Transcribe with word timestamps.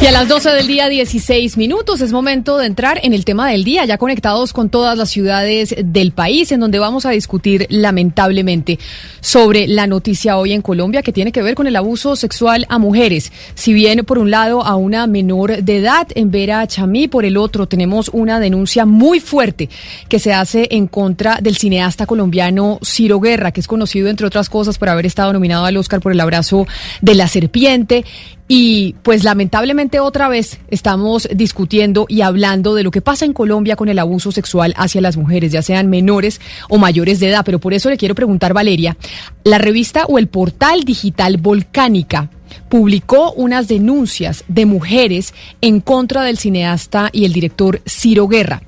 Y 0.00 0.06
a 0.06 0.12
las 0.12 0.28
12 0.28 0.50
del 0.50 0.68
día, 0.68 0.88
16 0.88 1.56
minutos, 1.56 2.00
es 2.00 2.12
momento 2.12 2.56
de 2.56 2.66
entrar 2.66 3.00
en 3.02 3.12
el 3.12 3.24
tema 3.24 3.50
del 3.50 3.64
día, 3.64 3.84
ya 3.84 3.98
conectados 3.98 4.52
con 4.52 4.70
todas 4.70 4.96
las 4.96 5.10
ciudades 5.10 5.74
del 5.76 6.12
país, 6.12 6.52
en 6.52 6.60
donde 6.60 6.78
vamos 6.78 7.04
a 7.04 7.10
discutir 7.10 7.66
lamentablemente 7.68 8.78
sobre 9.20 9.66
la 9.66 9.88
noticia 9.88 10.38
hoy 10.38 10.52
en 10.52 10.62
Colombia 10.62 11.02
que 11.02 11.12
tiene 11.12 11.32
que 11.32 11.42
ver 11.42 11.56
con 11.56 11.66
el 11.66 11.74
abuso 11.74 12.14
sexual 12.14 12.64
a 12.68 12.78
mujeres. 12.78 13.32
Si 13.56 13.72
bien 13.72 14.04
por 14.04 14.18
un 14.18 14.30
lado 14.30 14.64
a 14.64 14.76
una 14.76 15.08
menor 15.08 15.64
de 15.64 15.78
edad 15.78 16.06
en 16.14 16.30
Vera 16.30 16.64
Chamí, 16.68 17.08
por 17.08 17.24
el 17.24 17.36
otro 17.36 17.66
tenemos 17.66 18.08
una 18.12 18.38
denuncia 18.38 18.86
muy 18.86 19.18
fuerte 19.18 19.68
que 20.08 20.20
se 20.20 20.32
hace 20.32 20.68
en 20.70 20.86
contra 20.86 21.40
del 21.42 21.56
cineasta 21.56 22.06
colombiano 22.06 22.78
Ciro 22.84 23.18
Guerra, 23.18 23.50
que 23.50 23.58
es 23.60 23.66
conocido 23.66 24.08
entre 24.08 24.28
otras 24.28 24.48
cosas 24.48 24.78
por 24.78 24.90
haber 24.90 25.06
estado 25.06 25.32
nominado 25.32 25.64
al 25.64 25.76
Oscar 25.76 26.00
por 26.00 26.12
el 26.12 26.20
abrazo 26.20 26.68
de 27.02 27.16
la 27.16 27.26
serpiente 27.26 28.04
y 28.50 28.94
pues 29.02 29.24
lamentablemente 29.24 30.00
otra 30.00 30.28
vez 30.28 30.58
estamos 30.68 31.28
discutiendo 31.34 32.06
y 32.08 32.22
hablando 32.22 32.74
de 32.74 32.82
lo 32.82 32.90
que 32.90 33.02
pasa 33.02 33.26
en 33.26 33.34
Colombia 33.34 33.76
con 33.76 33.90
el 33.90 33.98
abuso 33.98 34.32
sexual 34.32 34.72
hacia 34.78 35.02
las 35.02 35.18
mujeres, 35.18 35.52
ya 35.52 35.60
sean 35.60 35.88
menores 35.88 36.40
o 36.70 36.78
mayores 36.78 37.20
de 37.20 37.28
edad. 37.28 37.44
Pero 37.44 37.60
por 37.60 37.74
eso 37.74 37.90
le 37.90 37.98
quiero 37.98 38.14
preguntar, 38.14 38.54
Valeria, 38.54 38.96
la 39.44 39.58
revista 39.58 40.06
o 40.06 40.18
el 40.18 40.28
portal 40.28 40.84
digital 40.84 41.36
Volcánica 41.36 42.30
publicó 42.70 43.32
unas 43.32 43.68
denuncias 43.68 44.44
de 44.48 44.64
mujeres 44.64 45.34
en 45.60 45.80
contra 45.82 46.22
del 46.22 46.38
cineasta 46.38 47.10
y 47.12 47.26
el 47.26 47.34
director 47.34 47.82
Ciro 47.86 48.28
Guerra. 48.28 48.62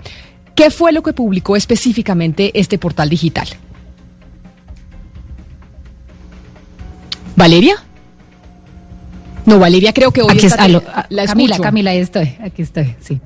¿Qué 0.54 0.70
fue 0.70 0.92
lo 0.92 1.02
que 1.02 1.14
publicó 1.14 1.56
específicamente 1.56 2.50
este 2.52 2.76
portal 2.76 3.08
digital? 3.08 3.48
Valeria. 7.34 7.82
No, 9.50 9.58
Valeria, 9.58 9.92
creo 9.92 10.12
que 10.12 10.22
hoy 10.22 10.28
aquí 10.30 10.46
está, 10.46 10.66
está 10.66 11.06
la 11.10 11.26
Camila, 11.26 11.58
Camila, 11.58 11.90
ahí 11.90 11.98
estoy, 11.98 12.36
aquí 12.40 12.62
estoy, 12.62 12.94
sí. 13.00 13.20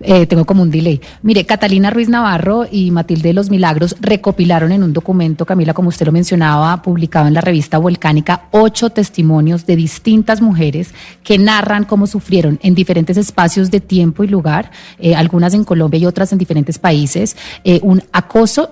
Eh, 0.00 0.26
tengo 0.26 0.44
como 0.44 0.62
un 0.62 0.70
delay. 0.70 1.00
Mire, 1.22 1.44
Catalina 1.44 1.90
Ruiz 1.90 2.08
Navarro 2.08 2.66
y 2.70 2.90
Matilde 2.92 3.30
de 3.30 3.34
los 3.34 3.50
Milagros 3.50 3.96
recopilaron 4.00 4.70
en 4.70 4.84
un 4.84 4.92
documento, 4.92 5.44
Camila, 5.44 5.74
como 5.74 5.88
usted 5.88 6.06
lo 6.06 6.12
mencionaba, 6.12 6.82
publicado 6.82 7.26
en 7.26 7.34
la 7.34 7.40
revista 7.40 7.78
Volcánica, 7.78 8.44
ocho 8.52 8.90
testimonios 8.90 9.66
de 9.66 9.74
distintas 9.74 10.40
mujeres 10.40 10.94
que 11.24 11.36
narran 11.38 11.84
cómo 11.84 12.06
sufrieron 12.06 12.60
en 12.62 12.74
diferentes 12.74 13.16
espacios 13.16 13.70
de 13.70 13.80
tiempo 13.80 14.22
y 14.22 14.28
lugar, 14.28 14.70
eh, 15.00 15.16
algunas 15.16 15.52
en 15.54 15.64
Colombia 15.64 15.98
y 15.98 16.06
otras 16.06 16.32
en 16.32 16.38
diferentes 16.38 16.78
países, 16.78 17.36
eh, 17.64 17.80
un 17.82 18.02
acoso, 18.12 18.70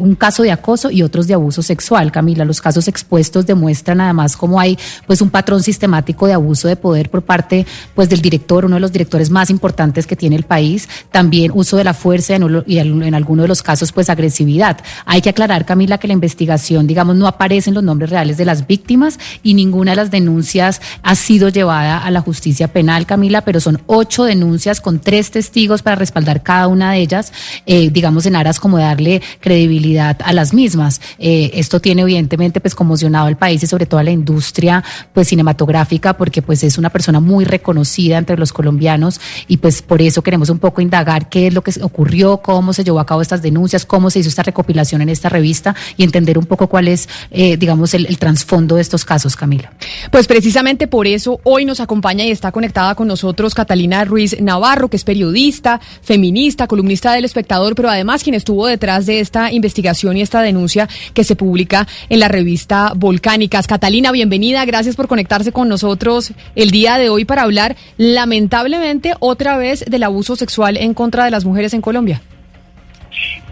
un 0.00 0.14
caso 0.14 0.42
de 0.42 0.50
acoso 0.50 0.90
y 0.90 1.02
otros 1.02 1.26
de 1.26 1.34
abuso 1.34 1.60
sexual. 1.60 2.10
Camila, 2.10 2.44
los 2.46 2.60
casos 2.60 2.88
expuestos 2.88 3.44
demuestran 3.44 4.00
además 4.00 4.34
cómo 4.34 4.58
hay 4.58 4.78
pues 5.06 5.20
un 5.20 5.28
patrón 5.28 5.62
sistemático 5.62 6.26
de 6.26 6.32
abuso 6.32 6.47
de 6.56 6.76
poder 6.76 7.10
por 7.10 7.22
parte 7.22 7.66
pues 7.94 8.08
del 8.08 8.22
director, 8.22 8.64
uno 8.64 8.76
de 8.76 8.80
los 8.80 8.92
directores 8.92 9.30
más 9.30 9.50
importantes 9.50 10.06
que 10.06 10.16
tiene 10.16 10.36
el 10.36 10.44
país 10.44 10.88
también 11.12 11.50
uso 11.54 11.76
de 11.76 11.84
la 11.84 11.94
fuerza 11.94 12.34
y 12.66 12.78
en 12.78 13.14
algunos 13.14 13.44
de 13.44 13.48
los 13.48 13.62
casos 13.62 13.92
pues 13.92 14.08
agresividad. 14.08 14.78
Hay 15.04 15.20
que 15.20 15.28
aclarar, 15.28 15.64
Camila, 15.64 15.98
que 15.98 16.08
la 16.08 16.14
investigación, 16.14 16.86
digamos, 16.86 17.16
no 17.16 17.26
aparecen 17.26 17.74
los 17.74 17.84
nombres 17.84 18.10
reales 18.10 18.36
de 18.36 18.44
las 18.44 18.66
víctimas 18.66 19.18
y 19.42 19.54
ninguna 19.54 19.92
de 19.92 19.96
las 19.96 20.10
denuncias 20.10 20.80
ha 21.02 21.14
sido 21.14 21.48
llevada 21.48 21.98
a 21.98 22.10
la 22.10 22.20
justicia 22.20 22.68
penal, 22.68 23.06
Camila, 23.06 23.42
pero 23.42 23.60
son 23.60 23.80
ocho 23.86 24.24
denuncias 24.24 24.80
con 24.80 25.00
tres 25.00 25.30
testigos 25.30 25.82
para 25.82 25.96
respaldar 25.96 26.42
cada 26.42 26.68
una 26.68 26.92
de 26.92 27.00
ellas, 27.00 27.32
eh, 27.66 27.90
digamos, 27.90 28.26
en 28.26 28.36
aras 28.36 28.60
como 28.60 28.78
darle 28.78 29.22
credibilidad 29.40 30.16
a 30.24 30.32
las 30.32 30.54
mismas. 30.54 31.00
Eh, 31.18 31.50
esto 31.54 31.80
tiene 31.80 32.02
evidentemente 32.02 32.60
pues 32.60 32.74
conmocionado 32.74 33.26
al 33.26 33.36
país 33.36 33.62
y 33.62 33.66
sobre 33.66 33.86
todo 33.86 34.00
a 34.00 34.04
la 34.04 34.10
industria 34.10 34.82
pues 35.12 35.28
cinematográfica 35.28 36.16
porque 36.28 36.42
pues 36.42 36.62
es 36.62 36.76
una 36.76 36.90
persona 36.90 37.20
muy 37.20 37.46
reconocida 37.46 38.18
entre 38.18 38.36
los 38.36 38.52
colombianos 38.52 39.18
y 39.46 39.56
pues 39.56 39.80
por 39.80 40.02
eso 40.02 40.20
queremos 40.20 40.50
un 40.50 40.58
poco 40.58 40.82
indagar 40.82 41.30
qué 41.30 41.46
es 41.46 41.54
lo 41.54 41.62
que 41.62 41.72
ocurrió, 41.80 42.42
cómo 42.42 42.74
se 42.74 42.84
llevó 42.84 43.00
a 43.00 43.06
cabo 43.06 43.22
estas 43.22 43.40
denuncias, 43.40 43.86
cómo 43.86 44.10
se 44.10 44.18
hizo 44.18 44.28
esta 44.28 44.42
recopilación 44.42 45.00
en 45.00 45.08
esta 45.08 45.30
revista 45.30 45.74
y 45.96 46.02
entender 46.02 46.36
un 46.36 46.44
poco 46.44 46.66
cuál 46.66 46.88
es, 46.88 47.08
eh, 47.30 47.56
digamos, 47.56 47.94
el, 47.94 48.04
el 48.04 48.18
trasfondo 48.18 48.74
de 48.74 48.82
estos 48.82 49.06
casos, 49.06 49.36
Camila. 49.36 49.72
Pues 50.12 50.26
precisamente 50.26 50.86
por 50.86 51.06
eso 51.06 51.40
hoy 51.44 51.64
nos 51.64 51.80
acompaña 51.80 52.26
y 52.26 52.30
está 52.30 52.52
conectada 52.52 52.94
con 52.94 53.08
nosotros 53.08 53.54
Catalina 53.54 54.04
Ruiz 54.04 54.38
Navarro, 54.38 54.88
que 54.88 54.98
es 54.98 55.04
periodista, 55.04 55.80
feminista, 56.02 56.66
columnista 56.66 57.14
del 57.14 57.24
espectador, 57.24 57.74
pero 57.74 57.88
además 57.88 58.22
quien 58.22 58.34
estuvo 58.34 58.66
detrás 58.66 59.06
de 59.06 59.20
esta 59.20 59.50
investigación 59.50 60.18
y 60.18 60.20
esta 60.20 60.42
denuncia 60.42 60.90
que 61.14 61.24
se 61.24 61.36
publica 61.36 61.88
en 62.10 62.20
la 62.20 62.28
revista 62.28 62.92
Volcánicas. 62.94 63.66
Catalina, 63.66 64.12
bienvenida, 64.12 64.66
gracias 64.66 64.94
por 64.94 65.08
conectarse 65.08 65.52
con 65.52 65.70
nosotros 65.70 66.17
el 66.56 66.70
día 66.70 66.98
de 66.98 67.10
hoy 67.10 67.24
para 67.24 67.42
hablar 67.42 67.76
lamentablemente 67.96 69.14
otra 69.20 69.56
vez 69.56 69.84
del 69.88 70.02
abuso 70.02 70.34
sexual 70.34 70.48
sexual 70.48 70.78
en 70.78 70.94
contra 70.94 71.26
de 71.26 71.30
las 71.30 71.44
mujeres 71.44 71.74
en 71.74 71.82
Colombia? 71.82 72.22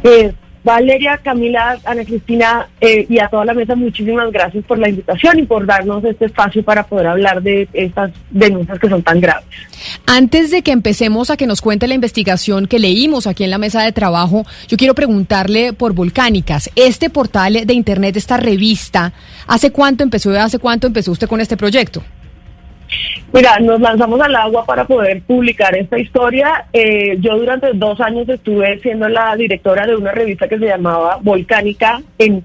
Eh, 0.03 0.33
Valeria, 0.65 1.21
Camila, 1.23 1.79
Ana 1.85 2.05
Cristina 2.05 2.69
eh, 2.81 3.07
y 3.09 3.21
a 3.21 3.29
toda 3.29 3.45
la 3.45 3.55
mesa, 3.55 3.77
muchísimas 3.77 4.33
gracias 4.33 4.65
por 4.65 4.79
la 4.79 4.89
invitación 4.89 5.39
y 5.39 5.43
por 5.45 5.65
darnos 5.65 6.03
este 6.05 6.25
espacio 6.25 6.65
para 6.65 6.85
poder 6.85 7.07
hablar 7.07 7.41
de 7.43 7.69
estas 7.73 8.11
denuncias 8.31 8.79
que 8.81 8.89
son 8.89 9.03
tan 9.03 9.21
graves. 9.21 9.47
Antes 10.07 10.51
de 10.51 10.63
que 10.63 10.73
empecemos 10.73 11.31
a 11.31 11.37
que 11.37 11.47
nos 11.47 11.61
cuente 11.61 11.87
la 11.87 11.95
investigación 11.95 12.67
que 12.67 12.81
leímos 12.81 13.27
aquí 13.27 13.45
en 13.45 13.51
la 13.51 13.59
mesa 13.59 13.83
de 13.83 13.93
trabajo, 13.93 14.45
yo 14.67 14.77
quiero 14.77 14.95
preguntarle 14.95 15.73
por 15.73 15.93
Volcánicas, 15.93 16.71
este 16.75 17.11
portal 17.11 17.65
de 17.65 17.75
internet, 17.75 18.17
esta 18.17 18.37
revista, 18.37 19.13
¿hace 19.47 19.71
cuánto 19.71 20.03
empezó? 20.03 20.33
¿Hace 20.33 20.59
cuánto 20.59 20.89
empezó 20.89 21.13
usted 21.13 21.29
con 21.29 21.41
este 21.41 21.57
proyecto? 21.57 22.03
Mira, 23.33 23.59
nos 23.59 23.81
lanzamos 23.81 24.21
al 24.21 24.35
agua 24.37 24.65
para 24.65 24.85
poder 24.85 25.21
publicar 25.23 25.77
esta 25.77 25.99
historia. 25.99 26.67
Eh, 26.73 27.17
yo 27.21 27.37
durante 27.37 27.73
dos 27.75 28.01
años 28.01 28.29
estuve 28.29 28.79
siendo 28.81 29.09
la 29.09 29.35
directora 29.37 29.87
de 29.87 29.97
una 29.97 30.13
revista 30.13 30.49
que 30.49 30.59
se 30.59 30.67
llamaba 30.67 31.19
Volcánica 31.21 32.01
en, 32.19 32.45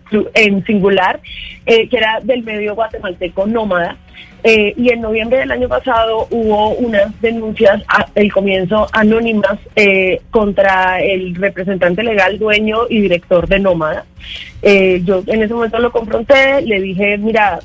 singular, 0.65 1.19
eh, 1.65 1.87
que 1.87 1.97
era 1.97 2.19
del 2.23 2.43
medio 2.43 2.75
guatemalteco 2.75 3.45
Nómada. 3.45 3.97
Eh, 4.43 4.73
y 4.75 4.89
en 4.89 5.01
noviembre 5.01 5.37
del 5.39 5.51
año 5.51 5.67
pasado 5.67 6.27
hubo 6.31 6.69
unas 6.71 7.19
denuncias, 7.21 7.83
al 7.87 8.31
comienzo 8.31 8.87
anónimas, 8.91 9.59
eh, 9.75 10.19
contra 10.31 10.99
el 11.01 11.35
representante 11.35 12.01
legal, 12.01 12.39
dueño 12.39 12.79
y 12.89 13.01
director 13.01 13.47
de 13.47 13.59
Nómada. 13.59 14.05
Eh, 14.63 15.01
yo 15.03 15.23
en 15.27 15.43
ese 15.43 15.53
momento 15.53 15.79
lo 15.79 15.91
confronté, 15.91 16.61
le 16.61 16.81
dije, 16.81 17.17
mira, 17.17 17.59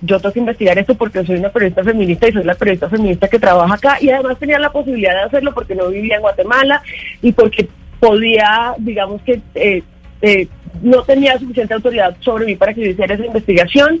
yo 0.00 0.20
tengo 0.20 0.32
que 0.32 0.40
investigar 0.40 0.78
esto 0.78 0.94
porque 0.94 1.24
soy 1.24 1.36
una 1.36 1.50
periodista 1.50 1.84
feminista 1.84 2.28
y 2.28 2.32
soy 2.32 2.44
la 2.44 2.54
periodista 2.54 2.88
feminista 2.88 3.28
que 3.28 3.38
trabaja 3.38 3.74
acá 3.74 3.98
y 4.00 4.10
además 4.10 4.38
tenía 4.38 4.58
la 4.58 4.70
posibilidad 4.70 5.14
de 5.14 5.22
hacerlo 5.22 5.52
porque 5.54 5.74
no 5.74 5.88
vivía 5.88 6.16
en 6.16 6.22
Guatemala 6.22 6.82
y 7.20 7.32
porque 7.32 7.68
podía, 8.00 8.74
digamos 8.78 9.22
que 9.22 9.40
no 10.80 11.02
tenía 11.02 11.38
suficiente 11.38 11.74
autoridad 11.74 12.16
sobre 12.20 12.46
mí 12.46 12.56
para 12.56 12.72
que 12.72 12.82
yo 12.82 12.90
hiciera 12.90 13.14
esa 13.14 13.26
investigación. 13.26 14.00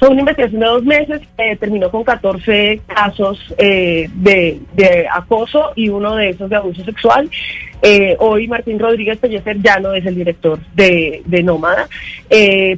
Fue 0.00 0.08
una 0.08 0.20
investigación 0.20 0.60
de 0.60 0.66
dos 0.66 0.82
meses, 0.82 1.20
eh, 1.36 1.56
terminó 1.56 1.90
con 1.90 2.04
14 2.04 2.80
casos 2.86 3.38
eh, 3.58 4.08
de, 4.14 4.58
acoso 5.12 5.72
y 5.76 5.90
uno 5.90 6.16
de 6.16 6.30
esos 6.30 6.48
de 6.48 6.56
abuso 6.56 6.82
sexual. 6.86 7.28
Eh, 7.82 8.16
hoy 8.18 8.48
Martín 8.48 8.78
Rodríguez 8.78 9.18
Pellecer 9.18 9.58
ya 9.60 9.78
no 9.78 9.92
es 9.92 10.04
el 10.06 10.14
director 10.14 10.58
de, 10.74 11.22
Nómada, 11.44 11.86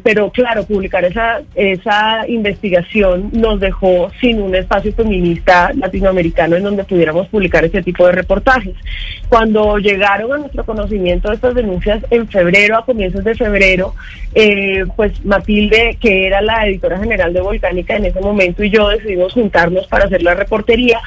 pero 0.02 0.30
claro, 0.30 0.64
publicar 0.64 1.04
esa, 1.04 1.42
esa 1.54 2.26
investigación 2.28 3.30
nos 3.32 3.60
dejó 3.60 4.10
sin 4.20 4.40
un 4.40 4.54
espacio 4.54 4.92
feminista 4.92 5.72
latinoamericano 5.74 6.56
en 6.56 6.62
donde 6.62 6.84
pudiéramos 6.84 7.28
publicar 7.28 7.64
ese 7.64 7.82
tipo 7.82 8.06
de 8.06 8.12
reportajes. 8.12 8.74
Cuando 9.28 9.78
llegaron 9.78 10.32
a 10.32 10.38
nuestro 10.38 10.64
conocimiento 10.64 11.32
estas 11.32 11.54
denuncias 11.54 12.04
en 12.10 12.28
febrero, 12.28 12.78
a 12.78 12.84
comienzos 12.84 13.24
de 13.24 13.34
febrero, 13.34 13.94
pues 14.96 15.24
Matilde, 15.24 15.98
que 16.00 16.28
era 16.28 16.40
la 16.40 16.66
editora 16.66 16.98
general 16.98 17.11
de 17.16 17.40
Volcánica 17.40 17.96
en 17.96 18.06
ese 18.06 18.20
momento, 18.20 18.64
y 18.64 18.70
yo 18.70 18.88
decidimos 18.88 19.34
juntarnos 19.34 19.86
para 19.86 20.06
hacer 20.06 20.22
la 20.22 20.34
reportería. 20.34 20.98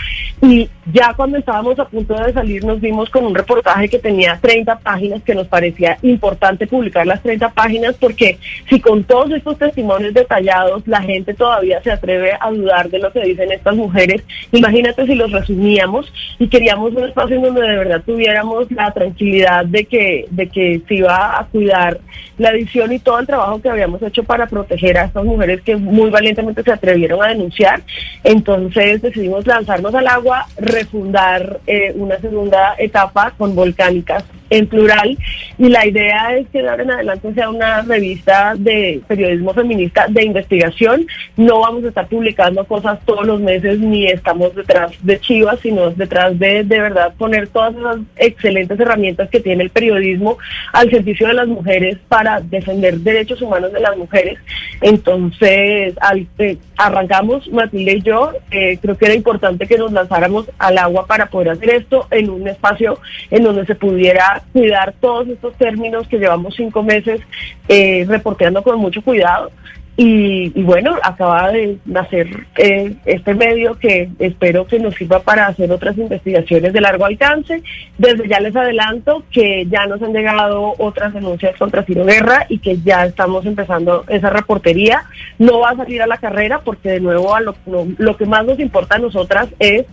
Y 0.42 0.70
ya 0.94 1.14
cuando 1.16 1.38
estábamos 1.38 1.80
a 1.80 1.86
punto 1.86 2.14
de 2.14 2.32
salir 2.32 2.64
nos 2.64 2.80
vimos 2.80 3.10
con 3.10 3.26
un 3.26 3.34
reportaje 3.34 3.90
que 3.90 3.98
tenía 3.98 4.38
30 4.40 4.80
páginas, 4.80 5.24
que 5.24 5.34
nos 5.34 5.48
parecía 5.48 5.98
importante 6.04 6.68
publicar 6.68 7.08
las 7.08 7.24
30 7.24 7.50
páginas, 7.50 7.96
porque 8.00 8.38
si 8.70 8.80
con 8.80 9.04
todos 9.04 9.32
estos 9.32 9.58
testimonios 9.58 10.14
detallados 10.14 10.88
la 10.88 11.02
gente 11.02 11.34
todavía 11.34 11.82
se 11.82 11.92
atreve 11.92 12.34
a 12.40 12.52
dudar 12.52 12.90
de 12.90 13.00
lo 13.00 13.12
que 13.12 13.22
dicen 13.22 13.52
estas 13.52 13.76
mujeres, 13.76 14.24
imagínate 14.52 15.06
si 15.06 15.16
los 15.16 15.32
resumíamos 15.32 16.12
y 16.38 16.48
queríamos 16.48 16.94
un 16.94 17.06
espacio 17.06 17.38
en 17.38 17.42
donde 17.42 17.62
de 17.62 17.78
verdad 17.78 18.04
tuviéramos 18.06 18.72
la 18.72 18.92
tranquilidad 18.92 19.66
de 19.66 19.86
que, 19.86 20.28
de 20.30 20.48
que 20.48 20.82
se 20.88 20.96
iba 20.96 21.40
a 21.40 21.46
cuidar 21.48 22.00
la 22.38 22.50
edición 22.50 22.92
y 22.92 23.00
todo 23.00 23.20
el 23.20 23.28
trabajo 23.28 23.62
que 23.62 23.70
habíamos 23.70 24.02
hecho 24.02 24.24
para 24.24 24.48
proteger 24.48 24.98
a 24.98 25.06
estas 25.06 25.24
mujeres 25.24 25.62
que 25.62 25.76
muy 25.96 26.10
valientemente 26.10 26.62
se 26.62 26.72
atrevieron 26.72 27.24
a 27.24 27.28
denunciar. 27.30 27.82
Entonces 28.24 29.02
decidimos 29.02 29.48
lanzarnos 29.48 29.96
al 29.96 30.08
agua, 30.08 30.46
refundar 30.58 31.60
eh, 31.66 31.94
una 31.96 32.20
segunda 32.20 32.76
etapa 32.78 33.34
con 33.38 33.56
volcánicas 33.56 34.24
en 34.50 34.68
plural 34.68 35.18
y 35.58 35.70
la 35.70 35.86
idea 35.88 36.36
es 36.38 36.48
que 36.50 36.62
de 36.62 36.70
ahora 36.70 36.84
en 36.84 36.92
adelante 36.92 37.34
sea 37.34 37.50
una 37.50 37.82
revista 37.82 38.54
de 38.58 39.02
periodismo 39.08 39.54
feminista 39.54 40.06
de 40.10 40.24
investigación. 40.24 41.08
No 41.38 41.62
vamos 41.62 41.84
a 41.84 41.90
estar 41.90 42.08
publicando 42.08 42.66
cosas 42.66 43.00
todos 43.06 43.26
los 43.26 43.40
meses 43.40 43.80
ni 43.80 44.08
estamos 44.08 44.54
detrás 44.56 44.92
de 45.02 45.20
Chivas, 45.20 45.60
sino 45.62 45.92
detrás 45.92 46.38
de 46.38 46.64
de 46.64 46.80
verdad 46.80 47.14
poner 47.18 47.48
todas 47.48 47.76
esas 47.76 47.98
excelentes 48.18 48.80
herramientas 48.80 49.30
que 49.30 49.40
tiene 49.40 49.64
el 49.64 49.70
periodismo 49.70 50.38
al 50.74 50.90
servicio 50.90 51.28
de 51.28 51.34
las 51.34 51.48
mujeres 51.48 51.98
para 52.08 52.40
defender 52.42 52.98
derechos 53.00 53.42
humanos 53.42 53.72
de 53.72 53.80
las 53.80 53.98
mujeres. 53.98 54.38
Entonces, 54.82 55.94
al, 56.02 56.28
eh, 56.38 56.58
arrancamos 56.78 57.48
Matilde 57.52 57.94
y 57.94 58.02
yo, 58.02 58.32
eh, 58.52 58.78
creo 58.82 58.98
que 58.98 59.06
era 59.06 59.16
importante 59.16 59.68
que 59.68 59.78
nos 59.78 59.92
lanzáramos 59.92 60.50
al 60.58 60.78
agua 60.78 61.06
para 61.08 61.28
poder 61.28 61.50
hacer 61.50 61.70
esto 61.70 62.08
en 62.12 62.30
un 62.30 62.48
espacio 62.48 63.00
en 63.32 63.44
donde 63.44 63.66
se 63.66 63.76
pudiera 63.76 64.35
cuidar 64.54 64.94
todos 65.00 65.28
estos 65.28 65.54
términos 65.56 66.08
que 66.08 66.18
llevamos 66.18 66.56
cinco 66.56 66.84
meses 66.84 67.22
eh, 67.68 68.06
reporteando 68.08 68.64
con 68.64 68.80
mucho 68.80 69.02
cuidado. 69.02 69.52
Y, 69.98 70.52
y 70.60 70.64
bueno, 70.64 70.98
acaba 71.02 71.52
de 71.54 71.78
nacer 71.86 72.28
eh, 72.58 72.96
este 73.06 73.34
medio 73.34 73.80
que 73.80 74.10
espero 74.20 74.68
que 74.68 74.78
nos 74.78 74.94
sirva 74.96 75.22
para 75.22 75.48
hacer 75.48 75.72
otras 75.72 75.98
investigaciones 75.98 76.74
de 76.74 76.82
largo 76.82 77.06
alcance. 77.06 77.64
Desde 77.98 78.28
ya 78.28 78.42
les 78.42 78.54
adelanto 78.58 79.24
que 79.32 79.66
ya 79.68 79.86
nos 79.86 80.02
han 80.02 80.12
llegado 80.12 80.74
otras 80.80 81.14
denuncias 81.14 81.56
contra 81.58 81.84
Ciro 81.84 82.04
Guerra 82.04 82.46
y 82.50 82.60
que 82.60 82.78
ya 82.84 83.06
estamos 83.06 83.46
empezando 83.46 84.04
esa 84.10 84.30
reportería. 84.30 85.06
No 85.40 85.60
va 85.60 85.70
a 85.70 85.78
salir 85.78 86.02
a 86.02 86.08
la 86.08 86.18
carrera 86.18 86.60
porque 86.60 86.90
de 86.90 87.00
nuevo 87.00 87.34
a 87.34 87.40
lo, 87.40 87.56
lo, 87.66 87.88
lo 87.98 88.18
que 88.18 88.26
más 88.26 88.46
nos 88.46 88.60
importa 88.60 88.96
a 88.98 89.00
nosotras 89.00 89.48
es 89.60 89.86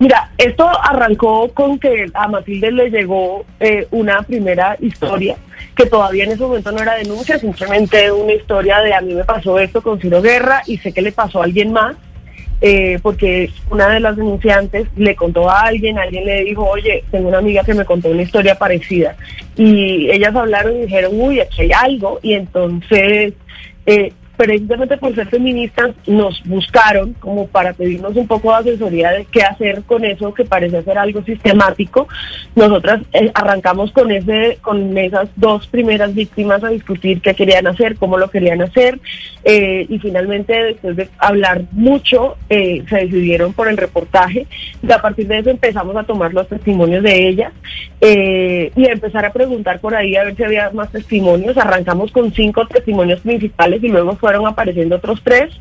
Mira, 0.00 0.32
esto 0.36 0.68
arrancó 0.82 1.48
con 1.54 1.78
que 1.78 2.06
a 2.12 2.26
Matilde 2.26 2.72
le 2.72 2.90
llegó 2.90 3.44
eh, 3.60 3.86
una 3.92 4.22
primera 4.22 4.76
historia 4.80 5.36
que 5.76 5.86
todavía 5.86 6.24
en 6.24 6.32
ese 6.32 6.42
momento 6.42 6.72
no 6.72 6.82
era 6.82 6.96
denuncia, 6.96 7.38
simplemente 7.38 8.10
una 8.10 8.32
historia 8.32 8.80
de 8.80 8.92
a 8.92 9.00
mí 9.00 9.14
me 9.14 9.22
pasó 9.22 9.56
esto 9.60 9.80
con 9.80 10.00
Ciro 10.00 10.20
Guerra 10.20 10.62
y 10.66 10.76
sé 10.78 10.90
que 10.90 11.00
le 11.00 11.12
pasó 11.12 11.42
a 11.42 11.44
alguien 11.44 11.72
más 11.72 11.94
eh, 12.60 12.98
porque 13.02 13.50
una 13.70 13.88
de 13.88 14.00
las 14.00 14.16
denunciantes 14.16 14.86
le 14.96 15.14
contó 15.14 15.50
a 15.50 15.62
alguien, 15.62 15.98
alguien 15.98 16.24
le 16.24 16.44
dijo, 16.44 16.64
oye, 16.64 17.04
tengo 17.10 17.28
una 17.28 17.38
amiga 17.38 17.62
que 17.62 17.74
me 17.74 17.84
contó 17.84 18.08
una 18.08 18.22
historia 18.22 18.54
parecida. 18.56 19.16
Y 19.56 20.10
ellas 20.10 20.34
hablaron 20.34 20.76
y 20.76 20.82
dijeron, 20.82 21.12
uy, 21.14 21.40
aquí 21.40 21.62
hay 21.62 21.72
algo. 21.72 22.20
Y 22.22 22.34
entonces 22.34 23.34
eh, 23.86 24.12
precisamente 24.36 24.96
por 24.96 25.14
ser 25.14 25.28
feministas, 25.28 25.92
nos 26.06 26.42
buscaron 26.44 27.14
como 27.14 27.46
para 27.46 27.72
pedirnos 27.72 28.16
un 28.16 28.26
poco 28.26 28.50
de 28.50 28.70
asesoría 28.70 29.10
de 29.10 29.24
qué 29.26 29.42
hacer 29.42 29.82
con 29.82 30.04
eso 30.04 30.34
que 30.34 30.44
parece 30.44 30.82
ser 30.82 30.98
algo 30.98 31.22
sistemático. 31.22 32.08
Nosotras 32.54 33.02
eh, 33.12 33.30
arrancamos 33.34 33.92
con 33.92 34.10
ese, 34.10 34.58
con 34.60 34.96
esas 34.96 35.28
dos 35.36 35.66
primeras 35.66 36.14
víctimas 36.14 36.62
a 36.64 36.68
discutir 36.68 37.20
qué 37.20 37.34
querían 37.34 37.66
hacer, 37.66 37.96
cómo 37.96 38.18
lo 38.18 38.30
querían 38.30 38.62
hacer, 38.62 38.98
eh, 39.44 39.86
y 39.88 39.98
finalmente 39.98 40.52
después 40.52 40.96
de 40.96 41.08
hablar 41.18 41.62
mucho, 41.72 42.36
eh, 42.48 42.82
se 42.88 42.96
decidieron 42.96 43.52
por 43.52 43.68
el 43.68 43.76
reportaje. 43.76 44.46
Y 44.82 44.92
a 44.92 45.00
partir 45.00 45.26
de 45.26 45.38
eso 45.38 45.50
empezamos 45.50 45.96
a 45.96 46.04
tomar 46.04 46.32
los 46.32 46.48
testimonios 46.48 47.02
de 47.02 47.28
ellas 47.28 47.52
eh, 48.00 48.72
y 48.76 48.86
a 48.86 48.92
empezar 48.92 49.24
a 49.24 49.32
preguntar 49.32 49.80
por 49.80 49.94
ahí 49.94 50.16
a 50.16 50.24
ver 50.24 50.36
si 50.36 50.44
había 50.44 50.70
más 50.70 50.90
testimonios. 50.90 51.56
Arrancamos 51.56 52.10
con 52.12 52.32
cinco 52.32 52.66
testimonios 52.66 53.20
principales 53.20 53.82
y 53.82 53.88
luego 53.88 54.16
fueron 54.24 54.46
apareciendo 54.46 54.96
otros 54.96 55.20
tres. 55.22 55.52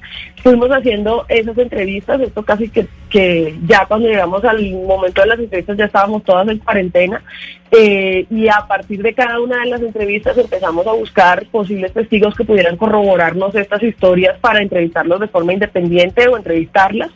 Fuimos 0.42 0.70
haciendo 0.70 1.26
esas 1.28 1.58
entrevistas, 1.58 2.22
esto 2.22 2.44
casi 2.44 2.70
que, 2.70 2.88
que 3.14 3.56
ya 3.68 3.86
cuando 3.86 4.10
llegamos 4.10 4.44
al 4.44 4.72
momento 4.72 5.22
de 5.22 5.28
las 5.28 5.40
entrevistas 5.40 5.78
ya 5.78 5.86
estábamos 5.86 6.24
todas 6.24 6.48
en 6.48 6.58
cuarentena. 6.58 7.22
Eh, 7.76 8.28
y 8.30 8.48
a 8.50 8.66
partir 8.68 9.02
de 9.02 9.16
cada 9.16 9.40
una 9.40 9.60
de 9.62 9.66
las 9.72 9.82
entrevistas 9.82 10.38
empezamos 10.38 10.86
a 10.86 10.92
buscar 10.92 11.44
posibles 11.48 11.92
testigos 11.92 12.36
que 12.36 12.44
pudieran 12.44 12.78
corroborarnos 12.78 13.56
estas 13.56 13.82
historias 13.82 14.38
para 14.40 14.62
entrevistarlos 14.62 15.20
de 15.20 15.28
forma 15.28 15.54
independiente 15.54 16.28
o 16.28 16.38
entrevistarlas. 16.38 17.12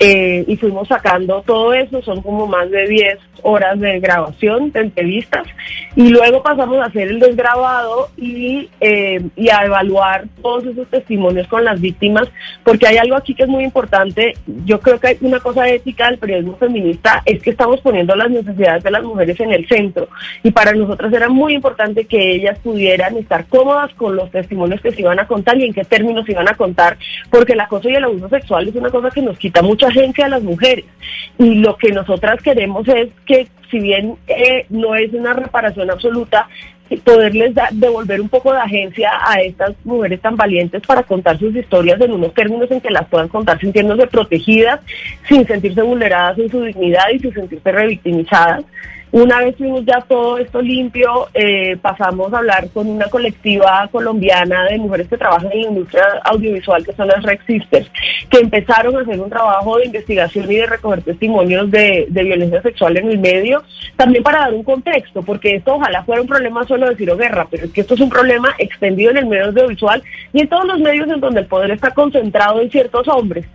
Eh, 0.00 0.44
y 0.46 0.56
fuimos 0.56 0.88
sacando 0.88 1.42
todo 1.42 1.74
eso, 1.74 2.02
son 2.02 2.22
como 2.22 2.46
más 2.46 2.70
de 2.70 2.86
10 2.86 3.18
horas 3.42 3.78
de 3.80 3.98
grabación, 4.00 4.70
de 4.72 4.80
entrevistas. 4.80 5.46
Y 5.94 6.08
luego 6.08 6.42
pasamos 6.42 6.78
a 6.78 6.86
hacer 6.86 7.08
el 7.08 7.20
desgrabado 7.20 8.10
y, 8.16 8.68
eh, 8.80 9.22
y 9.36 9.48
a 9.48 9.64
evaluar 9.64 10.24
todos 10.42 10.66
esos 10.66 10.88
testimonios 10.88 11.48
con 11.48 11.64
las 11.64 11.80
víctimas, 11.80 12.28
porque 12.64 12.86
hay 12.86 12.98
algo 12.98 13.16
aquí 13.16 13.34
que 13.34 13.44
es 13.44 13.48
muy 13.48 13.64
importante. 13.64 14.34
Yo 14.64 14.80
creo 14.80 15.00
que 15.00 15.08
hay 15.08 15.16
una 15.20 15.35
cosa 15.40 15.68
ética 15.68 16.08
del 16.10 16.18
periodismo 16.18 16.56
feminista, 16.56 17.22
es 17.24 17.42
que 17.42 17.50
estamos 17.50 17.80
poniendo 17.80 18.14
las 18.14 18.30
necesidades 18.30 18.82
de 18.82 18.90
las 18.90 19.02
mujeres 19.02 19.38
en 19.40 19.52
el 19.52 19.66
centro 19.68 20.08
y 20.42 20.50
para 20.50 20.72
nosotras 20.72 21.12
era 21.12 21.28
muy 21.28 21.54
importante 21.54 22.04
que 22.04 22.32
ellas 22.32 22.58
pudieran 22.60 23.16
estar 23.16 23.46
cómodas 23.46 23.92
con 23.94 24.16
los 24.16 24.30
testimonios 24.30 24.80
que 24.80 24.92
se 24.92 25.00
iban 25.00 25.18
a 25.18 25.26
contar 25.26 25.56
y 25.58 25.64
en 25.64 25.72
qué 25.72 25.84
términos 25.84 26.24
se 26.26 26.32
iban 26.32 26.48
a 26.48 26.54
contar, 26.54 26.96
porque 27.30 27.52
el 27.52 27.60
acoso 27.60 27.88
y 27.88 27.94
el 27.94 28.04
abuso 28.04 28.28
sexual 28.28 28.68
es 28.68 28.74
una 28.74 28.90
cosa 28.90 29.10
que 29.10 29.22
nos 29.22 29.38
quita 29.38 29.62
mucha 29.62 29.88
agencia 29.88 30.26
a 30.26 30.30
las 30.30 30.42
mujeres. 30.42 30.84
Y 31.38 31.56
lo 31.56 31.76
que 31.76 31.92
nosotras 31.92 32.42
queremos 32.42 32.86
es 32.88 33.08
que, 33.26 33.48
si 33.70 33.80
bien 33.80 34.16
eh, 34.28 34.66
no 34.70 34.94
es 34.94 35.12
una 35.12 35.32
reparación 35.32 35.90
absoluta, 35.90 36.48
poderles 37.04 37.52
devolver 37.72 38.20
un 38.20 38.28
poco 38.28 38.52
de 38.52 38.60
agencia 38.60 39.10
a 39.20 39.40
estas 39.40 39.74
mujeres 39.84 40.20
tan 40.20 40.36
valientes 40.36 40.82
para 40.86 41.02
contar 41.02 41.38
sus 41.38 41.54
historias 41.54 42.00
en 42.00 42.12
unos 42.12 42.32
términos 42.32 42.70
en 42.70 42.80
que 42.80 42.90
las 42.90 43.06
puedan 43.08 43.28
contar 43.28 43.58
sintiéndose 43.58 44.06
protegidas, 44.06 44.80
sin 45.28 45.46
sentirse 45.46 45.82
vulneradas 45.82 46.38
en 46.38 46.50
su 46.50 46.62
dignidad 46.62 47.04
y 47.12 47.18
sin 47.18 47.34
sentirse 47.34 47.72
revictimizadas. 47.72 48.64
Una 49.16 49.40
vez 49.40 49.56
tuvimos 49.56 49.82
ya 49.86 50.02
todo 50.02 50.36
esto 50.36 50.60
limpio, 50.60 51.28
eh, 51.32 51.78
pasamos 51.80 52.34
a 52.34 52.36
hablar 52.36 52.68
con 52.68 52.86
una 52.86 53.06
colectiva 53.06 53.88
colombiana 53.90 54.64
de 54.64 54.76
mujeres 54.76 55.08
que 55.08 55.16
trabajan 55.16 55.50
en 55.52 55.62
la 55.62 55.68
industria 55.68 56.04
audiovisual, 56.24 56.84
que 56.84 56.92
son 56.92 57.08
las 57.08 57.22
Rex 57.22 57.42
Sisters, 57.46 57.90
que 58.28 58.40
empezaron 58.40 58.94
a 58.94 59.00
hacer 59.00 59.18
un 59.18 59.30
trabajo 59.30 59.78
de 59.78 59.86
investigación 59.86 60.52
y 60.52 60.56
de 60.56 60.66
recoger 60.66 61.00
testimonios 61.00 61.70
de, 61.70 62.08
de 62.10 62.24
violencia 62.24 62.60
sexual 62.60 62.98
en 62.98 63.08
el 63.08 63.18
medio, 63.18 63.62
también 63.96 64.22
para 64.22 64.40
dar 64.40 64.52
un 64.52 64.64
contexto, 64.64 65.22
porque 65.22 65.56
esto 65.56 65.76
ojalá 65.76 66.04
fuera 66.04 66.20
un 66.20 66.28
problema 66.28 66.64
solo 66.64 66.86
de 66.86 66.96
Ciro 66.96 67.16
Guerra, 67.16 67.46
pero 67.50 67.64
es 67.64 67.72
que 67.72 67.80
esto 67.80 67.94
es 67.94 68.00
un 68.00 68.10
problema 68.10 68.54
extendido 68.58 69.12
en 69.12 69.16
el 69.16 69.26
medio 69.28 69.46
audiovisual 69.46 70.02
y 70.34 70.42
en 70.42 70.48
todos 70.50 70.66
los 70.66 70.78
medios 70.80 71.08
en 71.08 71.20
donde 71.20 71.40
el 71.40 71.46
poder 71.46 71.70
está 71.70 71.90
concentrado 71.94 72.60
en 72.60 72.70
ciertos 72.70 73.08
hombres. 73.08 73.46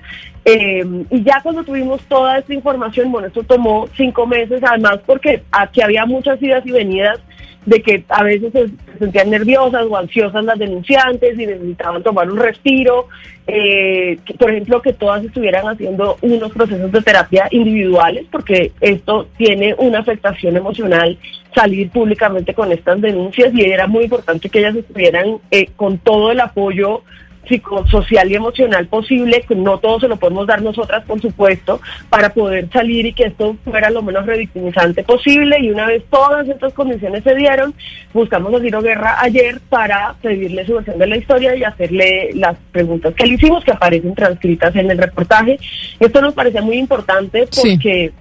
Eh, 0.43 0.83
y 1.11 1.23
ya 1.23 1.39
cuando 1.43 1.63
tuvimos 1.63 2.01
toda 2.05 2.39
esta 2.39 2.53
información, 2.53 3.11
bueno, 3.11 3.27
esto 3.27 3.43
tomó 3.43 3.87
cinco 3.95 4.25
meses, 4.25 4.61
además 4.63 4.99
porque 5.05 5.43
aquí 5.51 5.81
había 5.81 6.05
muchas 6.05 6.41
idas 6.41 6.65
y 6.65 6.71
venidas 6.71 7.19
de 7.65 7.81
que 7.81 8.03
a 8.09 8.23
veces 8.23 8.51
se 8.51 8.69
sentían 8.97 9.29
nerviosas 9.29 9.85
o 9.87 9.95
ansiosas 9.95 10.43
las 10.43 10.57
denunciantes 10.57 11.37
y 11.37 11.45
necesitaban 11.45 12.01
tomar 12.01 12.29
un 12.29 12.39
respiro, 12.39 13.07
eh, 13.45 14.17
por 14.39 14.51
ejemplo, 14.51 14.81
que 14.81 14.93
todas 14.93 15.23
estuvieran 15.23 15.67
haciendo 15.67 16.17
unos 16.21 16.51
procesos 16.51 16.91
de 16.91 17.01
terapia 17.01 17.47
individuales, 17.51 18.25
porque 18.31 18.71
esto 18.81 19.27
tiene 19.37 19.75
una 19.77 19.99
afectación 19.99 20.57
emocional 20.57 21.17
salir 21.53 21.89
públicamente 21.89 22.53
con 22.53 22.71
estas 22.71 22.99
denuncias 23.01 23.53
y 23.53 23.61
era 23.63 23.85
muy 23.85 24.05
importante 24.05 24.49
que 24.49 24.59
ellas 24.59 24.75
estuvieran 24.75 25.37
eh, 25.51 25.67
con 25.75 25.97
todo 25.97 26.31
el 26.31 26.39
apoyo 26.39 27.03
psicosocial 27.47 28.31
y 28.31 28.35
emocional 28.35 28.87
posible, 28.87 29.43
que 29.47 29.55
no 29.55 29.77
todo 29.79 29.99
se 29.99 30.07
lo 30.07 30.17
podemos 30.17 30.47
dar 30.47 30.61
nosotras, 30.61 31.03
por 31.05 31.19
supuesto, 31.21 31.81
para 32.09 32.33
poder 32.33 32.69
salir 32.71 33.05
y 33.05 33.13
que 33.13 33.25
esto 33.25 33.55
fuera 33.63 33.89
lo 33.89 34.01
menos 34.01 34.25
revictimizante 34.25 35.03
posible. 35.03 35.57
Y 35.59 35.71
una 35.71 35.87
vez 35.87 36.03
todas 36.09 36.47
estas 36.47 36.73
condiciones 36.73 37.23
se 37.23 37.35
dieron, 37.35 37.73
buscamos 38.13 38.53
a 38.53 38.59
Ciro 38.59 38.81
Guerra 38.81 39.17
ayer 39.19 39.59
para 39.69 40.15
pedirle 40.21 40.65
su 40.65 40.75
versión 40.75 40.99
de 40.99 41.07
la 41.07 41.17
historia 41.17 41.55
y 41.55 41.63
hacerle 41.63 42.31
las 42.35 42.57
preguntas 42.71 43.13
que 43.15 43.25
le 43.25 43.33
hicimos, 43.33 43.63
que 43.63 43.71
aparecen 43.71 44.15
transcritas 44.15 44.75
en 44.75 44.91
el 44.91 44.97
reportaje. 44.97 45.59
Esto 45.99 46.21
nos 46.21 46.33
parecía 46.33 46.61
muy 46.61 46.77
importante 46.77 47.47
porque, 47.55 48.11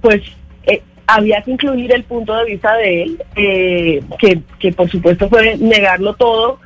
pues, 0.00 0.22
eh, 0.64 0.82
había 1.06 1.42
que 1.42 1.52
incluir 1.52 1.92
el 1.92 2.04
punto 2.04 2.34
de 2.36 2.44
vista 2.44 2.74
de 2.76 3.02
él, 3.02 3.22
eh, 3.36 4.02
que, 4.18 4.40
que 4.58 4.72
por 4.72 4.88
supuesto 4.88 5.28
fue 5.28 5.56
negarlo 5.58 6.14
todo 6.14 6.58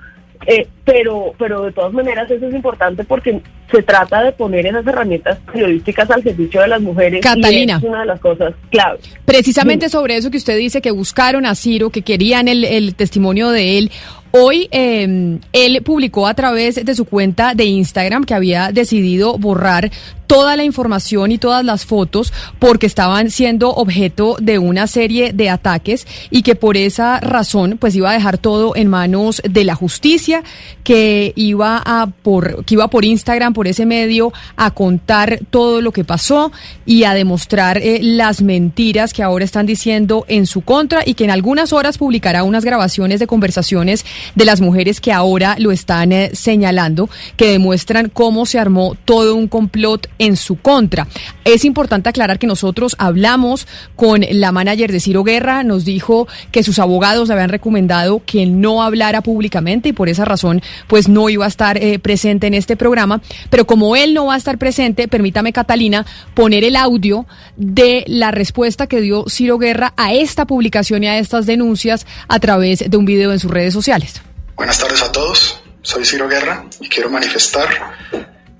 eh, 0.47 0.69
pero, 0.85 1.33
pero 1.39 1.63
de 1.63 1.73
todas 1.73 1.93
maneras 1.93 2.31
eso 2.31 2.47
es 2.47 2.55
importante 2.55 3.05
porque 3.05 3.41
se 3.71 3.83
trata 3.83 4.23
de 4.23 4.33
poner 4.33 4.67
esas 4.67 4.87
herramientas 4.87 5.39
periodísticas 5.53 6.11
al 6.11 6.23
servicio 6.23 6.61
de 6.61 6.69
las 6.69 6.81
mujeres. 6.81 7.21
Catalina. 7.23 7.75
Y 7.75 7.85
es 7.85 7.91
una 7.91 8.01
de 8.01 8.07
las 8.07 8.21
cosas 8.21 8.55
claves. 8.71 9.01
Precisamente 9.25 9.89
sobre 9.89 10.17
eso 10.17 10.31
que 10.31 10.37
usted 10.37 10.57
dice, 10.57 10.81
que 10.81 10.91
buscaron 10.91 11.47
a 11.47 11.55
Ciro, 11.55 11.91
que 11.91 12.03
querían 12.03 12.49
el, 12.49 12.65
el 12.65 12.95
testimonio 12.95 13.51
de 13.51 13.79
él. 13.79 13.91
Hoy 14.37 14.69
eh, 14.73 15.39
él 15.53 15.83
publicó 15.85 16.27
a 16.27 16.35
través 16.35 16.85
de 16.85 16.95
su 16.97 17.05
cuenta 17.05 17.55
de 17.55 17.67
Instagram 17.67 18.25
que 18.25 18.35
había 18.35 18.73
decidido 18.73 19.39
borrar 19.39 19.93
toda 20.27 20.57
la 20.57 20.65
información 20.65 21.33
y 21.33 21.39
todas 21.39 21.65
las 21.65 21.85
fotos 21.85 22.33
porque 22.59 22.87
estaban 22.87 23.31
siendo 23.31 23.71
objeto 23.71 24.37
de 24.41 24.59
una 24.59 24.87
serie 24.87 25.33
de 25.33 25.51
ataques 25.51 26.07
y 26.31 26.43
que 26.43 26.55
por 26.55 26.77
esa 26.77 27.21
razón 27.21 27.77
pues 27.79 27.95
iba 27.95 28.11
a 28.11 28.15
dejar 28.15 28.39
todo 28.39 28.77
en 28.77 28.89
manos 28.89 29.43
de 29.49 29.65
la 29.65 29.75
justicia 29.75 30.43
que 30.83 31.33
iba 31.37 31.83
a 31.85 32.07
por 32.23 32.65
que 32.65 32.75
iba 32.75 32.89
por 32.89 33.05
Instagram 33.05 33.53
por 33.53 33.67
ese 33.67 33.87
medio 33.87 34.33
a 34.57 34.71
contar 34.71 35.41
todo 35.51 35.81
lo 35.81 35.93
que 35.93 36.05
pasó 36.05 36.53
y 36.87 37.05
a 37.05 37.15
demostrar 37.15 37.79
eh, 37.79 38.01
las 38.03 38.43
mentiras 38.43 39.13
que 39.13 39.23
ahora 39.23 39.45
están 39.45 39.67
diciendo 39.67 40.25
en 40.29 40.47
su 40.47 40.63
contra 40.63 41.03
y 41.05 41.15
que 41.15 41.25
en 41.25 41.31
algunas 41.31 41.73
horas 41.73 41.99
publicará 41.99 42.43
unas 42.45 42.65
grabaciones 42.65 43.21
de 43.21 43.27
conversaciones 43.27 44.05
de 44.35 44.45
las 44.45 44.61
mujeres 44.61 45.01
que 45.01 45.13
ahora 45.13 45.57
lo 45.59 45.73
están 45.73 46.13
eh, 46.13 46.31
señalando 46.35 47.09
que 47.37 47.51
demuestran 47.51 48.09
cómo 48.09 48.47
se 48.47 48.59
armó 48.59 48.97
todo 49.05 49.35
un 49.35 49.49
complot 49.49 50.09
en 50.19 50.37
su 50.37 50.57
contra. 50.57 51.07
Es 51.45 51.65
importante 51.65 52.09
aclarar 52.09 52.39
que 52.39 52.47
nosotros 52.47 52.97
hablamos 52.99 53.67
con 53.97 54.25
la 54.29 54.53
manager 54.53 54.93
de 54.93 55.01
Ciro 55.01 55.25
Guerra, 55.25 55.63
nos 55.63 55.85
dijo 55.85 56.27
que 56.51 56.63
sus 56.63 56.79
abogados 56.79 57.29
le 57.29 57.35
habían 57.35 57.51
recomendado 57.51 58.23
que 58.25 58.47
no 58.47 58.83
hablara 58.83 59.21
públicamente 59.21 59.91
y 59.91 59.93
por 59.93 60.09
esa 60.09 60.25
razón 60.25 60.63
pues 60.87 61.09
no 61.09 61.29
iba 61.29 61.45
a 61.45 61.49
estar 61.49 61.77
eh, 61.79 61.99
presente 61.99 62.47
en 62.47 62.55
este 62.55 62.77
programa, 62.77 63.21
pero 63.51 63.67
como 63.67 63.97
él 63.97 64.15
no 64.15 64.27
va 64.27 64.35
a 64.35 64.39
estar 64.39 64.59
presente, 64.59 65.09
permítame 65.09 65.53
Catalina 65.53 66.07
poner 66.35 66.65
el 66.65 66.77
audio 66.77 67.27
de 67.57 68.05
la 68.07 68.31
respuesta 68.31 68.87
que 68.87 69.01
dio 69.01 69.25
Ciro 69.29 69.59
Guerra 69.59 69.93
a 69.97 70.13
esta 70.13 70.47
publicación 70.47 71.05
y 71.05 71.09
a 71.09 71.19
estas 71.19 71.47
denuncias 71.47 72.07
a 72.29 72.39
través 72.39 72.91
de 72.91 72.97
un 72.97 73.05
video 73.05 73.33
en 73.33 73.39
sus 73.39 73.51
redes 73.51 73.73
sociales. 73.73 74.21
Buenas 74.57 74.79
tardes 74.79 75.03
a 75.03 75.11
todos, 75.11 75.61
soy 75.83 76.05
Ciro 76.05 76.29
Guerra 76.29 76.65
y 76.81 76.89
quiero 76.89 77.11
manifestar 77.11 77.69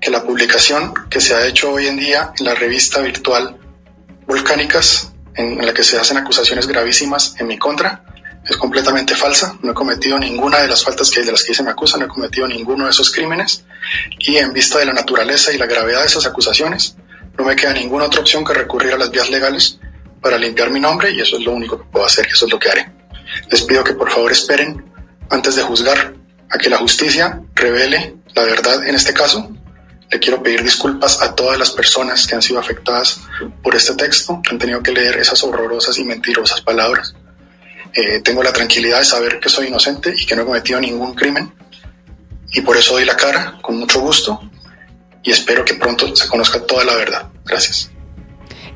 que 0.05 0.11
la 0.11 0.23
publicación 0.23 0.93
que 1.09 1.19
se 1.19 1.33
ha 1.33 1.47
hecho 1.47 1.71
hoy 1.71 1.87
en 1.87 1.97
día 1.97 2.31
en 2.37 2.45
la 2.45 2.53
revista 2.53 3.01
virtual 3.01 3.57
Volcánicas, 4.27 5.11
en 5.33 5.65
la 5.65 5.73
que 5.73 5.83
se 5.83 5.97
hacen 5.97 6.15
acusaciones 6.17 6.67
gravísimas 6.67 7.33
en 7.39 7.47
mi 7.47 7.57
contra, 7.57 8.03
es 8.47 8.55
completamente 8.55 9.15
falsa. 9.15 9.57
No 9.63 9.71
he 9.71 9.73
cometido 9.73 10.19
ninguna 10.19 10.59
de 10.59 10.67
las 10.67 10.83
faltas 10.83 11.09
que 11.09 11.23
de 11.23 11.31
las 11.31 11.43
que 11.43 11.55
se 11.55 11.63
me 11.63 11.71
acusan, 11.71 12.01
no 12.01 12.05
he 12.05 12.09
cometido 12.09 12.47
ninguno 12.47 12.85
de 12.85 12.91
esos 12.91 13.11
crímenes 13.11 13.65
y 14.19 14.37
en 14.37 14.53
vista 14.53 14.77
de 14.77 14.85
la 14.85 14.93
naturaleza 14.93 15.51
y 15.51 15.57
la 15.57 15.65
gravedad 15.65 16.01
de 16.01 16.05
esas 16.05 16.27
acusaciones, 16.27 16.95
no 17.35 17.43
me 17.43 17.55
queda 17.55 17.73
ninguna 17.73 18.05
otra 18.05 18.21
opción 18.21 18.45
que 18.45 18.53
recurrir 18.53 18.93
a 18.93 18.97
las 18.97 19.09
vías 19.09 19.31
legales 19.31 19.79
para 20.21 20.37
limpiar 20.37 20.69
mi 20.69 20.79
nombre 20.79 21.09
y 21.13 21.19
eso 21.19 21.37
es 21.37 21.43
lo 21.43 21.51
único 21.51 21.79
que 21.79 21.85
puedo 21.85 22.05
hacer 22.05 22.27
eso 22.27 22.45
es 22.45 22.51
lo 22.51 22.59
que 22.59 22.69
haré. 22.69 22.91
Les 23.49 23.63
pido 23.63 23.83
que 23.83 23.93
por 23.95 24.11
favor 24.11 24.31
esperen 24.31 24.85
antes 25.31 25.55
de 25.55 25.63
juzgar 25.63 26.13
a 26.51 26.57
que 26.59 26.69
la 26.69 26.77
justicia 26.77 27.41
revele 27.55 28.17
la 28.35 28.43
verdad 28.43 28.85
en 28.85 28.93
este 28.93 29.11
caso 29.11 29.49
le 30.11 30.19
quiero 30.19 30.41
pedir 30.41 30.63
disculpas 30.63 31.21
a 31.21 31.35
todas 31.35 31.57
las 31.57 31.71
personas 31.71 32.27
que 32.27 32.35
han 32.35 32.41
sido 32.41 32.59
afectadas 32.59 33.21
por 33.63 33.75
este 33.75 33.95
texto, 33.95 34.39
que 34.43 34.51
han 34.51 34.59
tenido 34.59 34.81
que 34.81 34.91
leer 34.91 35.17
esas 35.17 35.43
horrorosas 35.43 35.97
y 35.97 36.03
mentirosas 36.03 36.61
palabras. 36.61 37.15
Eh, 37.93 38.19
tengo 38.21 38.43
la 38.43 38.53
tranquilidad 38.53 38.99
de 38.99 39.05
saber 39.05 39.39
que 39.39 39.49
soy 39.49 39.67
inocente 39.67 40.13
y 40.15 40.25
que 40.25 40.35
no 40.35 40.43
he 40.43 40.45
cometido 40.45 40.79
ningún 40.79 41.15
crimen 41.15 41.53
y 42.51 42.61
por 42.61 42.77
eso 42.77 42.93
doy 42.93 43.05
la 43.05 43.15
cara 43.15 43.57
con 43.61 43.77
mucho 43.77 43.99
gusto 43.99 44.39
y 45.23 45.31
espero 45.31 45.65
que 45.65 45.73
pronto 45.75 46.15
se 46.15 46.27
conozca 46.27 46.59
toda 46.61 46.83
la 46.83 46.95
verdad. 46.95 47.27
Gracias. 47.45 47.91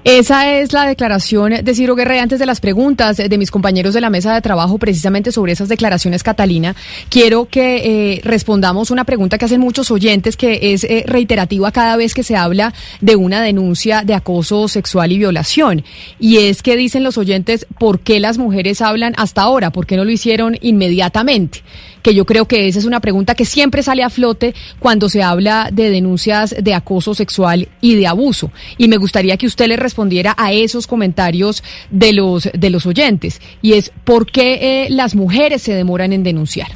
Esa 0.05 0.53
es 0.53 0.71
la 0.71 0.87
declaración 0.87 1.53
de 1.61 1.75
Ciro 1.75 1.93
Guerra. 1.93 2.21
Antes 2.21 2.39
de 2.39 2.45
las 2.45 2.61
preguntas 2.61 3.17
de 3.17 3.37
mis 3.37 3.51
compañeros 3.51 3.93
de 3.93 3.99
la 3.99 4.09
mesa 4.09 4.33
de 4.33 4.41
trabajo, 4.41 4.77
precisamente 4.77 5.33
sobre 5.33 5.51
esas 5.51 5.67
declaraciones, 5.67 6.23
Catalina, 6.23 6.73
quiero 7.09 7.45
que 7.45 8.13
eh, 8.13 8.21
respondamos 8.23 8.91
una 8.91 9.03
pregunta 9.03 9.37
que 9.37 9.43
hacen 9.43 9.59
muchos 9.59 9.91
oyentes, 9.91 10.37
que 10.37 10.73
es 10.73 10.85
eh, 10.85 11.03
reiterativa 11.05 11.71
cada 11.73 11.97
vez 11.97 12.13
que 12.13 12.23
se 12.23 12.37
habla 12.37 12.73
de 13.01 13.17
una 13.17 13.41
denuncia 13.41 14.03
de 14.03 14.13
acoso 14.13 14.69
sexual 14.69 15.11
y 15.11 15.17
violación. 15.17 15.83
Y 16.17 16.37
es 16.37 16.63
que 16.63 16.77
dicen 16.77 17.03
los 17.03 17.17
oyentes, 17.17 17.67
¿por 17.77 17.99
qué 17.99 18.21
las 18.21 18.37
mujeres 18.37 18.81
hablan 18.81 19.13
hasta 19.17 19.41
ahora? 19.41 19.71
¿Por 19.71 19.85
qué 19.85 19.97
no 19.97 20.05
lo 20.05 20.11
hicieron 20.11 20.57
inmediatamente? 20.61 21.61
Que 22.01 22.13
yo 22.13 22.25
creo 22.25 22.45
que 22.45 22.67
esa 22.67 22.79
es 22.79 22.85
una 22.85 22.99
pregunta 22.99 23.35
que 23.35 23.45
siempre 23.45 23.83
sale 23.83 24.03
a 24.03 24.09
flote 24.09 24.53
cuando 24.79 25.09
se 25.09 25.23
habla 25.23 25.69
de 25.71 25.89
denuncias 25.89 26.55
de 26.59 26.73
acoso 26.73 27.13
sexual 27.13 27.67
y 27.81 27.95
de 27.95 28.07
abuso. 28.07 28.51
Y 28.77 28.87
me 28.87 28.97
gustaría 28.97 29.37
que 29.37 29.47
usted 29.47 29.67
le 29.67 29.77
respondiera 29.77 30.35
a 30.37 30.51
esos 30.51 30.87
comentarios 30.87 31.63
de 31.89 32.13
los, 32.13 32.49
de 32.53 32.69
los 32.69 32.85
oyentes. 32.85 33.41
Y 33.61 33.73
es, 33.73 33.91
¿por 34.03 34.31
qué 34.31 34.85
eh, 34.85 34.89
las 34.89 35.15
mujeres 35.15 35.61
se 35.61 35.73
demoran 35.73 36.13
en 36.13 36.23
denunciar? 36.23 36.69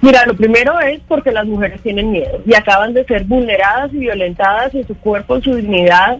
Mira, 0.00 0.24
lo 0.26 0.36
primero 0.36 0.78
es 0.80 1.00
porque 1.08 1.32
las 1.32 1.46
mujeres 1.46 1.80
tienen 1.82 2.12
miedo 2.12 2.40
y 2.46 2.54
acaban 2.54 2.94
de 2.94 3.04
ser 3.04 3.24
vulneradas 3.24 3.92
y 3.92 3.98
violentadas 3.98 4.74
en 4.74 4.86
su 4.86 4.96
cuerpo, 4.96 5.36
en 5.36 5.42
su 5.42 5.54
dignidad, 5.54 6.18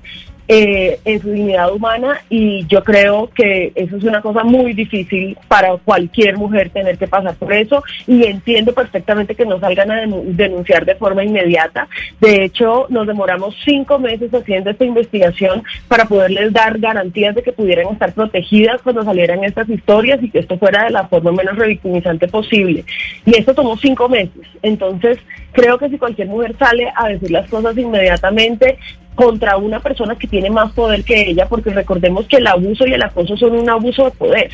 eh, 0.51 0.99
en 1.05 1.21
su 1.21 1.31
dignidad 1.31 1.71
humana 1.73 2.23
y 2.31 2.67
yo 2.69 2.83
creo 2.83 3.29
que 3.35 3.71
eso 3.75 3.97
es 3.97 4.05
una 4.05 4.23
cosa 4.23 4.45
muy 4.45 4.73
difícil 4.73 5.37
para 5.47 5.77
cualquier 5.77 6.39
mujer 6.39 6.71
tener 6.71 6.97
que 6.97 7.07
pasar 7.07 7.35
por 7.35 7.53
eso 7.53 7.83
y 8.07 8.25
entiendo 8.25 8.73
perfectamente 8.73 9.35
que 9.35 9.45
no 9.45 9.61
salgan 9.61 9.91
a 9.91 10.07
denunciar 10.07 10.87
de 10.87 10.95
forma 10.95 11.23
inmediata. 11.23 11.87
De 12.21 12.45
hecho, 12.45 12.87
nos 12.89 13.07
demoramos 13.07 13.55
cinco 13.65 13.99
meses 13.99 14.33
haciendo 14.33 14.71
esta 14.71 14.85
investigación 14.85 15.63
para 15.87 16.07
poderles 16.07 16.53
dar 16.53 16.79
garantías 16.79 17.35
de 17.35 17.43
que 17.43 17.53
pudieran 17.53 17.89
estar 17.89 18.13
protegidas 18.15 18.81
cuando 18.83 19.03
salieran 19.03 19.45
estas 19.45 19.69
historias 19.69 20.23
y 20.23 20.31
que 20.31 20.39
esto 20.39 20.59
fuera 20.59 20.85
de 20.85 20.91
la 20.91 21.09
forma 21.09 21.33
menos 21.33 21.57
revictimizante 21.57 22.27
posible. 22.27 22.85
Y 23.27 23.39
esto 23.39 23.55
tomó 23.55 23.77
cinco 23.77 24.09
meses. 24.09 24.47
Entonces, 24.63 25.19
creo 25.53 25.79
que 25.79 25.89
si 25.89 25.99
cualquier 25.99 26.29
mujer 26.29 26.57
sale 26.59 26.91
a 26.95 27.09
decir 27.09 27.31
las 27.31 27.49
cosas 27.51 27.77
inmediatamente, 27.77 28.79
contra 29.19 29.57
una 29.57 29.81
persona 29.81 30.15
que 30.15 30.29
tiene 30.29 30.49
más 30.49 30.71
poder 30.71 31.03
que 31.03 31.31
ella, 31.31 31.49
porque 31.49 31.71
recordemos 31.71 32.29
que 32.29 32.37
el 32.37 32.47
abuso 32.47 32.87
y 32.87 32.93
el 32.93 33.03
acoso 33.03 33.37
son 33.37 33.57
un 33.57 33.69
abuso 33.69 34.05
de 34.05 34.13
poder. 34.13 34.49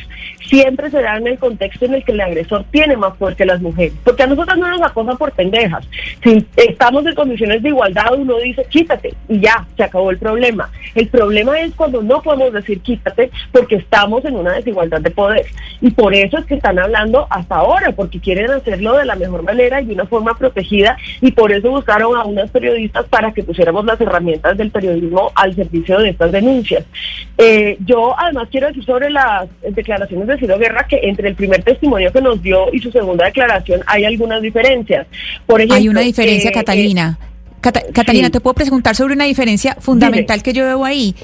Siempre 0.49 0.89
se 0.89 1.03
da 1.03 1.17
en 1.17 1.27
el 1.27 1.37
contexto 1.37 1.85
en 1.85 1.93
el 1.93 2.03
que 2.03 2.13
el 2.13 2.21
agresor 2.21 2.65
tiene 2.71 2.97
más 2.97 3.15
poder 3.15 3.35
que 3.35 3.45
las 3.45 3.61
mujeres, 3.61 3.93
porque 4.03 4.23
a 4.23 4.27
nosotros 4.27 4.57
no 4.57 4.67
nos 4.67 4.81
acosan 4.81 5.17
por 5.17 5.31
pendejas. 5.33 5.87
Si 6.23 6.43
estamos 6.55 7.05
en 7.05 7.13
condiciones 7.13 7.61
de 7.61 7.69
igualdad, 7.69 8.15
uno 8.17 8.39
dice 8.39 8.65
quítate 8.67 9.13
y 9.29 9.39
ya, 9.39 9.67
se 9.77 9.83
acabó 9.83 10.09
el 10.09 10.17
problema. 10.17 10.71
El 10.95 11.09
problema 11.09 11.59
es 11.59 11.71
cuando 11.75 12.01
no 12.01 12.23
podemos 12.23 12.51
decir 12.51 12.79
quítate 12.79 13.29
porque 13.51 13.75
estamos 13.75 14.25
en 14.25 14.35
una 14.35 14.53
desigualdad 14.53 14.99
de 14.99 15.11
poder. 15.11 15.45
Y 15.79 15.91
por 15.91 16.15
eso 16.15 16.39
es 16.39 16.45
que 16.45 16.55
están 16.55 16.79
hablando 16.79 17.27
hasta 17.29 17.57
ahora, 17.57 17.91
porque 17.91 18.19
quieren 18.19 18.49
hacerlo 18.49 18.97
de 18.97 19.05
la 19.05 19.15
mejor 19.15 19.43
manera 19.43 19.79
y 19.79 19.85
de 19.85 19.93
una 19.93 20.07
forma 20.07 20.35
protegida, 20.35 20.97
y 21.21 21.33
por 21.33 21.51
eso 21.51 21.69
buscaron 21.69 22.17
a 22.17 22.23
unas 22.23 22.49
periodistas 22.49 23.05
para 23.05 23.31
que 23.31 23.43
pusiéramos 23.43 23.85
las 23.85 24.01
herramientas 24.01 24.54
del 24.57 24.71
periodismo 24.71 25.31
al 25.35 25.55
servicio 25.55 25.99
de 25.99 26.09
estas 26.09 26.31
denuncias. 26.31 26.83
Eh, 27.37 27.77
yo 27.85 28.17
además 28.17 28.47
quiero 28.51 28.67
decir 28.67 28.83
sobre 28.85 29.09
las 29.09 29.47
declaraciones 29.69 30.27
de 30.27 30.37
Ciro 30.37 30.57
Guerra 30.57 30.85
que 30.87 30.99
entre 31.03 31.29
el 31.29 31.35
primer 31.35 31.63
testimonio 31.63 32.11
que 32.11 32.21
nos 32.21 32.41
dio 32.41 32.67
y 32.73 32.79
su 32.79 32.91
segunda 32.91 33.25
declaración 33.25 33.81
hay 33.87 34.05
algunas 34.05 34.41
diferencias. 34.41 35.07
Por 35.45 35.61
ejemplo, 35.61 35.77
hay 35.77 35.89
una 35.89 36.01
diferencia, 36.01 36.49
eh, 36.49 36.53
Catalina. 36.53 37.17
Eh, 37.19 37.69
Catalina, 37.93 38.29
te 38.29 38.39
puedo 38.39 38.53
preguntar 38.53 38.95
sobre 38.95 39.13
una 39.15 39.25
diferencia 39.25 39.75
fundamental 39.79 40.43
que 40.43 40.53
yo 40.53 40.65
veo 40.65 40.85
ahí. 40.85 41.15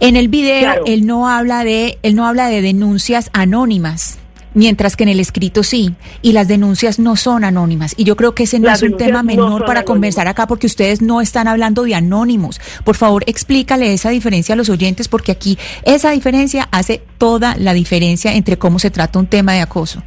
En 0.00 0.16
el 0.16 0.28
video 0.28 0.84
él 0.86 1.06
no 1.06 1.28
habla 1.28 1.62
de 1.62 1.98
él 2.02 2.16
no 2.16 2.26
habla 2.26 2.48
de 2.48 2.62
denuncias 2.62 3.30
anónimas 3.32 4.18
mientras 4.54 4.96
que 4.96 5.02
en 5.02 5.10
el 5.10 5.20
escrito 5.20 5.62
sí, 5.62 5.94
y 6.22 6.32
las 6.32 6.48
denuncias 6.48 6.98
no 6.98 7.16
son 7.16 7.44
anónimas. 7.44 7.94
Y 7.96 8.04
yo 8.04 8.16
creo 8.16 8.34
que 8.34 8.44
ese 8.44 8.58
no 8.58 8.70
es 8.70 8.82
un 8.82 8.96
tema 8.96 9.22
menor 9.22 9.64
para 9.64 9.84
conversar 9.84 10.28
acá 10.28 10.46
porque 10.46 10.66
ustedes 10.66 11.02
no 11.02 11.20
están 11.20 11.48
hablando 11.48 11.82
de 11.84 11.94
anónimos. 11.94 12.60
Por 12.84 12.96
favor, 12.96 13.24
explícale 13.26 13.92
esa 13.92 14.10
diferencia 14.10 14.54
a 14.54 14.56
los 14.56 14.68
oyentes 14.68 15.08
porque 15.08 15.32
aquí 15.32 15.58
esa 15.84 16.10
diferencia 16.10 16.68
hace 16.70 17.02
toda 17.18 17.56
la 17.56 17.74
diferencia 17.74 18.34
entre 18.34 18.58
cómo 18.58 18.78
se 18.78 18.90
trata 18.90 19.18
un 19.18 19.26
tema 19.26 19.52
de 19.52 19.60
acoso. 19.60 20.02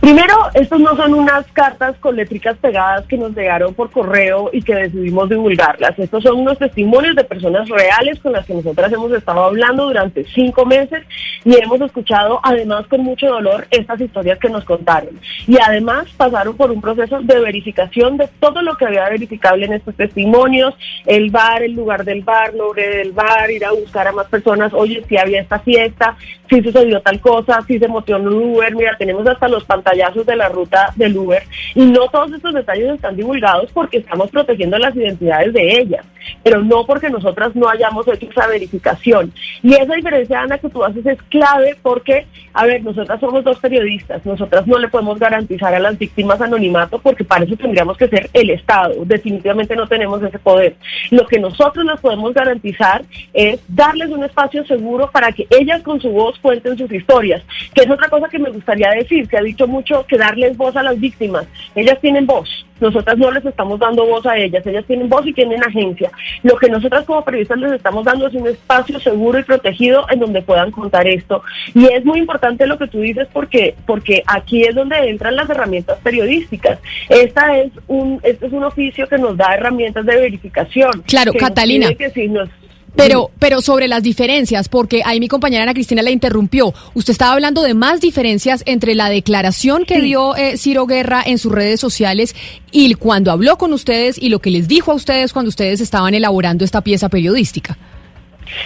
Primero, 0.00 0.34
estos 0.54 0.80
no 0.80 0.96
son 0.96 1.12
unas 1.12 1.44
cartas 1.52 1.94
con 2.00 2.16
letricas 2.16 2.56
pegadas 2.56 3.04
que 3.04 3.18
nos 3.18 3.36
llegaron 3.36 3.74
por 3.74 3.90
correo 3.90 4.48
y 4.50 4.62
que 4.62 4.74
decidimos 4.74 5.28
divulgarlas. 5.28 5.98
Estos 5.98 6.22
son 6.22 6.40
unos 6.40 6.58
testimonios 6.58 7.14
de 7.14 7.24
personas 7.24 7.68
reales 7.68 8.18
con 8.18 8.32
las 8.32 8.46
que 8.46 8.54
nosotras 8.54 8.90
hemos 8.90 9.12
estado 9.12 9.44
hablando 9.44 9.84
durante 9.84 10.24
cinco 10.24 10.64
meses 10.64 11.04
y 11.44 11.54
hemos 11.62 11.82
escuchado 11.82 12.40
además 12.42 12.86
con 12.86 13.02
mucho 13.02 13.26
dolor 13.26 13.66
estas 13.70 14.00
historias 14.00 14.38
que 14.38 14.48
nos 14.48 14.64
contaron. 14.64 15.20
Y 15.46 15.58
además 15.60 16.06
pasaron 16.16 16.56
por 16.56 16.70
un 16.70 16.80
proceso 16.80 17.20
de 17.20 17.38
verificación 17.38 18.16
de 18.16 18.26
todo 18.40 18.62
lo 18.62 18.78
que 18.78 18.86
había 18.86 19.06
verificable 19.10 19.66
en 19.66 19.74
estos 19.74 19.94
testimonios, 19.96 20.74
el 21.04 21.30
bar, 21.30 21.62
el 21.62 21.74
lugar 21.74 22.04
del 22.04 22.22
bar, 22.22 22.54
nombre 22.54 22.88
del 22.88 23.12
bar, 23.12 23.50
ir 23.50 23.66
a 23.66 23.72
buscar 23.72 24.08
a 24.08 24.12
más 24.12 24.28
personas, 24.28 24.72
oye, 24.72 25.04
si 25.06 25.18
había 25.18 25.42
esta 25.42 25.58
fiesta, 25.58 26.16
si 26.48 26.62
sucedió 26.62 27.02
tal 27.02 27.20
cosa, 27.20 27.60
si 27.66 27.78
se 27.78 27.86
movió 27.86 28.16
un 28.16 28.28
Uber, 28.28 28.74
mira, 28.74 28.96
tenemos 28.98 29.26
hasta 29.26 29.46
los 29.46 29.62
pantalones 29.64 29.89
de 29.90 30.36
la 30.36 30.48
ruta 30.48 30.92
del 30.96 31.16
Uber 31.16 31.42
y 31.74 31.84
no 31.84 32.08
todos 32.08 32.32
estos 32.32 32.54
detalles 32.54 32.94
están 32.94 33.16
divulgados 33.16 33.70
porque 33.72 33.98
estamos 33.98 34.30
protegiendo 34.30 34.78
las 34.78 34.94
identidades 34.94 35.52
de 35.52 35.78
ellas, 35.78 36.04
pero 36.42 36.62
no 36.62 36.84
porque 36.84 37.10
nosotras 37.10 37.54
no 37.54 37.68
hayamos 37.68 38.06
hecho 38.08 38.28
esa 38.30 38.46
verificación. 38.46 39.32
Y 39.62 39.74
esa 39.74 39.94
diferencia, 39.94 40.40
Ana, 40.40 40.58
que 40.58 40.68
tú 40.68 40.84
haces 40.84 41.04
es 41.06 41.22
clave 41.24 41.76
porque, 41.82 42.26
a 42.52 42.66
ver, 42.66 42.82
nosotras 42.82 43.20
somos 43.20 43.44
dos 43.44 43.58
periodistas, 43.58 44.24
nosotras 44.24 44.66
no 44.66 44.78
le 44.78 44.88
podemos 44.88 45.18
garantizar 45.18 45.74
a 45.74 45.78
las 45.78 45.98
víctimas 45.98 46.40
anonimato 46.40 46.98
porque 46.98 47.24
para 47.24 47.44
eso 47.44 47.56
tendríamos 47.56 47.96
que 47.96 48.08
ser 48.08 48.30
el 48.32 48.50
Estado, 48.50 49.04
definitivamente 49.04 49.76
no 49.76 49.86
tenemos 49.86 50.22
ese 50.22 50.38
poder. 50.38 50.76
Lo 51.10 51.26
que 51.26 51.38
nosotros 51.38 51.84
les 51.84 52.00
podemos 52.00 52.32
garantizar 52.32 53.02
es 53.32 53.60
darles 53.68 54.10
un 54.10 54.24
espacio 54.24 54.64
seguro 54.66 55.10
para 55.10 55.32
que 55.32 55.46
ellas 55.50 55.82
con 55.82 56.00
su 56.00 56.10
voz 56.10 56.38
cuenten 56.38 56.78
sus 56.78 56.90
historias, 56.92 57.42
que 57.74 57.82
es 57.82 57.90
otra 57.90 58.08
cosa 58.08 58.28
que 58.28 58.38
me 58.38 58.50
gustaría 58.50 58.90
decir, 58.90 59.28
que 59.28 59.36
ha 59.36 59.42
dicho 59.42 59.66
mucho 59.66 59.79
que 60.08 60.18
darles 60.18 60.56
voz 60.56 60.76
a 60.76 60.82
las 60.82 60.98
víctimas. 60.98 61.46
Ellas 61.74 61.98
tienen 62.00 62.26
voz. 62.26 62.48
Nosotras 62.80 63.18
no 63.18 63.30
les 63.30 63.44
estamos 63.44 63.78
dando 63.78 64.06
voz 64.06 64.24
a 64.26 64.38
ellas. 64.38 64.66
Ellas 64.66 64.84
tienen 64.86 65.08
voz 65.08 65.26
y 65.26 65.32
tienen 65.32 65.62
agencia. 65.62 66.10
Lo 66.42 66.56
que 66.56 66.68
nosotras 66.68 67.04
como 67.04 67.24
periodistas 67.24 67.58
les 67.58 67.72
estamos 67.72 68.04
dando 68.04 68.26
es 68.26 68.34
un 68.34 68.46
espacio 68.46 68.98
seguro 69.00 69.38
y 69.38 69.42
protegido 69.42 70.06
en 70.10 70.20
donde 70.20 70.42
puedan 70.42 70.70
contar 70.70 71.06
esto. 71.06 71.42
Y 71.74 71.86
es 71.86 72.04
muy 72.04 72.20
importante 72.20 72.66
lo 72.66 72.78
que 72.78 72.88
tú 72.88 73.00
dices 73.00 73.28
porque, 73.32 73.74
porque 73.86 74.22
aquí 74.26 74.62
es 74.64 74.74
donde 74.74 74.96
entran 74.96 75.36
las 75.36 75.50
herramientas 75.50 75.98
periodísticas. 76.02 76.78
Esta 77.08 77.58
es 77.58 77.70
un, 77.86 78.20
este 78.22 78.46
es 78.46 78.52
un 78.52 78.64
oficio 78.64 79.06
que 79.06 79.18
nos 79.18 79.36
da 79.36 79.54
herramientas 79.54 80.06
de 80.06 80.16
verificación. 80.16 81.02
Claro, 81.06 81.32
Catalina. 81.34 81.92
Que 81.94 82.10
si 82.10 82.28
nos, 82.28 82.48
pero, 82.94 83.30
pero 83.38 83.60
sobre 83.60 83.88
las 83.88 84.02
diferencias, 84.02 84.68
porque 84.68 85.02
ahí 85.04 85.20
mi 85.20 85.28
compañera 85.28 85.62
Ana 85.62 85.74
Cristina 85.74 86.02
la 86.02 86.10
interrumpió. 86.10 86.74
Usted 86.94 87.12
estaba 87.12 87.32
hablando 87.32 87.62
de 87.62 87.74
más 87.74 88.00
diferencias 88.00 88.62
entre 88.66 88.94
la 88.94 89.08
declaración 89.08 89.84
que 89.84 90.00
dio 90.00 90.36
eh, 90.36 90.56
Ciro 90.56 90.86
Guerra 90.86 91.22
en 91.24 91.38
sus 91.38 91.52
redes 91.52 91.80
sociales 91.80 92.34
y 92.70 92.94
cuando 92.94 93.30
habló 93.30 93.58
con 93.58 93.72
ustedes 93.72 94.18
y 94.18 94.28
lo 94.28 94.40
que 94.40 94.50
les 94.50 94.68
dijo 94.68 94.92
a 94.92 94.94
ustedes 94.94 95.32
cuando 95.32 95.48
ustedes 95.48 95.80
estaban 95.80 96.14
elaborando 96.14 96.64
esta 96.64 96.80
pieza 96.80 97.08
periodística. 97.08 97.78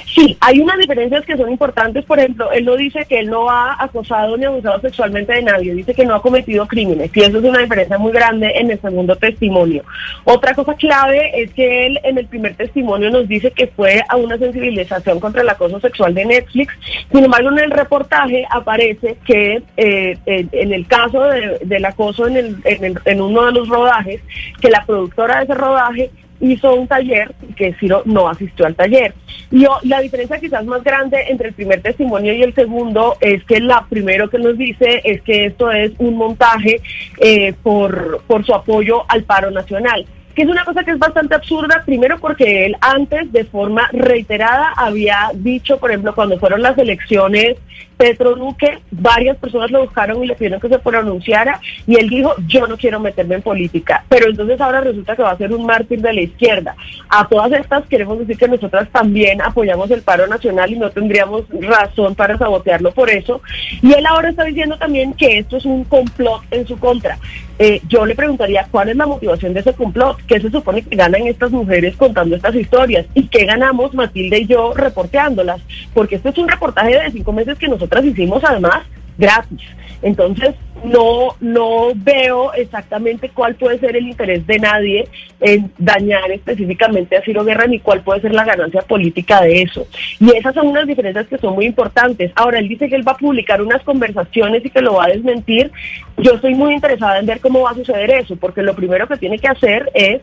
Sí, 0.06 0.36
hay 0.40 0.60
unas 0.60 0.78
diferencias 0.78 1.24
que 1.24 1.36
son 1.36 1.50
importantes. 1.50 2.04
Por 2.04 2.18
ejemplo, 2.18 2.50
él 2.52 2.64
no 2.64 2.76
dice 2.76 3.04
que 3.08 3.20
él 3.20 3.30
no 3.30 3.50
ha 3.50 3.76
acosado 3.82 4.36
ni 4.36 4.44
abusado 4.44 4.80
sexualmente 4.80 5.32
de 5.32 5.42
nadie, 5.42 5.74
dice 5.74 5.94
que 5.94 6.04
no 6.04 6.14
ha 6.14 6.22
cometido 6.22 6.66
crímenes. 6.66 7.10
Y 7.14 7.20
eso 7.20 7.38
es 7.38 7.44
una 7.44 7.60
diferencia 7.60 7.98
muy 7.98 8.12
grande 8.12 8.52
en 8.54 8.70
el 8.70 8.80
segundo 8.80 9.16
testimonio. 9.16 9.84
Otra 10.24 10.54
cosa 10.54 10.74
clave 10.74 11.42
es 11.42 11.52
que 11.52 11.86
él 11.86 12.00
en 12.04 12.18
el 12.18 12.26
primer 12.26 12.54
testimonio 12.54 13.10
nos 13.10 13.28
dice 13.28 13.50
que 13.50 13.66
fue 13.66 14.02
a 14.08 14.16
una 14.16 14.38
sensibilización 14.38 15.20
contra 15.20 15.42
el 15.42 15.48
acoso 15.48 15.80
sexual 15.80 16.14
de 16.14 16.24
Netflix. 16.24 16.72
Sin 17.10 17.24
embargo, 17.24 17.50
en 17.50 17.58
el 17.58 17.70
reportaje 17.70 18.44
aparece 18.50 19.16
que 19.26 19.62
eh, 19.76 20.18
en 20.26 20.72
el 20.72 20.86
caso 20.86 21.22
del 21.22 21.84
acoso 21.84 22.26
en, 22.26 22.36
el, 22.36 22.56
en, 22.64 22.98
en 23.04 23.20
uno 23.20 23.46
de 23.46 23.52
los 23.52 23.68
rodajes, 23.68 24.20
que 24.60 24.70
la 24.70 24.84
productora 24.84 25.38
de 25.38 25.44
ese 25.44 25.54
rodaje 25.54 26.10
hizo 26.50 26.74
un 26.74 26.86
taller 26.86 27.34
que 27.56 27.74
Ciro 27.74 28.02
no 28.04 28.28
asistió 28.28 28.66
al 28.66 28.74
taller. 28.74 29.14
Y 29.50 29.66
la 29.82 30.00
diferencia 30.00 30.38
quizás 30.38 30.64
más 30.64 30.82
grande 30.82 31.18
entre 31.28 31.48
el 31.48 31.54
primer 31.54 31.80
testimonio 31.80 32.32
y 32.32 32.42
el 32.42 32.54
segundo 32.54 33.16
es 33.20 33.44
que 33.44 33.60
la 33.60 33.86
primero 33.88 34.28
que 34.28 34.38
nos 34.38 34.56
dice 34.56 35.00
es 35.04 35.22
que 35.22 35.46
esto 35.46 35.70
es 35.70 35.92
un 35.98 36.16
montaje 36.16 36.80
eh, 37.20 37.54
por, 37.62 38.22
por 38.26 38.44
su 38.44 38.54
apoyo 38.54 39.04
al 39.08 39.24
paro 39.24 39.50
nacional 39.50 40.06
que 40.34 40.42
es 40.42 40.48
una 40.48 40.64
cosa 40.64 40.84
que 40.84 40.90
es 40.90 40.98
bastante 40.98 41.34
absurda, 41.34 41.82
primero 41.84 42.18
porque 42.18 42.66
él 42.66 42.76
antes 42.80 43.30
de 43.32 43.44
forma 43.44 43.88
reiterada 43.92 44.72
había 44.76 45.30
dicho, 45.34 45.78
por 45.78 45.90
ejemplo, 45.90 46.14
cuando 46.14 46.38
fueron 46.38 46.62
las 46.62 46.76
elecciones 46.78 47.56
Petro 47.96 48.34
Duque, 48.34 48.80
varias 48.90 49.36
personas 49.36 49.70
lo 49.70 49.82
buscaron 49.82 50.22
y 50.22 50.26
le 50.26 50.34
pidieron 50.34 50.60
que 50.60 50.68
se 50.68 50.78
pronunciara 50.78 51.60
y 51.86 51.96
él 51.96 52.08
dijo, 52.08 52.34
yo 52.46 52.66
no 52.66 52.76
quiero 52.76 53.00
meterme 53.00 53.36
en 53.36 53.42
política. 53.42 54.04
Pero 54.08 54.28
entonces 54.28 54.60
ahora 54.60 54.80
resulta 54.80 55.14
que 55.14 55.22
va 55.22 55.30
a 55.30 55.38
ser 55.38 55.52
un 55.52 55.64
mártir 55.64 56.00
de 56.00 56.12
la 56.12 56.20
izquierda. 56.20 56.74
A 57.08 57.28
todas 57.28 57.52
estas 57.52 57.86
queremos 57.86 58.18
decir 58.18 58.36
que 58.36 58.48
nosotras 58.48 58.88
también 58.90 59.40
apoyamos 59.40 59.90
el 59.90 60.02
paro 60.02 60.26
nacional 60.26 60.72
y 60.72 60.78
no 60.78 60.90
tendríamos 60.90 61.44
razón 61.60 62.14
para 62.14 62.36
sabotearlo 62.36 62.92
por 62.92 63.10
eso. 63.10 63.40
Y 63.82 63.92
él 63.92 64.04
ahora 64.06 64.30
está 64.30 64.44
diciendo 64.44 64.76
también 64.76 65.14
que 65.14 65.38
esto 65.38 65.56
es 65.56 65.64
un 65.64 65.84
complot 65.84 66.42
en 66.50 66.66
su 66.66 66.78
contra. 66.78 67.18
Eh, 67.58 67.80
yo 67.88 68.04
le 68.04 68.16
preguntaría 68.16 68.66
cuál 68.68 68.88
es 68.88 68.96
la 68.96 69.06
motivación 69.06 69.54
de 69.54 69.60
ese 69.60 69.74
complot, 69.74 70.18
qué 70.26 70.40
se 70.40 70.50
supone 70.50 70.82
que 70.82 70.96
ganan 70.96 71.26
estas 71.26 71.52
mujeres 71.52 71.96
contando 71.96 72.34
estas 72.34 72.54
historias 72.56 73.06
y 73.14 73.28
qué 73.28 73.44
ganamos 73.44 73.94
Matilde 73.94 74.40
y 74.40 74.46
yo 74.46 74.74
reporteándolas, 74.74 75.60
porque 75.92 76.16
esto 76.16 76.30
es 76.30 76.38
un 76.38 76.48
reportaje 76.48 76.98
de 76.98 77.12
cinco 77.12 77.32
meses 77.32 77.56
que 77.56 77.68
nosotras 77.68 78.04
hicimos 78.04 78.42
además 78.42 78.82
gratis. 79.16 79.60
Entonces, 80.02 80.54
no, 80.84 81.36
no 81.40 81.92
veo 81.94 82.52
exactamente 82.52 83.30
cuál 83.30 83.54
puede 83.54 83.78
ser 83.78 83.96
el 83.96 84.06
interés 84.06 84.46
de 84.46 84.58
nadie 84.58 85.08
en 85.40 85.70
dañar 85.78 86.30
específicamente 86.30 87.16
a 87.16 87.22
Ciro 87.22 87.44
Guerra 87.44 87.66
ni 87.66 87.80
cuál 87.80 88.02
puede 88.02 88.20
ser 88.20 88.34
la 88.34 88.44
ganancia 88.44 88.82
política 88.82 89.40
de 89.42 89.62
eso. 89.62 89.86
Y 90.20 90.36
esas 90.36 90.54
son 90.54 90.68
unas 90.68 90.86
diferencias 90.86 91.26
que 91.26 91.38
son 91.38 91.54
muy 91.54 91.66
importantes. 91.66 92.32
Ahora, 92.36 92.58
él 92.58 92.68
dice 92.68 92.88
que 92.88 92.96
él 92.96 93.06
va 93.06 93.12
a 93.12 93.18
publicar 93.18 93.62
unas 93.62 93.82
conversaciones 93.82 94.64
y 94.64 94.70
que 94.70 94.82
lo 94.82 94.94
va 94.94 95.04
a 95.04 95.08
desmentir. 95.08 95.70
Yo 96.18 96.32
estoy 96.34 96.54
muy 96.54 96.74
interesada 96.74 97.18
en 97.18 97.26
ver 97.26 97.40
cómo 97.40 97.62
va 97.62 97.70
a 97.70 97.74
suceder 97.74 98.10
eso, 98.10 98.36
porque 98.36 98.62
lo 98.62 98.74
primero 98.74 99.08
que 99.08 99.16
tiene 99.16 99.38
que 99.38 99.48
hacer 99.48 99.90
es 99.94 100.20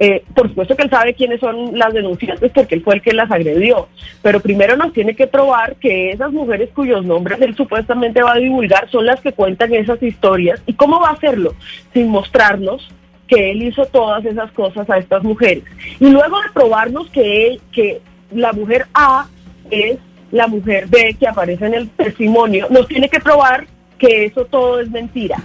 eh, 0.00 0.22
por 0.34 0.48
supuesto 0.48 0.76
que 0.76 0.84
él 0.84 0.90
sabe 0.90 1.14
quiénes 1.14 1.40
son 1.40 1.76
las 1.76 1.92
denunciantes 1.92 2.52
porque 2.54 2.76
él 2.76 2.82
fue 2.82 2.94
el 2.94 3.02
que 3.02 3.12
las 3.12 3.30
agredió, 3.30 3.88
pero 4.22 4.40
primero 4.40 4.76
nos 4.76 4.92
tiene 4.92 5.16
que 5.16 5.26
probar 5.26 5.76
que 5.76 6.12
esas 6.12 6.32
mujeres 6.32 6.70
cuyos 6.74 7.04
nombres 7.04 7.40
él 7.40 7.56
supuestamente 7.56 8.22
va 8.22 8.34
a 8.34 8.38
divulgar 8.38 8.88
son 8.90 9.06
las 9.06 9.20
que 9.20 9.32
cuentan 9.32 9.74
esas 9.74 10.00
historias. 10.02 10.62
¿Y 10.66 10.74
cómo 10.74 11.00
va 11.00 11.08
a 11.08 11.12
hacerlo? 11.14 11.54
Sin 11.92 12.08
mostrarnos 12.08 12.88
que 13.26 13.50
él 13.50 13.62
hizo 13.62 13.86
todas 13.86 14.24
esas 14.24 14.50
cosas 14.52 14.88
a 14.88 14.98
estas 14.98 15.22
mujeres. 15.24 15.64
Y 16.00 16.08
luego 16.10 16.40
de 16.40 16.50
probarnos 16.54 17.10
que, 17.10 17.60
que 17.72 18.00
la 18.32 18.52
mujer 18.52 18.86
A 18.94 19.26
es 19.70 19.98
la 20.30 20.46
mujer 20.46 20.86
B 20.86 21.16
que 21.18 21.26
aparece 21.26 21.66
en 21.66 21.74
el 21.74 21.88
testimonio, 21.90 22.68
nos 22.70 22.86
tiene 22.86 23.08
que 23.08 23.20
probar 23.20 23.66
que 23.98 24.26
eso 24.26 24.44
todo 24.44 24.80
es 24.80 24.90
mentira. 24.90 25.36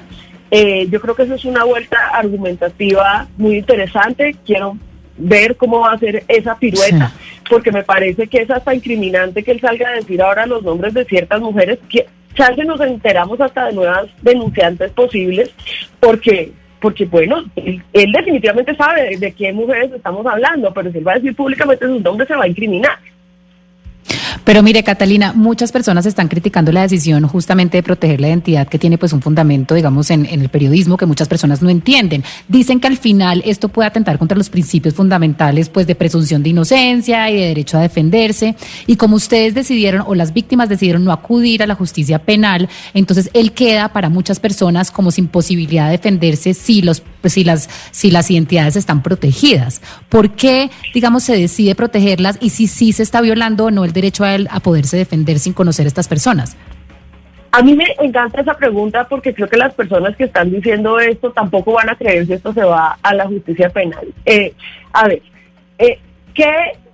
Eh, 0.56 0.88
yo 0.88 1.02
creo 1.02 1.16
que 1.16 1.24
eso 1.24 1.34
es 1.34 1.46
una 1.46 1.64
vuelta 1.64 1.98
argumentativa 2.14 3.28
muy 3.38 3.58
interesante. 3.58 4.36
Quiero 4.46 4.78
ver 5.18 5.58
cómo 5.58 5.80
va 5.80 5.94
a 5.94 5.98
ser 5.98 6.24
esa 6.28 6.56
pirueta, 6.60 7.12
porque 7.50 7.72
me 7.72 7.82
parece 7.82 8.28
que 8.28 8.44
es 8.44 8.52
hasta 8.52 8.76
incriminante 8.76 9.42
que 9.42 9.50
él 9.50 9.60
salga 9.60 9.90
a 9.90 9.94
decir 9.94 10.22
ahora 10.22 10.46
los 10.46 10.62
nombres 10.62 10.94
de 10.94 11.06
ciertas 11.06 11.42
mujeres, 11.42 11.80
que 11.90 12.06
chance 12.36 12.64
nos 12.66 12.80
enteramos 12.82 13.42
hasta 13.42 13.66
de 13.66 13.74
nuevas 13.74 14.06
denunciantes 14.22 14.92
posibles, 14.92 15.50
porque 16.00 16.52
porque 16.80 17.06
bueno, 17.06 17.44
él, 17.56 18.12
definitivamente 18.12 18.76
sabe 18.76 19.18
de 19.18 19.32
qué 19.32 19.52
mujeres 19.54 19.92
estamos 19.92 20.24
hablando, 20.28 20.72
pero 20.72 20.92
si 20.92 21.00
él 21.00 21.08
va 21.08 21.14
a 21.14 21.16
decir 21.16 21.36
públicamente 21.36 21.88
sus 21.88 22.02
nombres 22.04 22.28
se 22.28 22.36
va 22.36 22.44
a 22.44 22.48
incriminar. 22.48 23.00
Pero 24.44 24.64
mire, 24.64 24.84
Catalina, 24.84 25.34
muchas 25.34 25.72
personas 25.72 26.06
están 26.06 26.28
criticando 26.28 26.72
la 26.72 26.82
decisión 26.82 27.28
justamente 27.28 27.78
de 27.78 27.84
proteger 27.84 28.22
la 28.22 28.30
identidad 28.30 28.68
que 28.68 28.80
tiene 28.80 28.98
pues 28.98 29.14
un 29.14 29.22
fundamento, 29.22 29.76
digamos, 29.76 30.10
en, 30.12 30.26
el 30.26 30.50
periodismo 30.50 30.98
que 30.98 31.06
muchas 31.06 31.28
personas 31.28 31.62
no 31.62 31.70
entienden. 31.70 32.24
Dicen 32.48 32.80
que 32.80 32.88
al 32.88 32.98
final 32.98 33.42
esto 33.46 33.70
puede 33.70 33.88
atentar 33.88 34.18
contra 34.18 34.38
los 34.38 34.50
principios 34.50 34.94
fundamentales 34.94 35.70
pues 35.70 35.88
de 35.88 35.96
presunción 35.96 36.44
de 36.44 36.50
inocencia 36.50 37.30
y 37.30 37.36
de 37.36 37.48
derecho 37.48 37.78
a 37.78 37.82
defenderse. 37.82 38.56
Y 38.88 38.96
como 38.96 39.16
ustedes 39.16 39.54
decidieron 39.54 40.04
o 40.08 40.16
las 40.16 40.34
víctimas 40.34 40.70
decidieron 40.70 41.04
no 41.04 41.12
acudir 41.12 41.64
a 41.64 41.68
la 41.68 41.76
justicia 41.76 42.20
penal, 42.20 42.70
entonces 42.94 43.30
él 43.34 43.54
queda 43.54 43.94
para 43.94 44.10
muchas 44.10 44.40
personas 44.40 44.92
como 44.92 45.12
sin 45.12 45.28
posibilidad 45.28 45.86
de 45.86 45.94
defenderse 45.94 46.54
si 46.54 46.82
los 46.82 47.04
si 47.26 47.44
las 47.44 47.70
si 47.92 48.12
las 48.12 48.30
identidades 48.30 48.76
están 48.76 49.02
protegidas. 49.02 49.82
¿Por 50.10 50.32
qué, 50.32 50.70
digamos, 50.94 51.24
se 51.24 51.38
decide 51.38 51.76
protegerlas 51.76 52.38
y 52.42 52.50
si 52.50 52.68
sí 52.68 52.92
se 52.94 53.04
está 53.04 53.22
violando 53.22 53.66
o 53.66 53.72
no 53.72 53.86
el 53.86 53.94
derecho 53.94 54.23
a 54.24 54.38
a 54.50 54.60
poderse 54.60 54.98
defender 54.98 55.40
sin 55.40 55.54
conocer 55.54 55.86
a 55.86 55.88
estas 55.88 56.08
personas? 56.08 56.58
A 57.52 57.62
mí 57.62 57.76
me 57.76 57.86
encanta 58.00 58.42
esa 58.42 58.56
pregunta 58.56 59.08
porque 59.08 59.34
creo 59.34 59.48
que 59.48 59.58
las 59.58 59.76
personas 59.76 60.16
que 60.16 60.24
están 60.24 60.52
diciendo 60.52 61.00
esto 61.00 61.32
tampoco 61.32 61.74
van 61.74 61.90
a 61.90 61.96
creer 61.96 62.26
si 62.26 62.34
esto 62.34 62.52
se 62.52 62.64
va 62.64 62.98
a 63.04 63.14
la 63.14 63.28
justicia 63.28 63.70
penal. 63.70 64.08
Eh, 64.26 64.54
a 64.92 65.08
ver, 65.08 65.22
eh, 65.78 66.00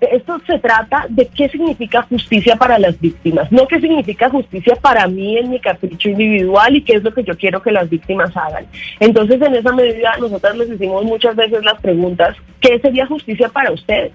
esto 0.01 0.39
se 0.45 0.59
trata 0.59 1.05
de 1.09 1.27
qué 1.27 1.49
significa 1.49 2.03
justicia 2.03 2.55
para 2.55 2.79
las 2.79 2.99
víctimas, 2.99 3.51
no 3.51 3.67
qué 3.67 3.79
significa 3.79 4.29
justicia 4.29 4.75
para 4.75 5.07
mí 5.07 5.37
en 5.37 5.49
mi 5.49 5.59
capricho 5.59 6.09
individual 6.09 6.75
y 6.75 6.81
qué 6.81 6.93
es 6.93 7.03
lo 7.03 7.13
que 7.13 7.23
yo 7.23 7.37
quiero 7.37 7.61
que 7.61 7.71
las 7.71 7.89
víctimas 7.89 8.35
hagan. 8.35 8.65
Entonces, 8.99 9.41
en 9.41 9.55
esa 9.55 9.71
medida, 9.71 10.15
nosotras 10.19 10.57
les 10.57 10.71
hicimos 10.71 11.03
muchas 11.05 11.35
veces 11.35 11.63
las 11.63 11.79
preguntas, 11.81 12.35
¿qué 12.61 12.79
sería 12.79 13.05
justicia 13.07 13.49
para 13.49 13.71
ustedes? 13.71 14.11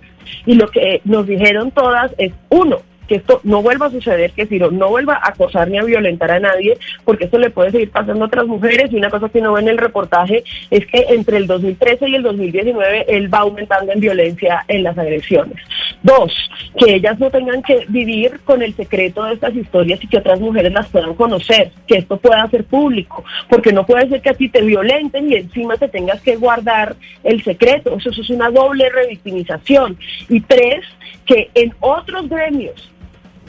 Y 0.46 0.54
lo 0.54 0.68
que 0.68 1.00
nos 1.04 1.26
dijeron 1.26 1.70
todas 1.70 2.12
es, 2.18 2.32
uno, 2.48 2.78
que 3.06 3.16
esto 3.16 3.40
no 3.44 3.62
vuelva 3.62 3.86
a 3.86 3.90
suceder, 3.90 4.32
que 4.32 4.46
Ciro 4.46 4.70
no 4.70 4.88
vuelva 4.88 5.14
a 5.14 5.28
acosar 5.28 5.68
ni 5.68 5.78
a 5.78 5.84
violentar 5.84 6.30
a 6.30 6.40
nadie, 6.40 6.78
porque 7.04 7.24
esto 7.24 7.38
le 7.38 7.50
puede 7.50 7.70
seguir 7.70 7.90
pasando 7.90 8.24
a 8.24 8.26
otras 8.26 8.46
mujeres. 8.46 8.92
Y 8.92 8.96
una 8.96 9.10
cosa 9.10 9.28
que 9.28 9.40
no 9.40 9.52
ve 9.52 9.62
en 9.62 9.68
el 9.68 9.78
reportaje 9.78 10.44
es 10.70 10.86
que 10.86 11.06
entre 11.10 11.36
el 11.38 11.46
2013 11.46 12.08
y 12.08 12.14
el 12.14 12.22
2019 12.22 13.06
él 13.08 13.32
va 13.32 13.38
aumentando 13.38 13.92
en 13.92 14.00
violencia 14.00 14.64
en 14.68 14.82
las 14.82 14.96
agresiones. 14.98 15.56
Dos, 16.02 16.32
que 16.78 16.94
ellas 16.94 17.18
no 17.18 17.30
tengan 17.30 17.62
que 17.62 17.84
vivir 17.88 18.40
con 18.44 18.62
el 18.62 18.74
secreto 18.74 19.24
de 19.24 19.34
estas 19.34 19.54
historias 19.54 20.02
y 20.02 20.06
que 20.06 20.18
otras 20.18 20.40
mujeres 20.40 20.72
las 20.72 20.88
puedan 20.88 21.14
conocer, 21.14 21.70
que 21.86 21.98
esto 21.98 22.16
pueda 22.18 22.48
ser 22.48 22.64
público, 22.64 23.24
porque 23.48 23.72
no 23.72 23.86
puede 23.86 24.08
ser 24.08 24.20
que 24.20 24.30
a 24.30 24.34
ti 24.34 24.48
te 24.48 24.62
violenten 24.62 25.30
y 25.30 25.36
encima 25.36 25.76
te 25.76 25.88
tengas 25.88 26.20
que 26.20 26.36
guardar 26.36 26.96
el 27.22 27.42
secreto. 27.42 27.96
Eso, 27.96 28.10
eso 28.10 28.22
es 28.22 28.30
una 28.30 28.50
doble 28.50 28.88
revictimización. 28.90 29.98
Y 30.28 30.40
tres, 30.40 30.84
que 31.26 31.50
en 31.54 31.74
otros 31.80 32.28
gremios 32.28 32.93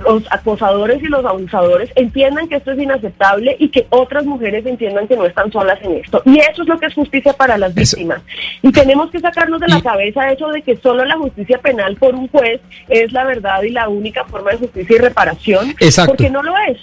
los 0.03 0.23
acosadores 0.31 1.01
y 1.01 1.07
los 1.07 1.23
abusadores 1.25 1.91
entiendan 1.95 2.47
que 2.47 2.55
esto 2.55 2.71
es 2.71 2.79
inaceptable 2.79 3.55
y 3.59 3.69
que 3.69 3.87
otras 3.89 4.25
mujeres 4.25 4.65
entiendan 4.65 5.07
que 5.07 5.15
no 5.15 5.25
están 5.25 5.51
solas 5.51 5.79
en 5.83 5.97
esto. 5.97 6.21
Y 6.25 6.39
eso 6.39 6.63
es 6.63 6.67
lo 6.67 6.79
que 6.79 6.87
es 6.87 6.93
justicia 6.93 7.33
para 7.33 7.57
las 7.57 7.73
víctimas. 7.73 8.21
Y 8.61 8.71
tenemos 8.71 9.09
que 9.11 9.19
sacarnos 9.19 9.61
de 9.61 9.67
la 9.67 9.81
cabeza 9.81 10.29
eso 10.31 10.49
de 10.49 10.61
que 10.61 10.77
solo 10.77 11.05
la 11.05 11.17
justicia 11.17 11.57
penal 11.59 11.95
por 11.95 12.13
un 12.15 12.27
juez 12.27 12.61
es 12.89 13.11
la 13.11 13.23
verdad 13.23 13.63
y 13.63 13.69
la 13.69 13.87
única 13.89 14.25
forma 14.25 14.51
de 14.51 14.57
justicia 14.57 14.95
y 14.95 14.99
reparación, 14.99 15.75
porque 16.05 16.29
no 16.29 16.43
lo 16.43 16.53
es. 16.69 16.77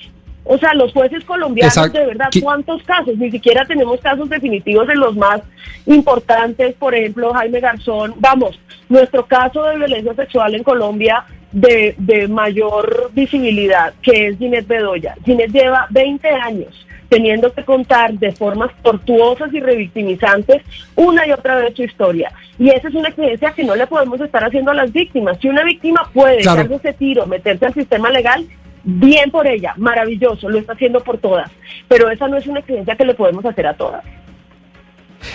O 0.44 0.58
sea, 0.58 0.74
los 0.74 0.92
jueces 0.92 1.24
colombianos, 1.24 1.92
de 1.92 2.06
verdad, 2.06 2.28
¿cuántos 2.42 2.82
casos? 2.82 3.16
Ni 3.16 3.30
siquiera 3.30 3.64
tenemos 3.64 4.00
casos 4.00 4.28
definitivos 4.28 4.88
en 4.88 4.98
los 4.98 5.14
más 5.16 5.40
importantes, 5.86 6.74
por 6.74 6.94
ejemplo, 6.94 7.32
Jaime 7.32 7.60
Garzón. 7.60 8.14
Vamos, 8.16 8.58
nuestro 8.88 9.24
caso 9.24 9.62
de 9.62 9.76
violencia 9.76 10.14
sexual 10.14 10.54
en 10.56 10.64
Colombia 10.64 11.24
de, 11.52 11.94
de 11.98 12.28
mayor 12.28 13.10
visibilidad, 13.12 13.94
que 14.02 14.28
es 14.28 14.38
Ginette 14.38 14.66
Bedoya. 14.66 15.14
Ginette 15.24 15.52
lleva 15.52 15.86
20 15.90 16.28
años 16.28 16.86
teniendo 17.12 17.52
que 17.52 17.62
contar 17.62 18.14
de 18.14 18.32
formas 18.32 18.70
tortuosas 18.82 19.52
y 19.52 19.60
revictimizantes 19.60 20.62
una 20.96 21.26
y 21.26 21.32
otra 21.32 21.56
vez 21.56 21.74
su 21.76 21.82
historia. 21.82 22.32
Y 22.58 22.70
esa 22.70 22.88
es 22.88 22.94
una 22.94 23.08
experiencia 23.08 23.52
que 23.52 23.64
no 23.64 23.76
le 23.76 23.86
podemos 23.86 24.18
estar 24.18 24.42
haciendo 24.42 24.70
a 24.70 24.74
las 24.74 24.90
víctimas. 24.92 25.36
Si 25.38 25.46
una 25.46 25.62
víctima 25.62 26.08
puede 26.14 26.42
darse 26.42 26.74
ese 26.74 26.94
tiro, 26.94 27.26
meterse 27.26 27.66
al 27.66 27.74
sistema 27.74 28.08
legal, 28.08 28.46
bien 28.84 29.30
por 29.30 29.46
ella, 29.46 29.74
maravilloso, 29.76 30.48
lo 30.48 30.58
está 30.58 30.72
haciendo 30.72 31.04
por 31.04 31.18
todas. 31.18 31.50
Pero 31.86 32.10
esa 32.10 32.28
no 32.28 32.38
es 32.38 32.46
una 32.46 32.60
experiencia 32.60 32.96
que 32.96 33.04
le 33.04 33.12
podemos 33.12 33.44
hacer 33.44 33.66
a 33.66 33.74
todas. 33.74 34.02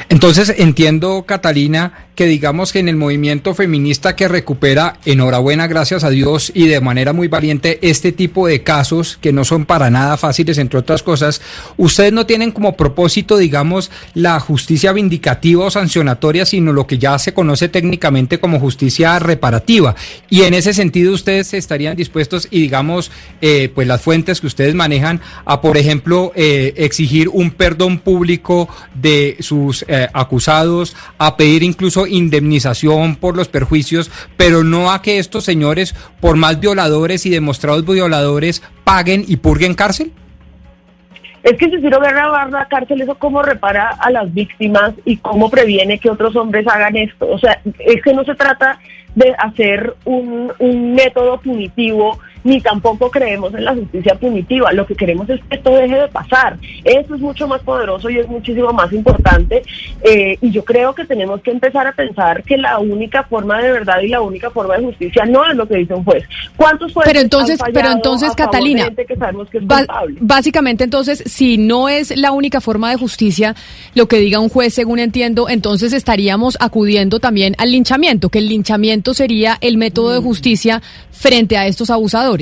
Entonces 0.09 0.55
entiendo, 0.57 1.25
Catalina, 1.27 2.06
que 2.17 2.25
digamos 2.25 2.73
que 2.73 2.79
en 2.79 2.89
el 2.89 2.95
movimiento 2.95 3.53
feminista 3.53 4.15
que 4.15 4.27
recupera, 4.27 4.97
enhorabuena, 5.05 5.67
gracias 5.67 6.03
a 6.03 6.09
Dios, 6.09 6.51
y 6.55 6.65
de 6.65 6.81
manera 6.81 7.13
muy 7.13 7.27
valiente, 7.27 7.77
este 7.83 8.11
tipo 8.11 8.47
de 8.47 8.63
casos 8.63 9.19
que 9.21 9.31
no 9.31 9.45
son 9.45 9.67
para 9.67 9.91
nada 9.91 10.17
fáciles, 10.17 10.57
entre 10.57 10.79
otras 10.79 11.03
cosas, 11.03 11.43
ustedes 11.77 12.11
no 12.11 12.25
tienen 12.25 12.51
como 12.51 12.75
propósito, 12.75 13.37
digamos, 13.37 13.91
la 14.15 14.39
justicia 14.39 14.93
vindicativa 14.93 15.65
o 15.65 15.69
sancionatoria, 15.69 16.47
sino 16.47 16.73
lo 16.73 16.87
que 16.87 16.97
ya 16.97 17.19
se 17.19 17.35
conoce 17.35 17.69
técnicamente 17.69 18.39
como 18.39 18.59
justicia 18.59 19.19
reparativa. 19.19 19.95
Y 20.27 20.41
en 20.41 20.55
ese 20.55 20.73
sentido, 20.73 21.13
ustedes 21.13 21.53
estarían 21.53 21.95
dispuestos, 21.95 22.47
y 22.49 22.61
digamos, 22.61 23.11
eh, 23.41 23.69
pues 23.75 23.87
las 23.87 24.01
fuentes 24.01 24.41
que 24.41 24.47
ustedes 24.47 24.73
manejan, 24.73 25.21
a, 25.45 25.61
por 25.61 25.77
ejemplo, 25.77 26.31
eh, 26.33 26.73
exigir 26.77 27.29
un 27.29 27.51
perdón 27.51 27.99
público 27.99 28.67
de 28.95 29.37
sus 29.39 29.85
eh, 29.87 30.07
acusados, 30.13 30.95
a 31.19 31.37
pedir 31.37 31.61
incluso 31.61 32.06
indemnización 32.07 33.15
por 33.15 33.35
los 33.35 33.47
perjuicios, 33.47 34.11
pero 34.37 34.63
no 34.63 34.91
a 34.91 35.01
que 35.01 35.19
estos 35.19 35.43
señores, 35.43 35.93
por 36.19 36.35
más 36.35 36.59
violadores 36.59 37.25
y 37.25 37.29
demostrados 37.29 37.85
violadores, 37.85 38.63
paguen 38.83 39.23
y 39.27 39.37
purguen 39.37 39.73
cárcel? 39.73 40.11
Es 41.43 41.57
que 41.57 41.69
si 41.69 41.79
Ciro 41.79 42.01
Guerra 42.01 42.27
va 42.27 42.43
a 42.43 42.49
la 42.49 42.67
cárcel, 42.67 43.01
eso 43.01 43.15
cómo 43.15 43.41
repara 43.41 43.89
a 43.99 44.11
las 44.11 44.33
víctimas 44.33 44.93
y 45.05 45.17
cómo 45.17 45.49
previene 45.49 45.97
que 45.97 46.09
otros 46.09 46.35
hombres 46.35 46.67
hagan 46.67 46.97
esto. 46.97 47.27
O 47.29 47.39
sea, 47.39 47.61
es 47.79 48.01
que 48.01 48.13
no 48.13 48.25
se 48.25 48.35
trata 48.35 48.79
de 49.15 49.33
hacer 49.37 49.95
un, 50.03 50.51
un 50.59 50.93
método 50.93 51.39
punitivo 51.39 52.19
ni 52.47 52.61
tampoco 52.61 53.11
creemos 53.11 53.53
en 53.53 53.65
la 53.65 53.75
justicia 53.75 54.15
punitiva. 54.15 54.71
Lo 54.71 54.85
que 54.85 54.95
queremos 54.95 55.29
es 55.29 55.41
que 55.49 55.57
esto 55.57 55.69
deje 55.71 55.95
de 55.95 56.07
pasar. 56.07 56.57
Eso 56.85 57.15
es 57.15 57.19
mucho 57.19 57.45
más 57.45 57.61
poderoso 57.61 58.09
y 58.09 58.19
es 58.19 58.27
muchísimo 58.29 58.71
más 58.71 58.91
importante. 58.93 59.63
Eh, 60.01 60.37
y 60.41 60.51
yo 60.51 60.63
creo 60.63 60.95
que 60.95 61.03
tenemos 61.03 61.41
que 61.41 61.51
empezar 61.51 61.85
a 61.87 61.91
pensar 61.91 62.43
que 62.43 62.57
la 62.57 62.79
única 62.79 63.23
forma 63.23 63.61
de 63.61 63.73
verdad 63.73 63.99
y 64.01 64.07
la 64.07 64.21
única 64.21 64.49
forma 64.49 64.77
de 64.77 64.85
justicia 64.85 65.25
no 65.25 65.45
es 65.45 65.57
lo 65.57 65.67
que 65.67 65.75
dice 65.75 65.93
un 65.93 66.05
juez. 66.05 66.23
¿Cuántos 66.55 66.93
jueces 66.93 67.11
Pero 67.11 67.21
entonces, 67.21 67.59
pero 67.73 67.91
entonces, 67.91 68.33
Catalina, 68.33 68.87
básicamente 70.21 70.85
entonces, 70.85 71.23
si 71.25 71.57
no 71.57 71.89
es 71.89 72.15
la 72.15 72.31
única 72.31 72.61
forma 72.61 72.91
de 72.91 72.95
justicia, 72.95 73.55
lo 73.93 74.07
que 74.07 74.19
diga 74.19 74.39
un 74.39 74.47
juez, 74.47 74.73
según 74.73 74.99
entiendo, 74.99 75.49
entonces 75.49 75.91
estaríamos 75.91 76.57
acudiendo 76.61 77.19
también 77.19 77.55
al 77.57 77.71
linchamiento, 77.71 78.29
que 78.29 78.39
el 78.39 78.47
linchamiento 78.47 79.13
sería 79.13 79.57
el 79.59 79.75
método 79.75 80.13
de 80.13 80.21
mm. 80.21 80.23
justicia 80.23 80.81
frente 81.17 81.57
a 81.57 81.67
estos 81.67 81.89
abusadores? 81.89 82.36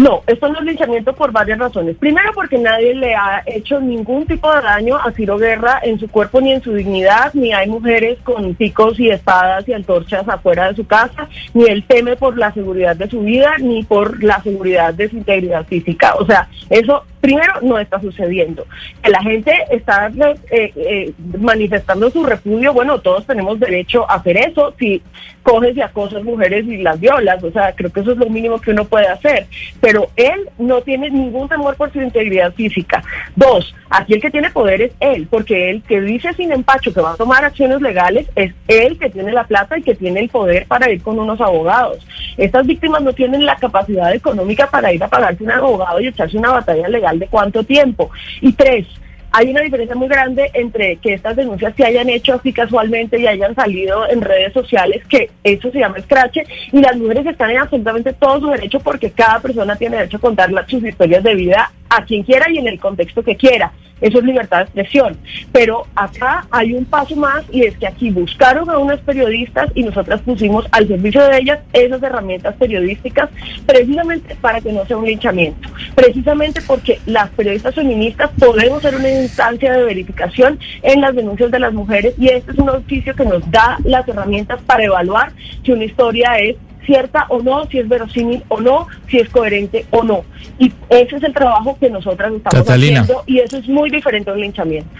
No, 0.00 0.22
esto 0.26 0.48
no 0.48 0.60
es 0.60 0.64
linchamiento 0.64 1.12
por 1.12 1.30
varias 1.30 1.58
razones. 1.58 1.94
Primero 1.96 2.30
porque 2.34 2.56
nadie 2.56 2.94
le 2.94 3.14
ha 3.14 3.42
hecho 3.44 3.78
ningún 3.78 4.24
tipo 4.24 4.50
de 4.50 4.62
daño 4.62 4.96
a 4.96 5.12
Ciro 5.12 5.36
Guerra 5.36 5.78
en 5.82 6.00
su 6.00 6.08
cuerpo 6.08 6.40
ni 6.40 6.52
en 6.52 6.62
su 6.62 6.72
dignidad, 6.72 7.34
ni 7.34 7.52
hay 7.52 7.68
mujeres 7.68 8.18
con 8.24 8.54
picos 8.54 8.98
y 8.98 9.10
espadas 9.10 9.68
y 9.68 9.74
antorchas 9.74 10.26
afuera 10.26 10.68
de 10.68 10.76
su 10.76 10.86
casa, 10.86 11.28
ni 11.52 11.64
él 11.64 11.84
teme 11.86 12.16
por 12.16 12.38
la 12.38 12.50
seguridad 12.54 12.96
de 12.96 13.10
su 13.10 13.20
vida, 13.20 13.58
ni 13.58 13.82
por 13.82 14.24
la 14.24 14.42
seguridad 14.42 14.94
de 14.94 15.10
su 15.10 15.18
integridad 15.18 15.66
física. 15.66 16.14
O 16.18 16.24
sea, 16.24 16.48
eso 16.70 17.04
primero 17.20 17.54
no 17.62 17.78
está 17.78 18.00
sucediendo. 18.00 18.66
Que 19.02 19.10
la 19.10 19.22
gente 19.22 19.52
está 19.70 20.08
eh, 20.08 20.72
eh, 20.76 21.12
manifestando 21.38 22.10
su 22.10 22.24
repudio, 22.24 22.72
bueno, 22.72 23.00
todos 23.00 23.26
tenemos 23.26 23.60
derecho 23.60 24.10
a 24.10 24.14
hacer 24.14 24.36
eso 24.36 24.74
si 24.78 25.02
coges 25.42 25.76
y 25.76 25.80
acosas 25.80 26.22
mujeres 26.22 26.66
y 26.66 26.78
las 26.78 27.00
violas, 27.00 27.42
o 27.42 27.50
sea, 27.50 27.72
creo 27.74 27.90
que 27.90 28.00
eso 28.00 28.12
es 28.12 28.18
lo 28.18 28.28
mínimo 28.28 28.60
que 28.60 28.72
uno 28.72 28.84
puede 28.84 29.08
hacer, 29.08 29.46
pero 29.80 30.10
él 30.16 30.48
no 30.58 30.82
tiene 30.82 31.10
ningún 31.10 31.48
temor 31.48 31.76
por 31.76 31.92
su 31.92 32.00
integridad 32.00 32.52
física. 32.52 33.02
Dos, 33.36 33.74
aquí 33.88 34.14
el 34.14 34.20
que 34.20 34.30
tiene 34.30 34.50
poder 34.50 34.82
es 34.82 34.92
él, 35.00 35.26
porque 35.30 35.70
él 35.70 35.82
que 35.86 36.00
dice 36.00 36.32
sin 36.34 36.52
empacho 36.52 36.92
que 36.92 37.00
va 37.00 37.12
a 37.12 37.16
tomar 37.16 37.44
acciones 37.44 37.80
legales 37.80 38.28
es 38.36 38.52
él 38.68 38.98
que 38.98 39.10
tiene 39.10 39.32
la 39.32 39.44
plata 39.44 39.78
y 39.78 39.82
que 39.82 39.94
tiene 39.94 40.20
el 40.20 40.28
poder 40.28 40.66
para 40.66 40.90
ir 40.90 41.02
con 41.02 41.18
unos 41.18 41.40
abogados. 41.40 42.06
Estas 42.36 42.66
víctimas 42.66 43.02
no 43.02 43.12
tienen 43.12 43.44
la 43.44 43.56
capacidad 43.56 44.12
económica 44.14 44.68
para 44.68 44.92
ir 44.92 45.02
a 45.02 45.08
pagarse 45.08 45.42
un 45.42 45.50
abogado 45.50 46.00
y 46.00 46.08
echarse 46.08 46.36
una 46.36 46.52
batalla 46.52 46.88
legal 46.88 47.09
de 47.18 47.26
cuánto 47.26 47.64
tiempo. 47.64 48.10
Y 48.40 48.52
tres, 48.52 48.86
hay 49.32 49.50
una 49.50 49.60
diferencia 49.60 49.94
muy 49.94 50.08
grande 50.08 50.50
entre 50.54 50.96
que 50.96 51.14
estas 51.14 51.36
denuncias 51.36 51.74
se 51.76 51.84
hayan 51.84 52.08
hecho 52.08 52.34
así 52.34 52.52
casualmente 52.52 53.18
y 53.18 53.26
hayan 53.26 53.54
salido 53.54 54.08
en 54.08 54.20
redes 54.20 54.52
sociales, 54.52 55.04
que 55.08 55.30
eso 55.44 55.70
se 55.70 55.78
llama 55.78 55.98
escrache, 55.98 56.44
y 56.72 56.80
las 56.80 56.96
mujeres 56.96 57.26
están 57.26 57.50
en 57.50 57.58
absolutamente 57.58 58.12
todo 58.12 58.40
su 58.40 58.46
derecho 58.48 58.80
porque 58.80 59.10
cada 59.10 59.40
persona 59.40 59.76
tiene 59.76 59.96
derecho 59.96 60.16
a 60.16 60.20
contar 60.20 60.50
sus 60.68 60.82
historias 60.84 61.22
de 61.22 61.34
vida 61.34 61.70
a 61.90 62.04
quien 62.04 62.22
quiera 62.22 62.50
y 62.50 62.58
en 62.58 62.68
el 62.68 62.80
contexto 62.80 63.22
que 63.22 63.36
quiera. 63.36 63.72
Eso 64.00 64.18
es 64.18 64.24
libertad 64.24 64.58
de 64.58 64.64
expresión. 64.64 65.16
Pero 65.52 65.86
acá 65.94 66.46
hay 66.50 66.72
un 66.72 66.84
paso 66.84 67.14
más 67.16 67.44
y 67.52 67.64
es 67.64 67.76
que 67.76 67.86
aquí 67.86 68.10
buscaron 68.10 68.70
a 68.70 68.78
unas 68.78 69.00
periodistas 69.00 69.70
y 69.74 69.82
nosotras 69.82 70.20
pusimos 70.22 70.66
al 70.72 70.88
servicio 70.88 71.22
de 71.22 71.38
ellas 71.38 71.58
esas 71.72 72.02
herramientas 72.02 72.54
periodísticas 72.56 73.28
precisamente 73.66 74.34
para 74.36 74.60
que 74.60 74.72
no 74.72 74.86
sea 74.86 74.96
un 74.96 75.06
linchamiento. 75.06 75.68
Precisamente 75.94 76.60
porque 76.66 76.98
las 77.06 77.28
periodistas 77.30 77.74
feministas 77.74 78.30
podemos 78.38 78.82
ser 78.82 78.96
una 78.96 79.10
instancia 79.10 79.72
de 79.72 79.84
verificación 79.84 80.58
en 80.82 81.00
las 81.00 81.14
denuncias 81.14 81.50
de 81.50 81.58
las 81.58 81.72
mujeres 81.72 82.14
y 82.18 82.28
este 82.28 82.52
es 82.52 82.58
un 82.58 82.70
oficio 82.70 83.14
que 83.14 83.24
nos 83.24 83.48
da 83.50 83.78
las 83.84 84.06
herramientas 84.08 84.60
para 84.62 84.84
evaluar 84.84 85.32
si 85.62 85.72
una 85.72 85.84
historia 85.84 86.38
es 86.38 86.56
cierta 86.90 87.26
o 87.28 87.40
no, 87.40 87.66
si 87.70 87.78
es 87.78 87.88
verosímil 87.88 88.42
o 88.48 88.60
no, 88.60 88.88
si 89.08 89.18
es 89.18 89.28
coherente 89.28 89.86
o 89.90 90.02
no. 90.02 90.24
Y 90.58 90.72
ese 90.88 91.16
es 91.16 91.22
el 91.22 91.32
trabajo 91.32 91.76
que 91.78 91.88
nosotras 91.88 92.32
estamos 92.34 92.68
haciendo 92.68 93.22
y 93.26 93.38
eso 93.38 93.58
es 93.58 93.68
muy 93.68 93.90
diferente 93.90 94.30
al 94.30 94.40
linchamiento. 94.40 94.90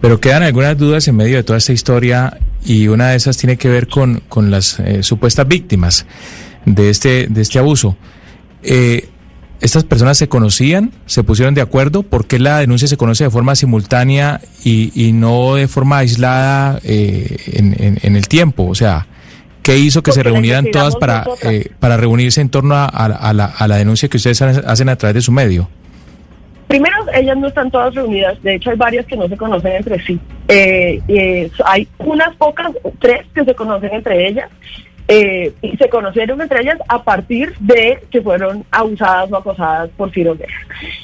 Pero 0.00 0.20
quedan 0.20 0.44
algunas 0.44 0.78
dudas 0.78 1.08
en 1.08 1.16
medio 1.16 1.36
de 1.36 1.42
toda 1.42 1.58
esta 1.58 1.72
historia 1.72 2.38
y 2.64 2.86
una 2.86 3.08
de 3.08 3.16
esas 3.16 3.36
tiene 3.36 3.56
que 3.56 3.68
ver 3.68 3.88
con, 3.88 4.22
con 4.28 4.52
las 4.52 4.78
eh, 4.78 5.02
supuestas 5.02 5.48
víctimas 5.48 6.06
de 6.66 6.90
este, 6.90 7.26
de 7.26 7.42
este 7.42 7.58
abuso. 7.58 7.96
Eh, 8.62 9.08
¿Estas 9.60 9.82
personas 9.82 10.18
se 10.18 10.28
conocían? 10.28 10.92
¿Se 11.06 11.24
pusieron 11.24 11.54
de 11.54 11.62
acuerdo? 11.62 12.02
¿Por 12.02 12.26
qué 12.26 12.38
la 12.38 12.58
denuncia 12.58 12.86
se 12.86 12.96
conoce 12.96 13.24
de 13.24 13.30
forma 13.30 13.56
simultánea 13.56 14.40
y, 14.62 14.92
y 14.94 15.12
no 15.12 15.54
de 15.54 15.66
forma 15.68 15.98
aislada 15.98 16.78
eh, 16.84 17.36
en, 17.46 17.98
en, 18.02 18.16
el 18.16 18.28
tiempo? 18.28 18.66
O 18.66 18.74
sea, 18.74 19.06
¿Qué 19.64 19.78
hizo 19.78 20.02
que 20.02 20.12
se 20.12 20.22
reunieran 20.22 20.70
todas 20.70 20.94
para, 20.96 21.24
eh, 21.42 21.70
para 21.80 21.96
reunirse 21.96 22.42
en 22.42 22.50
torno 22.50 22.74
a, 22.74 22.84
a, 22.84 23.32
la, 23.32 23.46
a, 23.46 23.66
la, 23.66 23.76
denuncia 23.76 24.10
que 24.10 24.18
ustedes 24.18 24.42
hacen 24.42 24.90
a 24.90 24.96
través 24.96 25.14
de 25.14 25.20
su 25.22 25.32
medio? 25.32 25.70
Primero, 26.68 26.96
ellas 27.14 27.34
no 27.38 27.48
están 27.48 27.70
todas 27.70 27.94
reunidas, 27.94 28.42
de 28.42 28.56
hecho 28.56 28.70
hay 28.70 28.76
varias 28.76 29.06
que 29.06 29.16
no 29.16 29.26
se 29.26 29.38
conocen 29.38 29.72
entre 29.72 30.04
sí. 30.04 30.20
Eh, 30.48 31.00
eh, 31.08 31.50
hay 31.64 31.88
unas 31.96 32.36
pocas, 32.36 32.72
tres 33.00 33.22
que 33.34 33.42
se 33.42 33.54
conocen 33.54 33.94
entre 33.94 34.28
ellas, 34.28 34.50
eh, 35.06 35.52
y 35.60 35.76
se 35.76 35.88
conocieron 35.88 36.40
entre 36.40 36.62
ellas 36.62 36.78
a 36.88 37.02
partir 37.02 37.54
de 37.58 38.00
que 38.10 38.22
fueron 38.22 38.64
abusadas 38.70 39.30
o 39.30 39.36
acosadas 39.36 39.90
por 39.96 40.10
Ciro 40.12 40.34
Guerra. 40.34 40.54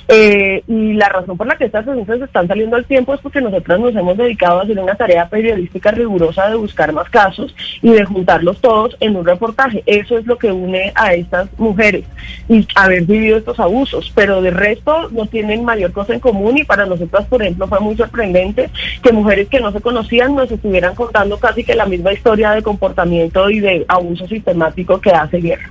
Eh, 0.09 0.63
y 0.67 0.95
la 0.95 1.09
razón 1.09 1.37
por 1.37 1.47
la 1.47 1.57
que 1.57 1.67
estas 1.67 1.85
denuncias 1.85 2.21
están 2.21 2.49
saliendo 2.49 2.77
al 2.77 2.87
tiempo 2.87 3.15
es 3.15 3.21
porque 3.21 3.41
nosotros 3.41 3.79
nos 3.79 3.95
hemos 3.95 4.17
dedicado 4.17 4.61
a 4.61 4.63
hacer 4.63 4.79
una 4.79 4.95
tarea 4.95 5.29
periodística 5.29 5.91
rigurosa 5.91 6.49
de 6.49 6.57
buscar 6.57 6.93
más 6.93 7.09
casos 7.11 7.55
y 7.83 7.91
de 7.91 8.05
juntarlos 8.05 8.61
todos 8.61 8.97
en 9.01 9.17
un 9.17 9.25
reportaje. 9.25 9.83
Eso 9.87 10.17
es 10.17 10.27
lo 10.27 10.39
que 10.39 10.51
une 10.51 10.93
a 10.95 11.13
estas 11.15 11.49
mujeres 11.59 12.05
y 12.49 12.67
haber 12.75 13.03
vivido 13.03 13.37
estos 13.39 13.61
abusos, 13.61 14.11
pero 14.15 14.41
de 14.41 14.51
resto 14.51 15.11
no 15.11 15.27
tienen 15.27 15.65
mayor 15.65 15.93
cosa 15.93 16.15
en 16.15 16.21
común 16.21 16.59
y 16.59 16.65
para 16.65 16.87
nosotras, 16.87 17.27
por 17.27 17.43
ejemplo, 17.43 17.67
fue 17.69 17.81
muy 17.81 17.97
sorprendente 17.97 18.71
que 19.03 19.13
mujeres 19.13 19.49
que 19.49 19.61
no 19.61 19.73
se 19.73 19.81
conocían 19.81 20.35
nos 20.35 20.51
estuvieran 20.51 20.95
contando 20.95 21.39
casi 21.39 21.65
que 21.65 21.75
la 21.75 21.87
misma 21.87 22.13
historia 22.13 22.53
de 22.53 22.63
comportamiento 22.63 23.51
y 23.51 23.61
de 23.61 23.85
abuso 23.91 24.27
sistemático 24.27 25.01
que 25.01 25.11
hace 25.11 25.39
guerra. 25.39 25.71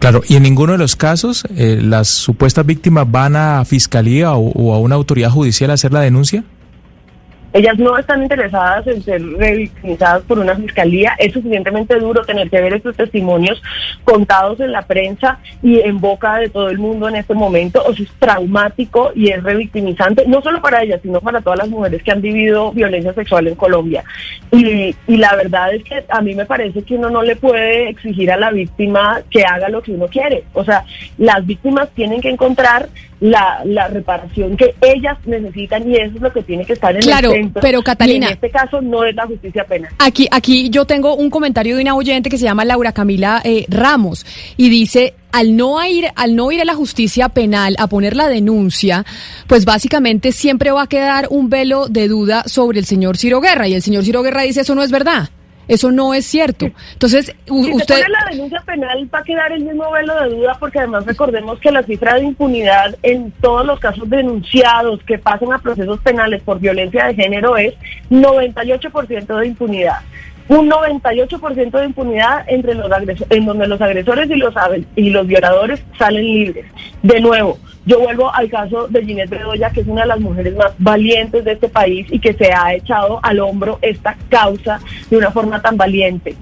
Claro, 0.00 0.22
y 0.26 0.36
en 0.36 0.44
ninguno 0.44 0.72
de 0.72 0.78
los 0.78 0.96
casos 0.96 1.44
eh, 1.56 1.78
las 1.82 2.08
supuestas 2.08 2.64
víctimas 2.64 3.10
van 3.10 3.36
a 3.36 3.64
fiscalía 3.66 4.32
o, 4.32 4.74
a 4.74 4.78
una 4.78 4.94
autoridad 4.94 5.30
judicial 5.30 5.70
a 5.70 5.74
hacer 5.74 5.92
la 5.92 6.00
denuncia. 6.00 6.42
Ellas 7.52 7.78
no 7.78 7.98
están 7.98 8.22
interesadas 8.22 8.86
en 8.86 9.02
ser 9.02 9.22
revictimizadas 9.22 10.22
por 10.22 10.38
una 10.38 10.54
fiscalía. 10.54 11.14
Es 11.18 11.32
suficientemente 11.32 11.98
duro 11.98 12.24
tener 12.24 12.48
que 12.48 12.60
ver 12.60 12.74
estos 12.74 12.96
testimonios 12.96 13.60
contados 14.04 14.60
en 14.60 14.72
la 14.72 14.82
prensa 14.82 15.38
y 15.62 15.80
en 15.80 16.00
boca 16.00 16.36
de 16.36 16.48
todo 16.48 16.70
el 16.70 16.78
mundo 16.78 17.08
en 17.08 17.16
este 17.16 17.34
momento. 17.34 17.82
O 17.84 17.94
sea, 17.94 18.04
es 18.04 18.12
traumático 18.18 19.10
y 19.14 19.30
es 19.30 19.42
revictimizante, 19.42 20.24
no 20.26 20.42
solo 20.42 20.60
para 20.60 20.82
ellas, 20.82 21.00
sino 21.02 21.20
para 21.20 21.40
todas 21.40 21.58
las 21.58 21.68
mujeres 21.68 22.02
que 22.02 22.12
han 22.12 22.20
vivido 22.20 22.72
violencia 22.72 23.12
sexual 23.14 23.48
en 23.48 23.54
Colombia. 23.54 24.04
Y, 24.52 24.94
y 25.06 25.16
la 25.16 25.34
verdad 25.34 25.74
es 25.74 25.82
que 25.84 26.04
a 26.08 26.20
mí 26.20 26.34
me 26.34 26.46
parece 26.46 26.82
que 26.82 26.94
uno 26.94 27.10
no 27.10 27.22
le 27.22 27.36
puede 27.36 27.88
exigir 27.88 28.30
a 28.30 28.36
la 28.36 28.50
víctima 28.50 29.22
que 29.30 29.44
haga 29.44 29.68
lo 29.68 29.82
que 29.82 29.92
uno 29.92 30.06
quiere. 30.06 30.44
O 30.52 30.64
sea, 30.64 30.84
las 31.18 31.44
víctimas 31.44 31.88
tienen 31.90 32.20
que 32.20 32.30
encontrar 32.30 32.88
la, 33.20 33.60
la 33.64 33.88
reparación 33.88 34.56
que 34.56 34.74
ellas 34.80 35.18
necesitan 35.26 35.88
y 35.88 35.96
eso 35.96 36.16
es 36.16 36.22
lo 36.22 36.32
que 36.32 36.42
tiene 36.42 36.64
que 36.64 36.72
estar 36.72 36.90
en 36.90 36.96
el 36.96 37.30
centro. 37.30 37.60
Pero 37.60 37.82
Catalina, 37.82 38.28
en 38.28 38.32
este 38.32 38.50
caso 38.50 38.80
no 38.80 39.04
es 39.04 39.14
la 39.14 39.26
justicia 39.26 39.64
penal. 39.64 39.92
Aquí, 39.98 40.26
aquí 40.30 40.70
yo 40.70 40.86
tengo 40.86 41.14
un 41.14 41.30
comentario 41.30 41.76
de 41.76 41.82
una 41.82 41.94
oyente 41.94 42.30
que 42.30 42.38
se 42.38 42.44
llama 42.44 42.64
Laura 42.64 42.92
Camila 42.92 43.42
eh, 43.44 43.66
Ramos 43.68 44.24
y 44.56 44.70
dice 44.70 45.14
al 45.32 45.56
no 45.56 45.84
ir 45.86 46.06
al 46.16 46.34
no 46.34 46.50
ir 46.50 46.60
a 46.60 46.64
la 46.64 46.74
justicia 46.74 47.28
penal 47.28 47.76
a 47.78 47.86
poner 47.86 48.16
la 48.16 48.28
denuncia, 48.28 49.04
pues 49.46 49.64
básicamente 49.64 50.32
siempre 50.32 50.70
va 50.70 50.82
a 50.82 50.86
quedar 50.86 51.28
un 51.30 51.50
velo 51.50 51.88
de 51.88 52.08
duda 52.08 52.42
sobre 52.46 52.80
el 52.80 52.86
señor 52.86 53.16
Ciro 53.18 53.40
Guerra 53.40 53.68
y 53.68 53.74
el 53.74 53.82
señor 53.82 54.04
Ciro 54.04 54.22
Guerra 54.22 54.42
dice 54.42 54.62
eso 54.62 54.74
no 54.74 54.82
es 54.82 54.90
verdad. 54.90 55.28
Eso 55.70 55.92
no 55.92 56.14
es 56.14 56.26
cierto. 56.26 56.66
Entonces, 56.94 57.32
usted... 57.48 58.04
Si 58.04 58.10
la 58.10 58.24
denuncia 58.28 58.60
penal 58.66 59.08
va 59.14 59.20
a 59.20 59.22
quedar 59.22 59.52
el 59.52 59.62
mismo 59.62 59.88
velo 59.92 60.20
de 60.20 60.30
duda 60.30 60.56
porque 60.58 60.80
además 60.80 61.06
recordemos 61.06 61.60
que 61.60 61.70
la 61.70 61.84
cifra 61.84 62.14
de 62.14 62.24
impunidad 62.24 62.96
en 63.04 63.30
todos 63.40 63.64
los 63.64 63.78
casos 63.78 64.10
denunciados 64.10 65.00
que 65.04 65.16
pasan 65.16 65.52
a 65.52 65.58
procesos 65.58 66.00
penales 66.00 66.42
por 66.42 66.58
violencia 66.58 67.06
de 67.06 67.14
género 67.14 67.56
es 67.56 67.74
98% 68.10 69.38
de 69.38 69.46
impunidad 69.46 70.00
un 70.48 70.68
98% 70.68 71.70
de 71.70 71.84
impunidad 71.84 72.44
entre 72.48 72.74
los 72.74 72.90
en 73.30 73.46
donde 73.46 73.68
los 73.68 73.80
agresores 73.80 74.28
y 74.28 74.34
los 74.34 74.52
y 74.96 75.10
los 75.10 75.24
violadores 75.28 75.80
salen 75.96 76.24
libres. 76.24 76.66
De 77.04 77.20
nuevo, 77.20 77.56
yo 77.86 78.00
vuelvo 78.00 78.32
al 78.34 78.50
caso 78.50 78.88
de 78.88 79.04
Ginette 79.04 79.30
Bedoya, 79.30 79.70
que 79.70 79.80
es 79.80 79.86
una 79.86 80.02
de 80.02 80.08
las 80.08 80.20
mujeres 80.20 80.54
más 80.54 80.72
valientes 80.78 81.44
de 81.44 81.52
este 81.52 81.68
país 81.68 82.06
y 82.10 82.18
que 82.18 82.34
se 82.34 82.52
ha 82.52 82.74
echado 82.74 83.20
al 83.22 83.40
hombro 83.40 83.78
esta 83.82 84.16
causa 84.28 84.80
de 85.08 85.16
una 85.16 85.30
forma 85.30 85.60
tan 85.62 85.76
valiente. 85.76 86.36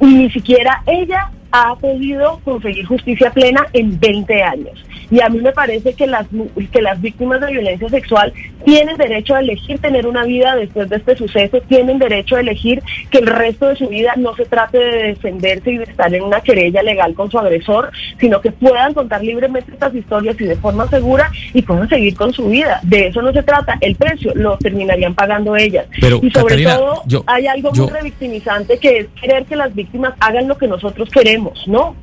Y 0.00 0.06
ni 0.06 0.30
siquiera 0.30 0.82
ella 0.86 1.30
ha 1.56 1.76
podido 1.76 2.40
conseguir 2.44 2.84
justicia 2.84 3.30
plena 3.30 3.64
en 3.72 3.98
20 4.00 4.42
años. 4.42 4.84
Y 5.08 5.20
a 5.20 5.28
mí 5.28 5.38
me 5.38 5.52
parece 5.52 5.94
que 5.94 6.08
las, 6.08 6.26
que 6.72 6.82
las 6.82 7.00
víctimas 7.00 7.40
de 7.40 7.52
violencia 7.52 7.88
sexual 7.88 8.32
tienen 8.64 8.96
derecho 8.96 9.36
a 9.36 9.40
elegir 9.40 9.78
tener 9.78 10.06
una 10.06 10.24
vida 10.24 10.56
después 10.56 10.88
de 10.88 10.96
este 10.96 11.16
suceso, 11.16 11.60
tienen 11.68 11.98
derecho 11.98 12.34
a 12.34 12.40
elegir 12.40 12.82
que 13.10 13.18
el 13.18 13.26
resto 13.26 13.68
de 13.68 13.76
su 13.76 13.86
vida 13.88 14.14
no 14.16 14.34
se 14.34 14.46
trate 14.46 14.78
de 14.78 15.02
defenderse 15.08 15.70
y 15.70 15.78
de 15.78 15.84
estar 15.84 16.12
en 16.12 16.24
una 16.24 16.40
querella 16.40 16.82
legal 16.82 17.14
con 17.14 17.30
su 17.30 17.38
agresor, 17.38 17.92
sino 18.18 18.40
que 18.40 18.50
puedan 18.50 18.94
contar 18.94 19.22
libremente 19.22 19.72
estas 19.72 19.94
historias 19.94 20.40
y 20.40 20.46
de 20.46 20.56
forma 20.56 20.88
segura 20.88 21.30
y 21.52 21.62
puedan 21.62 21.88
seguir 21.88 22.16
con 22.16 22.32
su 22.32 22.48
vida. 22.48 22.80
De 22.82 23.08
eso 23.08 23.22
no 23.22 23.32
se 23.32 23.42
trata. 23.42 23.76
El 23.80 23.94
precio 23.94 24.32
lo 24.34 24.56
terminarían 24.58 25.14
pagando 25.14 25.54
ellas. 25.54 25.86
y 26.22 26.30
sobre 26.30 26.64
todo 26.64 27.02
hay 27.26 27.46
algo 27.46 27.70
muy 27.72 27.88
revictimizante 27.88 28.78
que 28.78 28.98
es 28.98 29.06
querer 29.20 29.44
que 29.44 29.56
las 29.56 29.74
víctimas 29.74 30.14
hagan 30.20 30.48
lo 30.48 30.56
que 30.56 30.66
nosotros 30.66 31.08
queremos, 31.10 31.43
¿no? 31.66 31.96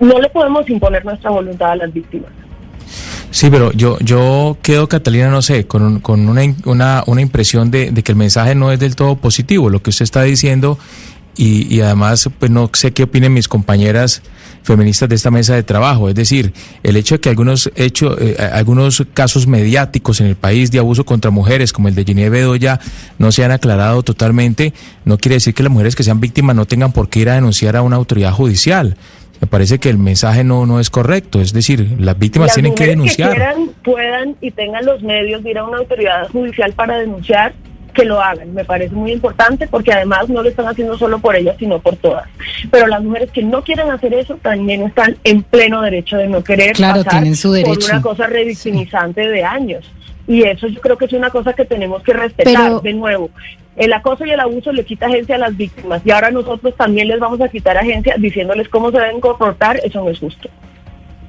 No 0.00 0.18
le 0.18 0.28
podemos 0.28 0.68
imponer 0.68 1.04
nuestra 1.04 1.30
voluntad 1.30 1.72
a 1.72 1.76
las 1.76 1.92
víctimas. 1.92 2.30
Sí, 3.30 3.50
pero 3.50 3.72
yo, 3.72 3.98
yo 3.98 4.56
quedo, 4.62 4.88
Catalina, 4.88 5.28
no 5.28 5.42
sé, 5.42 5.66
con, 5.66 5.98
con 5.98 6.28
una, 6.28 6.42
una, 6.66 7.02
una 7.06 7.20
impresión 7.20 7.70
de, 7.70 7.92
que 7.92 8.12
el 8.12 8.16
mensaje 8.16 8.54
no 8.54 8.70
es 8.70 8.78
del 8.78 8.94
todo 8.94 9.16
positivo, 9.16 9.70
lo 9.70 9.82
que 9.82 9.90
usted 9.90 10.04
está 10.04 10.22
diciendo, 10.22 10.78
y, 11.36 11.74
y 11.74 11.80
además, 11.80 12.28
pues 12.38 12.50
no 12.50 12.70
sé 12.72 12.92
qué 12.92 13.04
opinen 13.04 13.32
mis 13.32 13.48
compañeras 13.48 14.22
feministas 14.62 15.08
de 15.08 15.14
esta 15.14 15.30
mesa 15.30 15.54
de 15.54 15.62
trabajo. 15.62 16.08
Es 16.08 16.14
decir, 16.14 16.52
el 16.82 16.96
hecho 16.96 17.16
de 17.16 17.20
que 17.20 17.28
algunos, 17.28 17.70
hecho, 17.76 18.18
eh, 18.20 18.36
algunos 18.52 19.04
casos 19.12 19.46
mediáticos 19.46 20.20
en 20.20 20.26
el 20.26 20.36
país 20.36 20.70
de 20.70 20.78
abuso 20.78 21.04
contra 21.04 21.30
mujeres, 21.30 21.72
como 21.72 21.88
el 21.88 21.94
de 21.94 22.04
Ginée 22.04 22.30
Bedoya, 22.30 22.80
no 23.18 23.30
se 23.32 23.44
han 23.44 23.50
aclarado 23.50 24.02
totalmente, 24.02 24.72
no 25.04 25.18
quiere 25.18 25.36
decir 25.36 25.54
que 25.54 25.62
las 25.62 25.72
mujeres 25.72 25.94
que 25.94 26.02
sean 26.02 26.20
víctimas 26.20 26.56
no 26.56 26.66
tengan 26.66 26.92
por 26.92 27.08
qué 27.08 27.20
ir 27.20 27.30
a 27.30 27.34
denunciar 27.34 27.76
a 27.76 27.82
una 27.82 27.96
autoridad 27.96 28.32
judicial 28.32 28.96
me 29.40 29.46
parece 29.46 29.78
que 29.78 29.90
el 29.90 29.98
mensaje 29.98 30.42
no, 30.42 30.64
no 30.64 30.80
es 30.80 30.88
correcto. 30.88 31.40
Es 31.40 31.52
decir, 31.52 31.96
las 31.98 32.18
víctimas 32.18 32.54
tienen 32.54 32.74
que 32.74 32.86
denunciar. 32.86 33.30
Que 33.30 33.36
quieran, 33.36 33.70
puedan 33.82 34.36
y 34.40 34.50
tengan 34.50 34.86
los 34.86 35.02
medios 35.02 35.42
de 35.42 35.50
ir 35.50 35.58
a 35.58 35.64
una 35.64 35.78
autoridad 35.78 36.28
judicial 36.30 36.72
para 36.72 36.96
denunciar, 36.98 37.52
que 37.94 38.04
lo 38.04 38.20
hagan. 38.20 38.52
Me 38.52 38.64
parece 38.64 38.94
muy 38.94 39.12
importante 39.12 39.66
porque 39.66 39.92
además 39.92 40.28
no 40.28 40.42
lo 40.42 40.48
están 40.48 40.66
haciendo 40.66 40.98
solo 40.98 41.18
por 41.18 41.36
ellas, 41.36 41.56
sino 41.58 41.78
por 41.78 41.96
todas. 41.96 42.28
Pero 42.70 42.86
las 42.86 43.02
mujeres 43.02 43.30
que 43.30 43.42
no 43.42 43.62
quieren 43.62 43.90
hacer 43.90 44.12
eso 44.12 44.36
también 44.42 44.82
están 44.82 45.16
en 45.24 45.42
pleno 45.42 45.80
derecho 45.80 46.16
de 46.16 46.28
no 46.28 46.44
querer 46.44 46.74
claro, 46.74 47.04
tienen 47.04 47.36
su 47.36 47.52
derecho. 47.52 47.80
por 47.80 47.90
una 47.90 48.02
cosa 48.02 48.26
revictimizante 48.26 49.26
de 49.26 49.44
años. 49.44 49.90
Y 50.26 50.42
eso 50.42 50.66
yo 50.68 50.80
creo 50.80 50.96
que 50.96 51.04
es 51.04 51.12
una 51.12 51.30
cosa 51.30 51.52
que 51.52 51.64
tenemos 51.64 52.02
que 52.02 52.12
respetar 52.12 52.80
de 52.80 52.92
nuevo. 52.94 53.30
El 53.76 53.92
acoso 53.92 54.24
y 54.24 54.30
el 54.30 54.40
abuso 54.40 54.72
le 54.72 54.84
quita 54.84 55.06
agencia 55.06 55.34
a 55.34 55.38
las 55.38 55.56
víctimas 55.56 56.00
y 56.04 56.10
ahora 56.10 56.30
nosotros 56.30 56.74
también 56.76 57.08
les 57.08 57.18
vamos 57.18 57.40
a 57.40 57.48
quitar 57.48 57.76
agencia 57.76 58.14
diciéndoles 58.18 58.68
cómo 58.68 58.90
se 58.90 59.00
deben 59.00 59.20
comportar, 59.20 59.80
eso 59.84 60.02
no 60.02 60.10
es 60.10 60.18
justo. 60.18 60.48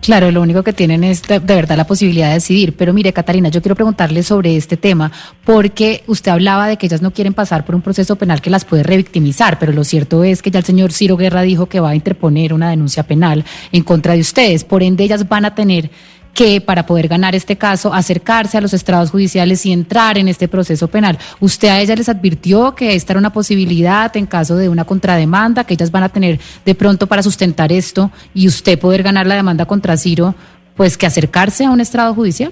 Claro, 0.02 0.32
lo 0.32 0.42
único 0.42 0.62
que 0.62 0.72
tienen 0.72 1.04
es 1.04 1.24
de, 1.24 1.40
verdad 1.40 1.78
la 1.78 1.88
posibilidad 1.88 2.28
de 2.28 2.36
decidir. 2.36 2.76
Pero 2.76 2.94
mire, 2.94 3.12
Catalina, 3.12 3.50
yo 3.50 3.62
quiero 3.62 3.76
preguntarle 3.76 4.22
sobre 4.22 4.56
este 4.56 4.78
tema, 4.78 5.12
porque 5.44 6.04
usted 6.08 6.32
hablaba 6.32 6.68
de 6.68 6.78
que 6.78 6.86
ellas 6.86 7.02
no 7.02 7.12
quieren 7.12 7.34
pasar 7.34 7.66
por 7.66 7.74
un 7.74 7.82
proceso 7.82 8.16
penal 8.16 8.42
que 8.42 8.50
las 8.50 8.66
puede 8.66 8.84
revictimizar, 8.84 9.58
pero 9.58 9.74
lo 9.74 9.84
cierto 9.84 10.24
es 10.24 10.42
que 10.42 10.52
ya 10.52 10.60
el 10.60 10.66
señor 10.66 10.92
Ciro 10.92 11.18
Guerra 11.18 11.42
dijo 11.42 11.66
que 11.66 11.80
va 11.80 11.90
a 11.90 11.96
interponer 11.96 12.54
una 12.54 12.70
denuncia 12.70 13.04
penal 13.04 13.44
en 13.72 13.84
contra 13.84 14.14
de 14.14 14.20
ustedes. 14.20 14.64
Por 14.64 14.84
ende, 14.84 15.04
ellas 15.04 15.28
van 15.28 15.46
a 15.46 15.56
tener 15.56 15.90
que 16.36 16.60
para 16.60 16.86
poder 16.86 17.08
ganar 17.08 17.34
este 17.34 17.56
caso, 17.56 17.94
acercarse 17.94 18.58
a 18.58 18.62
los 18.62 18.74
estrados 18.74 19.10
judiciales 19.10 19.66
y 19.66 19.72
entrar 19.72 20.18
en 20.18 20.28
este 20.28 20.48
proceso 20.50 20.90
penal. 20.90 21.18
¿Usted 21.40 21.70
a 21.70 21.80
ellas 21.80 21.98
les 21.98 22.10
advirtió 22.10 22.76
que 22.76 22.94
esta 22.94 23.14
era 23.14 23.20
una 23.20 23.32
posibilidad 23.32 24.16
en 24.18 24.28
caso 24.28 24.58
de 24.58 24.68
una 24.68 24.84
contrademanda, 24.84 25.64
que 25.64 25.74
ellas 25.76 25.92
van 25.92 26.04
a 26.04 26.10
tener 26.10 26.40
de 26.66 26.76
pronto 26.76 27.08
para 27.08 27.24
sustentar 27.24 27.72
esto 27.72 28.12
y 28.34 28.48
usted 28.48 28.78
poder 28.78 29.02
ganar 29.02 29.26
la 29.26 29.36
demanda 29.36 29.66
contra 29.66 29.96
Ciro, 29.96 30.36
pues 30.76 30.98
que 30.98 31.06
acercarse 31.06 31.66
a 31.66 31.72
un 31.72 31.80
estrado 31.80 32.14
judicial? 32.14 32.52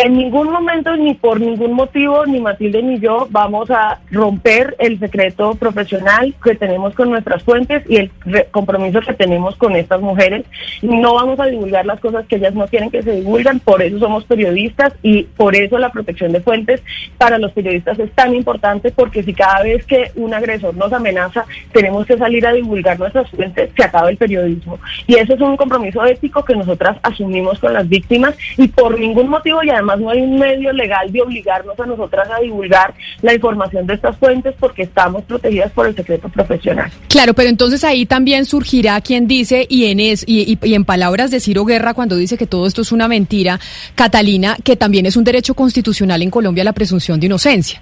En 0.00 0.16
ningún 0.16 0.52
momento, 0.52 0.96
ni 0.96 1.14
por 1.14 1.40
ningún 1.40 1.72
motivo, 1.72 2.24
ni 2.24 2.38
Matilde 2.38 2.84
ni 2.84 3.00
yo 3.00 3.26
vamos 3.30 3.68
a 3.68 3.98
romper 4.12 4.76
el 4.78 4.96
secreto 5.00 5.56
profesional 5.56 6.32
que 6.40 6.54
tenemos 6.54 6.94
con 6.94 7.10
nuestras 7.10 7.42
fuentes 7.42 7.82
y 7.88 7.96
el 7.96 8.12
compromiso 8.52 9.00
que 9.00 9.12
tenemos 9.14 9.56
con 9.56 9.74
estas 9.74 10.00
mujeres. 10.00 10.46
No 10.82 11.14
vamos 11.14 11.40
a 11.40 11.46
divulgar 11.46 11.84
las 11.84 11.98
cosas 11.98 12.24
que 12.26 12.36
ellas 12.36 12.54
no 12.54 12.68
quieren 12.68 12.92
que 12.92 13.02
se 13.02 13.10
divulgan, 13.10 13.58
por 13.58 13.82
eso 13.82 13.98
somos 13.98 14.24
periodistas 14.24 14.92
y 15.02 15.24
por 15.24 15.56
eso 15.56 15.78
la 15.78 15.90
protección 15.90 16.30
de 16.30 16.42
fuentes 16.42 16.80
para 17.18 17.36
los 17.38 17.50
periodistas 17.50 17.98
es 17.98 18.12
tan 18.12 18.36
importante 18.36 18.92
porque 18.92 19.24
si 19.24 19.34
cada 19.34 19.64
vez 19.64 19.84
que 19.84 20.12
un 20.14 20.32
agresor 20.32 20.76
nos 20.76 20.92
amenaza 20.92 21.44
tenemos 21.72 22.06
que 22.06 22.16
salir 22.16 22.46
a 22.46 22.52
divulgar 22.52 23.00
nuestras 23.00 23.28
fuentes, 23.30 23.70
se 23.76 23.82
acaba 23.82 24.10
el 24.10 24.16
periodismo. 24.16 24.78
Y 25.08 25.16
ese 25.16 25.34
es 25.34 25.40
un 25.40 25.56
compromiso 25.56 26.04
ético 26.04 26.44
que 26.44 26.54
nosotras 26.54 26.98
asumimos 27.02 27.58
con 27.58 27.72
las 27.72 27.88
víctimas 27.88 28.36
y 28.56 28.68
por 28.68 28.96
ningún 28.96 29.28
motivo 29.28 29.60
y 29.64 29.70
además 29.88 30.00
no 30.00 30.10
hay 30.10 30.20
un 30.20 30.38
medio 30.38 30.72
legal 30.72 31.10
de 31.10 31.22
obligarnos 31.22 31.78
a 31.78 31.86
nosotras 31.86 32.28
a 32.30 32.40
divulgar 32.40 32.94
la 33.22 33.34
información 33.34 33.86
de 33.86 33.94
estas 33.94 34.16
fuentes 34.16 34.54
porque 34.58 34.82
estamos 34.82 35.22
protegidas 35.24 35.72
por 35.72 35.86
el 35.86 35.94
secreto 35.94 36.28
profesional. 36.28 36.90
Claro, 37.08 37.34
pero 37.34 37.48
entonces 37.48 37.84
ahí 37.84 38.06
también 38.06 38.44
surgirá 38.44 39.00
quien 39.00 39.26
dice, 39.26 39.66
y 39.68 39.86
en, 39.86 40.00
es, 40.00 40.24
y, 40.26 40.58
y 40.62 40.74
en 40.74 40.84
palabras 40.84 41.30
de 41.30 41.40
Ciro 41.40 41.64
Guerra, 41.64 41.94
cuando 41.94 42.16
dice 42.16 42.36
que 42.36 42.46
todo 42.46 42.66
esto 42.66 42.82
es 42.82 42.92
una 42.92 43.08
mentira, 43.08 43.58
Catalina, 43.94 44.56
que 44.62 44.76
también 44.76 45.06
es 45.06 45.16
un 45.16 45.24
derecho 45.24 45.54
constitucional 45.54 46.22
en 46.22 46.30
Colombia 46.30 46.64
la 46.64 46.72
presunción 46.72 47.18
de 47.20 47.26
inocencia. 47.26 47.80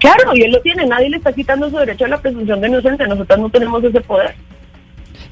Claro, 0.00 0.34
y 0.34 0.42
él 0.42 0.52
lo 0.52 0.60
tiene, 0.60 0.86
nadie 0.86 1.10
le 1.10 1.16
está 1.16 1.32
quitando 1.32 1.68
su 1.70 1.76
derecho 1.76 2.04
a 2.04 2.08
la 2.08 2.20
presunción 2.20 2.60
de 2.60 2.68
inocencia, 2.68 3.06
nosotros 3.06 3.38
no 3.38 3.50
tenemos 3.50 3.82
ese 3.82 4.00
poder. 4.00 4.34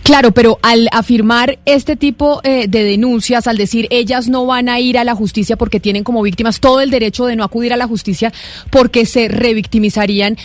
Claro, 0.06 0.30
pero 0.30 0.60
al 0.62 0.88
afirmar 0.92 1.58
este 1.64 1.96
tipo 1.96 2.40
eh, 2.44 2.66
de 2.68 2.84
denuncias, 2.84 3.48
al 3.48 3.56
decir 3.56 3.88
ellas 3.90 4.28
no 4.28 4.46
van 4.46 4.68
a 4.68 4.78
ir 4.78 4.98
a 4.98 5.04
la 5.04 5.16
justicia 5.16 5.56
porque 5.56 5.80
tienen 5.80 6.04
como 6.04 6.22
víctimas 6.22 6.60
todo 6.60 6.80
el 6.80 6.90
derecho 6.90 7.26
de 7.26 7.34
no 7.34 7.42
acudir 7.42 7.72
a 7.72 7.76
la 7.76 7.88
justicia 7.88 8.32
porque 8.70 9.04
se 9.04 9.26
revictimizarían, 9.26 10.36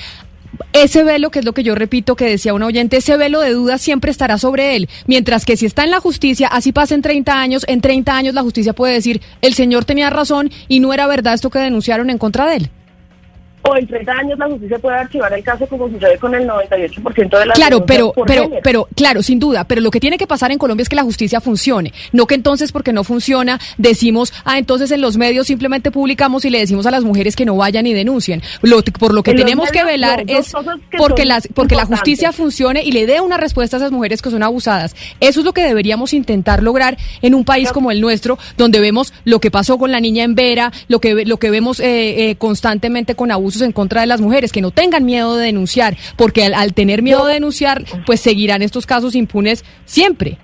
ese 0.74 1.04
velo, 1.04 1.30
que 1.30 1.40
es 1.40 1.46
lo 1.46 1.54
que 1.54 1.62
yo 1.62 1.76
repito 1.76 2.16
que 2.16 2.26
decía 2.26 2.56
un 2.56 2.64
oyente, 2.64 2.98
ese 2.98 3.18
velo 3.18 3.40
de 3.40 3.52
duda 3.52 3.78
siempre 3.78 4.10
estará 4.10 4.40
sobre 4.40 4.76
él. 4.76 4.90
Mientras 5.06 5.46
que 5.46 5.56
si 5.56 5.68
está 5.68 5.84
en 5.84 5.92
la 5.92 6.00
justicia, 6.00 6.48
así 6.48 6.72
pasen 6.72 7.04
30 7.04 7.40
años, 7.40 7.64
en 7.68 7.82
30 7.82 8.18
años 8.18 8.34
la 8.34 8.42
justicia 8.42 8.74
puede 8.74 8.96
decir, 8.96 9.22
el 9.42 9.54
señor 9.54 9.86
tenía 9.86 10.10
razón 10.10 10.50
y 10.70 10.80
no 10.80 10.92
era 10.92 11.06
verdad 11.06 11.36
esto 11.36 11.52
que 11.52 11.60
denunciaron 11.60 12.10
en 12.10 12.18
contra 12.18 12.48
de 12.48 12.56
él 12.56 12.72
o 13.64 13.76
en 13.76 13.88
30 13.88 14.12
años 14.12 14.40
la 14.40 14.48
justicia 14.48 14.80
puede 14.80 14.98
archivar 14.98 15.32
el 15.34 15.44
caso 15.44 15.68
como 15.68 15.88
sucede 15.90 16.18
con 16.18 16.34
el 16.34 16.48
98% 16.48 17.40
de 17.40 17.46
las 17.46 17.58
Claro, 17.58 17.86
pero 17.86 18.14
pero 18.26 18.50
pero 18.64 18.88
claro, 18.96 19.22
sin 19.22 19.40
duda, 19.40 19.66
pero 19.66 19.82
lo 19.82 19.92
que 19.92 20.00
tiene 20.00 20.18
que 20.18 20.28
pasar 20.28 20.52
en 20.52 20.58
Colombia 20.58 20.82
es 20.82 20.90
que 20.90 20.96
la 20.96 21.04
justicia 21.04 21.42
funcione, 21.42 21.94
no 22.12 22.26
que 22.26 22.36
entonces 22.36 22.72
porque 22.72 22.94
no 22.94 23.04
funciona 23.04 23.60
decimos, 23.78 24.34
ah, 24.46 24.58
entonces 24.58 24.92
en 24.92 25.02
los 25.02 25.18
medios 25.18 25.48
simplemente 25.48 25.92
publicamos 25.92 26.46
y 26.46 26.50
le 26.50 26.60
decimos 26.60 26.86
a 26.86 26.92
las 26.92 27.04
mujeres 27.04 27.36
que 27.36 27.46
no 27.46 27.56
vayan 27.56 27.86
y 27.86 27.94
denuncien. 27.94 28.42
por 29.00 29.14
lo 29.14 29.24
que 29.24 29.34
tenemos 29.34 29.72
que 29.72 29.84
velar 29.84 30.24
es 30.28 30.54
porque 30.98 31.26
las 31.26 31.48
porque 31.54 31.76
la 31.76 31.86
justicia 31.86 32.32
funcione 32.32 32.84
y 32.84 32.92
le 32.92 33.06
dé 33.06 33.22
una 33.22 33.38
respuesta 33.38 33.78
a 33.78 33.80
esas 33.80 33.92
mujeres 33.92 34.22
que 34.22 34.32
son 34.32 34.44
abusadas. 34.44 34.96
Eso 35.20 35.40
es 35.42 35.46
lo 35.46 35.54
que 35.54 35.64
deberíamos 35.64 36.14
intentar 36.14 36.64
lograr 36.64 36.98
en 37.22 37.36
un 37.36 37.46
país 37.46 37.72
como 37.72 37.92
el 37.92 38.02
nuestro, 38.02 38.38
donde 38.58 38.80
vemos 38.80 39.14
lo 39.24 39.40
que 39.40 39.52
pasó 39.52 39.78
con 39.78 39.92
la 39.92 40.00
niña 40.00 40.24
en 40.24 40.36
Vera, 40.36 40.72
lo 40.88 41.00
que 41.00 41.26
lo 41.26 41.38
que 41.38 41.52
vemos 41.52 41.80
eh, 41.80 42.30
eh, 42.30 42.36
constantemente 42.38 43.16
con 43.16 43.32
abusos 43.32 43.51
en 43.60 43.74
contra 43.74 44.02
de 44.02 44.08
las 44.08 44.22
mujeres, 44.22 44.54
que 44.54 44.62
no 44.62 44.72
tengan 44.72 45.04
miedo 45.04 45.36
de 45.36 45.48
denunciar, 45.48 45.98
porque 46.16 46.46
al, 46.46 46.74
tener 46.74 47.02
miedo 47.02 47.26
de 47.26 47.34
denunciar, 47.34 47.84
pues 48.06 48.22
seguirán 48.22 48.62
estos 48.62 48.86
casos 48.86 49.16
impunes 49.16 49.66
siempre. 49.86 50.38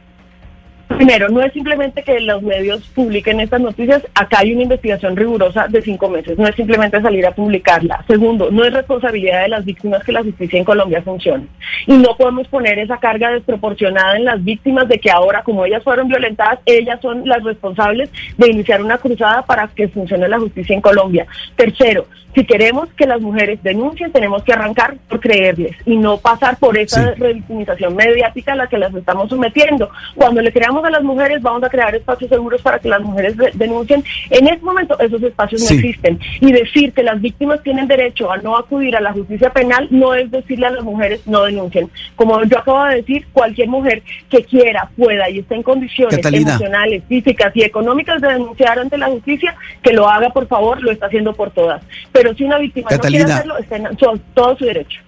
Primero, 0.88 1.28
no 1.30 1.42
es 1.42 1.52
simplemente 1.52 2.02
que 2.02 2.20
los 2.22 2.42
medios 2.42 2.82
publiquen 2.96 3.42
estas 3.42 3.60
noticias, 3.60 4.02
acá 4.16 4.40
hay 4.40 4.54
una 4.54 4.64
investigación 4.64 5.16
rigurosa 5.16 5.68
de 5.68 5.82
cinco 5.82 6.10
meses, 6.10 6.38
no 6.38 6.48
es 6.48 6.56
simplemente 6.56 7.02
salir 7.02 7.26
a 7.26 7.32
publicarla. 7.32 8.04
Segundo, 8.08 8.50
no 8.52 8.64
es 8.64 8.74
responsabilidad 8.74 9.44
de 9.44 9.50
las 9.50 9.66
víctimas 9.66 10.04
que 10.04 10.14
la 10.14 10.24
justicia 10.24 10.58
en 10.58 10.66
Colombia 10.66 11.02
funcione. 11.02 11.48
Y 11.86 11.98
no 11.98 12.16
podemos 12.16 12.48
poner 12.48 12.80
esa 12.80 12.98
carga 12.98 13.32
desproporcionada 13.32 14.16
en 14.16 14.26
las 14.26 14.44
víctimas 14.44 14.88
de 14.88 15.00
que 15.00 15.12
ahora, 15.12 15.44
como 15.44 15.66
ellas 15.66 15.84
fueron 15.84 16.08
violentadas, 16.08 16.60
ellas 16.66 17.00
son 17.02 17.28
las 17.28 17.44
responsables 17.44 18.10
de 18.38 18.50
iniciar 18.50 18.82
una 18.82 18.98
cruzada 18.98 19.42
para 19.42 19.68
que 19.68 19.90
funcione 19.90 20.28
la 20.30 20.40
justicia 20.40 20.74
en 20.74 20.82
Colombia. 20.82 21.28
Tercero, 21.56 22.08
si 22.38 22.46
queremos 22.46 22.88
que 22.94 23.08
las 23.08 23.20
mujeres 23.20 23.64
denuncien, 23.64 24.12
tenemos 24.12 24.44
que 24.44 24.54
arrancar 24.54 24.96
por 25.10 25.20
creerles 25.20 25.76
y 25.88 25.98
no 25.98 26.18
pasar 26.18 26.58
por 26.58 26.78
esa 26.78 27.16
revictimización 27.16 27.96
mediática 27.96 28.54
a 28.54 28.56
la 28.56 28.68
que 28.68 28.78
las 28.78 28.94
estamos 28.94 29.30
sometiendo. 29.30 29.90
Cuando 30.14 30.40
le 30.44 30.54
creamos 30.54 30.77
a 30.86 30.90
las 30.90 31.04
mujeres, 31.04 31.42
vamos 31.42 31.64
a 31.64 31.70
crear 31.70 31.96
espacios 31.96 32.30
seguros 32.30 32.62
para 32.62 32.80
que 32.80 32.90
las 32.90 33.02
mujeres 33.02 33.36
denuncien. 33.54 34.04
En 34.30 34.48
este 34.48 34.64
momento 34.64 35.00
esos 35.00 35.22
espacios 35.24 35.62
no 35.64 35.76
existen. 35.76 36.20
Y 36.40 36.52
decir 36.52 36.94
que 36.94 37.04
las 37.04 37.20
víctimas 37.20 37.64
tienen 37.64 37.88
derecho 37.88 38.32
a 38.32 38.38
no 38.38 38.56
acudir 38.56 38.96
a 38.96 39.02
la 39.02 39.14
justicia 39.14 39.50
penal 39.50 39.88
no 39.90 40.14
es 40.14 40.30
decirle 40.30 40.68
a 40.68 40.72
las 40.72 40.84
mujeres 40.84 41.26
no 41.26 41.44
denuncien. 41.44 41.90
Como 42.16 42.44
yo 42.44 42.60
acabo 42.60 42.84
de 42.86 42.98
decir, 42.98 43.28
cualquier 43.34 43.68
mujer 43.68 44.04
que 44.30 44.44
quiera, 44.44 44.90
pueda 44.96 45.28
y 45.30 45.40
esté 45.40 45.56
en 45.56 45.64
condiciones 45.64 46.24
emocionales, 46.24 47.04
físicas 47.08 47.52
y 47.56 47.64
económicas 47.64 48.22
de 48.22 48.28
denunciar 48.28 48.78
ante 48.78 48.98
la 48.98 49.08
justicia, 49.08 49.56
que 49.82 49.94
lo 49.94 50.08
haga 50.08 50.30
por 50.30 50.48
favor, 50.48 50.82
lo 50.82 50.92
está 50.92 51.08
haciendo 51.08 51.34
por 51.34 51.52
todas. 51.52 51.82
Pero 52.12 52.28
pero 52.28 52.38
si 52.38 52.44
una 52.44 52.58
víctima 52.58 52.90
no 52.92 53.00
quiere 53.00 53.24
hacerlo, 53.24 53.58
está 53.58 53.78
en 53.78 53.88
todo 54.34 54.58
su 54.58 54.66
derecho. 54.66 55.00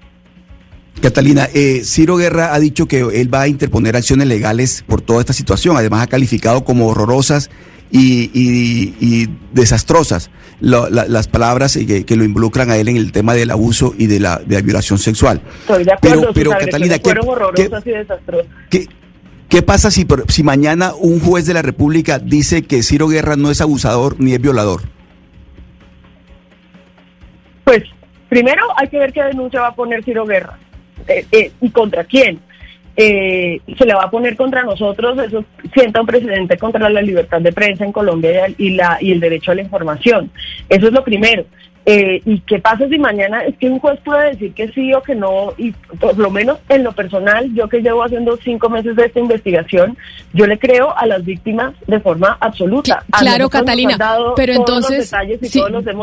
Catalina, 1.02 1.48
eh, 1.54 1.82
Ciro 1.84 2.18
Guerra 2.18 2.54
ha 2.54 2.60
dicho 2.60 2.88
que 2.88 3.00
él 3.00 3.34
va 3.34 3.42
a 3.42 3.48
interponer 3.48 3.96
acciones 3.96 4.28
legales 4.28 4.84
por 4.86 5.02
toda 5.02 5.22
esta 5.22 5.34
situación. 5.34 5.78
Además, 5.78 6.04
ha 6.04 6.08
calificado 6.08 6.64
como 6.64 6.88
horrorosas 6.88 7.50
y, 7.92 9.28
desastrosas 9.52 10.30
las 10.60 11.28
palabras 11.28 11.78
que, 11.78 12.16
lo 12.16 12.24
involucran 12.24 12.70
a 12.70 12.78
él 12.78 12.90
en 12.90 12.98
el 12.98 13.12
tema 13.12 13.34
del 13.34 13.50
abuso 13.52 13.94
y 13.98 14.08
de 14.08 14.20
la, 14.20 14.42
violación 14.46 15.00
sexual. 15.00 15.42
Estoy 15.62 15.86
de 15.86 15.94
acuerdo, 15.94 16.32
pero, 16.34 16.52
Catalina, 16.52 17.00
¿qué, 17.00 17.12
horrorosas 17.12 17.88
y 17.88 17.92
desastrosas. 17.92 18.48
¿Qué, 18.70 19.62
pasa 19.64 19.90
si, 19.90 20.06
si 20.28 20.44
mañana 20.44 20.94
un 20.94 21.20
juez 21.20 21.46
de 21.46 21.54
la 21.54 21.62
República 21.62 22.20
dice 22.20 22.64
que 22.64 22.84
Ciro 22.84 23.08
Guerra 23.08 23.36
no 23.36 23.50
es 23.50 23.62
abusador 23.62 24.20
ni 24.20 24.34
es 24.34 24.42
violador? 24.42 24.82
Pues 27.64 27.84
primero 28.28 28.64
hay 28.78 28.90
que 28.90 29.00
ver 29.00 29.14
qué 29.14 29.24
denuncia 29.24 29.62
va 29.62 29.68
a 29.70 29.76
poner 29.76 30.04
Ciro 30.04 30.26
Guerra 30.26 30.58
eh, 31.08 31.26
eh, 31.32 31.52
y 31.62 31.70
contra 31.70 32.04
quién. 32.04 32.40
Eh, 32.96 33.62
se 33.78 33.86
le 33.86 33.94
va 33.94 34.04
a 34.04 34.12
poner 34.12 34.36
contra 34.36 34.64
nosotros, 34.64 35.18
eso 35.20 35.46
sienta 35.74 36.02
un 36.02 36.08
precedente 36.08 36.58
contra 36.58 36.90
la 36.90 37.02
libertad 37.02 37.40
de 37.40 37.54
prensa 37.54 37.86
en 37.86 37.94
Colombia 37.94 38.48
y, 38.58 38.72
la, 38.72 38.98
y 39.00 39.14
el 39.14 39.22
derecho 39.22 39.52
a 39.52 39.56
la 39.56 39.62
información. 39.62 40.30
Eso 40.68 40.88
es 40.88 40.92
lo 40.92 41.04
primero. 41.04 41.46
Eh, 41.92 42.22
¿Y 42.24 42.40
qué 42.42 42.60
pasa 42.60 42.88
si 42.88 43.00
mañana 43.00 43.44
es 43.46 43.58
que 43.58 43.68
un 43.68 43.80
juez 43.80 44.00
puede 44.06 44.30
decir 44.30 44.54
que 44.54 44.68
sí 44.70 44.94
o 44.94 45.02
que 45.02 45.16
no? 45.16 45.54
Y 45.58 45.72
por 46.00 46.16
lo 46.20 46.30
menos 46.30 46.60
en 46.70 46.84
lo 46.84 46.92
personal, 46.92 47.52
yo 47.56 47.68
que 47.68 47.82
llevo 47.82 48.04
haciendo 48.04 48.38
cinco 48.38 48.70
meses 48.70 48.96
de 48.96 49.06
esta 49.06 49.20
investigación, 49.20 49.98
yo 50.34 50.46
le 50.46 50.60
creo 50.60 50.96
a 50.96 51.08
las 51.08 51.26
víctimas 51.26 51.74
de 51.88 52.00
forma 52.00 52.38
absoluta. 52.40 53.04
Claro, 53.18 53.50
Catalina, 53.50 53.98
pero 54.36 54.54
entonces 54.54 55.12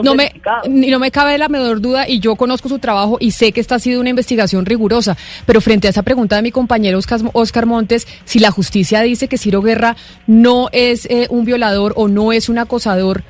no, 0.02 0.14
me, 0.16 0.32
no 0.68 0.98
me 0.98 1.10
cabe 1.12 1.38
la 1.38 1.48
menor 1.48 1.80
duda 1.80 2.08
y 2.08 2.18
yo 2.18 2.34
conozco 2.34 2.68
su 2.68 2.80
trabajo 2.80 3.18
y 3.20 3.30
sé 3.30 3.52
que 3.52 3.60
esta 3.60 3.76
ha 3.76 3.78
sido 3.78 4.00
una 4.00 4.10
investigación 4.10 4.66
rigurosa, 4.66 5.16
pero 5.46 5.60
frente 5.60 5.86
a 5.86 5.90
esa 5.90 6.02
pregunta 6.02 6.34
de 6.34 6.42
mi 6.42 6.50
compañero 6.50 6.98
Oscar, 7.32 7.66
Montes, 7.66 8.08
si 8.24 8.40
la 8.40 8.50
justicia 8.50 9.02
dice 9.02 9.28
que 9.28 9.38
Ciro 9.38 9.62
Guerra 9.62 9.94
no 10.26 10.68
es 10.72 11.06
eh, 11.06 11.28
un 11.30 11.44
violador 11.44 11.92
o 11.94 12.08
no 12.08 12.32
es 12.32 12.48
un 12.48 12.58
acosador, 12.58 13.22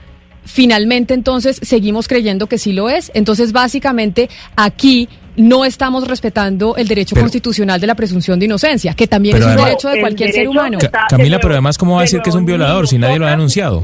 finalmente 0.46 1.14
entonces 1.14 1.58
seguimos 1.62 2.08
creyendo 2.08 2.46
que 2.46 2.58
sí 2.58 2.72
lo 2.72 2.88
es. 2.88 3.10
Entonces, 3.14 3.52
básicamente, 3.52 4.30
aquí 4.56 5.08
no 5.36 5.64
estamos 5.64 6.08
respetando 6.08 6.76
el 6.76 6.88
derecho 6.88 7.14
constitucional 7.14 7.80
de 7.80 7.86
la 7.86 7.94
presunción 7.94 8.38
de 8.38 8.46
inocencia, 8.46 8.94
que 8.94 9.06
también 9.06 9.36
es 9.36 9.44
un 9.44 9.56
derecho 9.56 9.88
de 9.88 10.00
cualquier 10.00 10.32
ser 10.32 10.48
humano. 10.48 10.78
Camila, 11.08 11.38
pero 11.40 11.54
además, 11.54 11.76
¿cómo 11.76 11.94
va 11.94 12.00
a 12.00 12.02
decir 12.02 12.20
que 12.22 12.30
es 12.30 12.36
un 12.36 12.46
violador 12.46 12.88
si 12.88 12.98
nadie 12.98 13.18
lo 13.18 13.26
ha 13.26 13.30
denunciado? 13.30 13.82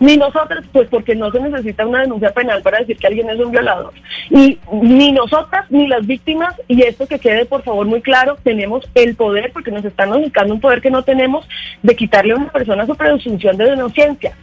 Ni 0.00 0.16
nosotras, 0.16 0.64
pues 0.72 0.88
porque 0.88 1.14
no 1.14 1.30
se 1.30 1.40
necesita 1.40 1.86
una 1.86 2.02
denuncia 2.02 2.32
penal 2.32 2.62
para 2.62 2.78
decir 2.78 2.96
que 2.96 3.06
alguien 3.06 3.30
es 3.30 3.38
un 3.38 3.50
violador. 3.50 3.92
Y 4.30 4.58
ni 4.70 5.12
nosotras 5.12 5.70
ni 5.70 5.86
las 5.86 6.06
víctimas, 6.06 6.54
y 6.68 6.82
esto 6.82 7.06
que 7.06 7.18
quede 7.18 7.46
por 7.46 7.62
favor 7.62 7.86
muy 7.86 8.02
claro, 8.02 8.36
tenemos 8.42 8.88
el 8.94 9.14
poder, 9.16 9.52
porque 9.52 9.70
nos 9.70 9.84
están 9.84 10.12
ubicando 10.12 10.54
un 10.54 10.60
poder 10.60 10.80
que 10.80 10.90
no 10.90 11.02
tenemos, 11.02 11.48
de 11.82 11.96
quitarle 11.96 12.32
a 12.32 12.36
una 12.36 12.52
persona 12.52 12.86
su 12.86 12.94
presunción 12.94 13.56
de 13.56 13.70
denuncia. 13.70 13.96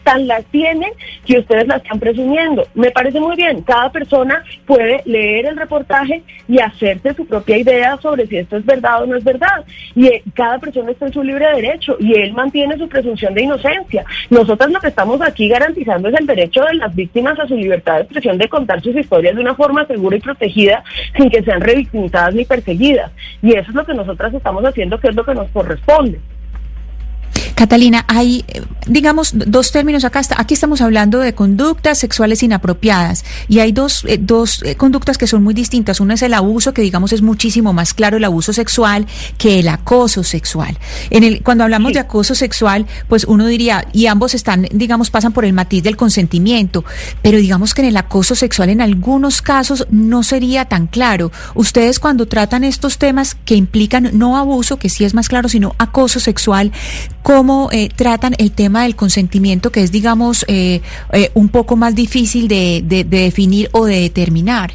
Tan 0.04 0.28
la 0.28 0.42
tienen 0.42 0.92
que 1.26 1.40
ustedes 1.40 1.68
la 1.68 1.78
están 1.78 2.00
presumiendo. 2.00 2.66
Me 2.74 2.92
parece 2.92 3.20
muy 3.20 3.36
bien, 3.36 3.62
cada 3.62 3.92
persona 3.92 4.44
puede 4.66 5.02
leer 5.06 5.46
el 5.46 5.58
reportaje 5.58 6.24
y 6.48 6.60
hacerse 6.60 7.14
su 7.14 7.26
propia 7.26 7.58
idea 7.58 7.98
sobre 7.98 8.28
si 8.28 8.38
esto 8.38 8.58
es 8.58 8.66
verdad 8.66 9.04
o 9.04 9.06
no 9.06 9.16
es 9.16 9.24
verdad. 9.24 9.64
Y 9.96 10.08
eh, 10.08 10.24
cada 10.34 10.60
persona 10.60 10.92
está 10.92 11.06
en 11.06 11.14
su 11.14 11.24
libre 11.24 11.46
derecho 11.56 11.96
y 12.00 12.16
él 12.16 12.34
mantiene 12.34 12.78
su 12.78 12.88
presunción 12.88 13.34
de 13.34 13.44
inocencia. 13.44 14.04
Nosotras 14.30 14.72
lo 14.72 14.80
que 14.80 14.88
estamos 14.88 15.22
aquí 15.22 15.43
garantizando 15.48 16.10
es 16.10 16.20
el 16.20 16.26
derecho 16.26 16.64
de 16.64 16.76
las 16.76 16.96
víctimas 16.96 17.40
a 17.40 17.48
su 17.48 17.56
libertad 17.56 17.96
de 17.96 18.02
expresión 18.02 18.38
de 18.38 18.50
contar 18.50 18.82
sus 18.82 18.96
historias 18.96 19.36
de 19.36 19.42
una 19.42 19.56
forma 19.56 19.86
segura 19.86 20.18
y 20.18 20.20
protegida 20.20 20.84
sin 21.16 21.30
que 21.30 21.44
sean 21.44 21.62
revictimizadas 21.62 22.34
ni 22.36 22.46
perseguidas. 22.46 23.12
Y 23.42 23.54
eso 23.54 23.70
es 23.70 23.76
lo 23.76 23.86
que 23.86 23.94
nosotras 23.94 24.34
estamos 24.34 24.64
haciendo, 24.64 25.00
que 25.00 25.10
es 25.10 25.16
lo 25.16 25.24
que 25.24 25.36
nos 25.36 25.50
corresponde. 25.50 26.20
Catalina, 27.56 28.04
hay, 28.08 28.46
digamos, 28.88 29.34
dos 29.34 29.72
términos 29.72 30.04
acá. 30.06 30.22
Aquí 30.38 30.54
estamos 30.54 30.82
hablando 30.82 31.20
de 31.20 31.34
conductas 31.34 32.00
sexuales 32.00 32.42
inapropiadas 32.44 33.24
y 33.48 33.60
hay 33.60 33.72
dos, 33.72 34.04
eh, 34.08 34.18
dos 34.20 34.64
eh, 34.64 34.76
conductas 34.76 35.18
que 35.18 35.28
son 35.28 35.44
muy 35.44 35.54
distintas. 35.54 36.00
Una 36.00 36.16
es 36.16 36.22
el 36.24 36.34
abuso, 36.34 36.74
que 36.74 36.82
digamos 36.82 37.14
es 37.14 37.22
muchísimo 37.22 37.74
más 37.74 37.94
claro 37.94 38.18
el 38.18 38.24
abuso 38.24 38.54
sexual 38.54 39.06
que 39.38 39.60
el 39.60 39.68
acoso 39.68 40.24
sexual. 40.24 40.78
En 41.10 41.24
el, 41.24 41.44
cuando 41.44 41.64
hablamos 41.64 41.94
de 41.94 42.00
acoso 42.00 42.36
sexual, 42.36 42.88
pues 43.08 43.26
uno 43.26 43.46
diría, 43.46 43.88
y 43.94 44.08
ambos 44.08 44.34
están, 44.34 44.68
digamos, 44.72 45.10
pasan 45.10 45.34
por 45.34 45.46
el 45.46 45.54
matiz 45.54 45.84
del 45.84 45.98
consentimiento, 45.98 46.84
pero 47.22 47.38
digamos 47.38 47.74
que 47.74 47.82
en 47.82 47.90
el 47.90 47.98
acoso 47.98 48.36
sexual 48.36 48.70
en 48.70 48.82
algunos 48.82 49.42
casos 49.42 49.88
no 49.90 50.24
sería 50.24 50.66
tan 50.66 50.88
claro. 50.88 51.32
Ustedes 51.56 52.00
cuando 52.00 52.28
tratan 52.28 52.64
estos 52.64 52.98
temas 52.98 53.36
que 53.46 53.56
implican 53.56 54.10
no 54.14 54.38
abuso, 54.38 54.78
que 54.78 54.90
sí 54.90 55.06
es 55.06 55.14
más 55.14 55.30
claro, 55.30 55.50
sino 55.50 55.76
acoso 55.78 56.20
sexual, 56.20 56.72
cómo 57.24 57.70
eh, 57.72 57.90
tratan 57.96 58.34
el 58.38 58.52
tema 58.52 58.84
del 58.84 58.96
consentimiento, 58.96 59.72
que 59.72 59.82
es, 59.82 59.92
digamos, 59.92 60.46
eh, 60.48 60.82
eh, 61.14 61.32
un 61.34 61.50
poco 61.50 61.76
más 61.76 61.96
difícil 61.96 62.48
de, 62.48 62.84
definir 63.08 63.70
o 63.72 63.86
de 63.86 64.02
determinar. 64.02 64.72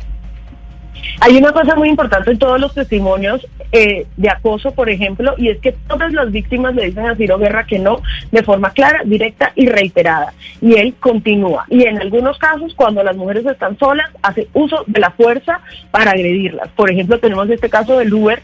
Hay 1.21 1.37
una 1.37 1.53
cosa 1.53 1.75
muy 1.77 1.89
importante 1.89 2.31
en 2.31 2.39
todos 2.39 2.61
los 2.61 2.75
testimonios 2.75 3.47
de 3.71 4.31
acoso, 4.31 4.73
por 4.73 4.89
ejemplo, 4.89 5.35
y 5.37 5.51
es 5.51 5.59
que 5.59 5.73
todas 5.73 6.13
las 6.13 6.33
víctimas 6.33 6.75
le 6.75 6.87
dicen 6.87 7.07
a 7.07 7.17
Ciro 7.17 7.39
Guerra 7.39 7.67
que 7.67 7.79
no, 7.79 8.01
de 8.31 8.43
forma 8.43 8.71
clara, 8.71 9.03
directa 9.05 9.53
y 9.55 9.67
reiterada. 9.67 10.33
Y 10.63 10.75
él 10.75 10.95
continúa. 10.99 11.67
Y 11.69 11.85
en 11.85 12.01
algunos 12.01 12.39
casos, 12.39 12.73
cuando 12.75 13.03
las 13.03 13.17
mujeres 13.17 13.45
están 13.45 13.79
solas, 13.79 14.09
hace 14.23 14.49
uso 14.55 14.85
de 14.87 15.01
la 15.01 15.11
fuerza 15.11 15.61
para 15.91 16.13
agredirlas. 16.13 16.69
Por 16.71 16.91
ejemplo, 16.91 17.19
tenemos 17.19 17.51
este 17.51 17.69
caso 17.69 17.99
del 17.99 18.15
Uber 18.15 18.43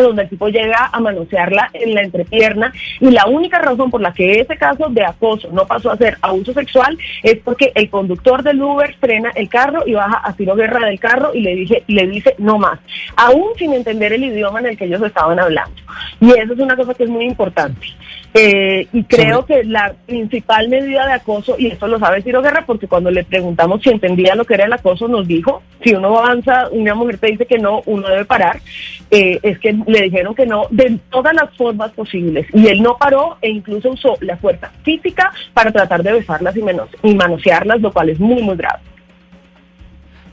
donde 0.00 0.22
el 0.22 0.28
tipo 0.28 0.48
llega 0.48 0.90
a 0.92 1.00
manosearla 1.00 1.70
en 1.72 1.94
la 1.94 2.02
entrepierna 2.02 2.72
y 3.00 3.10
la 3.10 3.26
única 3.26 3.58
razón 3.58 3.90
por 3.90 4.00
la 4.00 4.12
que 4.12 4.40
ese 4.40 4.56
caso 4.56 4.88
de 4.88 5.04
acoso 5.04 5.48
no 5.52 5.66
pasó 5.66 5.90
a 5.90 5.96
ser 5.96 6.16
abuso 6.22 6.52
sexual 6.52 6.96
es 7.22 7.38
porque 7.38 7.72
el 7.74 7.90
conductor 7.90 8.42
del 8.42 8.62
Uber 8.62 8.94
frena 9.00 9.30
el 9.34 9.48
carro 9.48 9.82
y 9.86 9.94
baja 9.94 10.20
a 10.24 10.32
tiro 10.32 10.54
guerra 10.54 10.86
del 10.86 10.98
carro 10.98 11.34
y 11.34 11.40
le 11.40 11.54
dije 11.54 11.84
le 11.88 12.06
dice 12.06 12.34
no 12.38 12.58
más, 12.58 12.78
aún 13.16 13.48
sin 13.56 13.72
entender 13.74 14.12
el 14.12 14.24
idioma 14.24 14.60
en 14.60 14.66
el 14.66 14.76
que 14.76 14.84
ellos 14.86 15.02
estaban 15.02 15.38
hablando. 15.38 15.74
Y 16.20 16.30
eso 16.30 16.52
es 16.52 16.58
una 16.58 16.76
cosa 16.76 16.94
que 16.94 17.04
es 17.04 17.10
muy 17.10 17.24
importante. 17.24 17.86
Eh, 18.34 18.88
y 18.92 19.04
creo 19.04 19.44
que 19.44 19.62
la 19.62 19.94
principal 20.06 20.68
medida 20.68 21.06
de 21.06 21.12
acoso, 21.12 21.56
y 21.58 21.66
esto 21.66 21.86
lo 21.86 21.98
sabe 21.98 22.22
Ciro 22.22 22.40
Guerra, 22.40 22.64
porque 22.66 22.88
cuando 22.88 23.10
le 23.10 23.24
preguntamos 23.24 23.82
si 23.82 23.90
entendía 23.90 24.34
lo 24.34 24.46
que 24.46 24.54
era 24.54 24.64
el 24.64 24.72
acoso, 24.72 25.06
nos 25.06 25.28
dijo, 25.28 25.62
si 25.82 25.94
uno 25.94 26.18
avanza, 26.18 26.68
una 26.70 26.94
mujer 26.94 27.18
te 27.18 27.26
dice 27.28 27.46
que 27.46 27.58
no, 27.58 27.82
uno 27.84 28.08
debe 28.08 28.24
parar, 28.24 28.60
eh, 29.10 29.38
es 29.42 29.58
que 29.58 29.76
le 29.86 30.02
dijeron 30.02 30.34
que 30.34 30.46
no 30.46 30.66
de 30.70 30.98
todas 31.10 31.34
las 31.34 31.54
formas 31.56 31.90
posibles. 31.92 32.46
Y 32.54 32.68
él 32.68 32.82
no 32.82 32.96
paró 32.96 33.36
e 33.42 33.50
incluso 33.50 33.90
usó 33.90 34.16
la 34.20 34.38
fuerza 34.38 34.70
física 34.82 35.30
para 35.52 35.70
tratar 35.70 36.02
de 36.02 36.12
besarlas 36.12 36.56
y, 36.56 36.62
menos, 36.62 36.88
y 37.02 37.14
manosearlas, 37.14 37.80
lo 37.82 37.92
cual 37.92 38.08
es 38.08 38.18
muy, 38.18 38.40
muy 38.42 38.56
grave. 38.56 38.80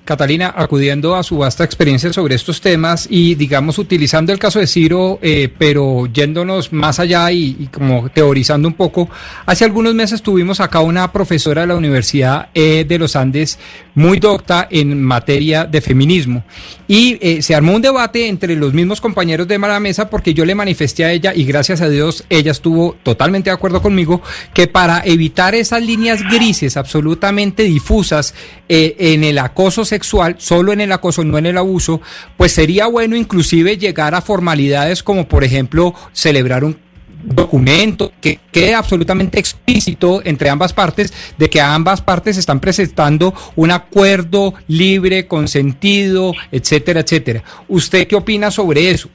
Catalina, 0.10 0.52
acudiendo 0.58 1.16
a 1.16 1.22
su 1.22 1.38
vasta 1.38 1.64
experiencia 1.64 2.12
sobre 2.12 2.34
estos 2.34 2.62
temas 2.62 3.06
y, 3.12 3.36
digamos, 3.36 3.78
utilizando 3.78 4.34
el 4.34 4.40
caso 4.40 4.58
de 4.58 4.66
Ciro, 4.66 5.20
eh, 5.22 5.54
pero 5.56 6.08
yéndonos 6.08 6.74
más 6.74 7.00
allá 7.00 7.32
y, 7.32 7.70
como 7.72 8.10
teorizando 8.10 8.68
un 8.68 8.74
poco, 8.74 9.08
hace 9.46 9.66
algunos 9.66 9.94
meses 9.94 10.24
tuvimos 10.24 10.62
acá 10.62 10.80
una 10.80 11.12
profesora 11.12 11.62
de 11.62 11.68
la 11.68 11.76
Universidad 11.76 12.50
eh, 12.56 12.86
de 12.90 12.98
los 12.98 13.16
Andes 13.16 13.60
muy 13.94 14.18
docta 14.20 14.68
en 14.72 15.00
materia 15.04 15.66
de 15.66 15.80
feminismo. 15.80 16.44
Y 16.88 17.20
eh, 17.22 17.44
se 17.44 17.54
armó 17.54 17.76
un 17.76 17.82
debate 17.84 18.28
entre 18.28 18.56
los 18.56 18.74
mismos 18.74 19.02
compañeros 19.02 19.48
de 19.48 19.60
la 19.60 19.80
mesa 19.80 20.10
porque 20.10 20.34
yo 20.34 20.44
le 20.44 20.56
manifesté 20.56 21.06
a 21.06 21.12
ella 21.12 21.34
y 21.36 21.44
gracias 21.44 21.82
a 21.82 21.90
Dios 21.90 22.24
ella 22.30 22.52
estuvo 22.52 22.96
totalmente 23.04 23.52
de 23.52 23.54
acuerdo 23.54 23.84
conmigo 23.84 24.24
que 24.56 24.66
para 24.66 25.04
evitar 25.06 25.54
esas 25.54 25.84
líneas 25.84 26.24
grises 26.24 26.78
absolutamente 26.78 27.62
difusas 27.62 28.34
en 28.68 29.24
el 29.24 29.38
acoso 29.38 29.84
sexual, 29.84 29.99
sexual, 30.00 30.36
solo 30.40 30.72
en 30.72 30.80
el 30.80 30.94
acoso, 30.94 31.26
no 31.26 31.38
en 31.38 31.46
el 31.46 31.58
abuso, 31.58 32.02
pues 32.38 32.54
sería 32.54 32.88
bueno 32.88 33.18
inclusive 33.18 33.78
llegar 33.78 34.16
a 34.16 34.22
formalidades 34.22 35.04
como 35.04 35.28
por 35.28 35.44
ejemplo 35.44 35.94
celebrar 36.14 36.64
un 36.64 36.78
documento 37.22 38.14
que 38.22 38.40
quede 38.50 38.74
absolutamente 38.74 39.40
explícito 39.40 40.22
entre 40.24 40.50
ambas 40.50 40.72
partes 40.72 41.12
de 41.38 41.50
que 41.50 41.60
ambas 41.60 42.02
partes 42.02 42.38
están 42.38 42.62
presentando 42.62 43.34
un 43.58 43.72
acuerdo 43.72 44.54
libre, 44.68 45.28
consentido, 45.28 46.34
etcétera, 46.50 47.02
etcétera. 47.02 47.44
¿Usted 47.68 48.08
qué 48.08 48.16
opina 48.16 48.52
sobre 48.52 48.90
eso? 48.90 49.10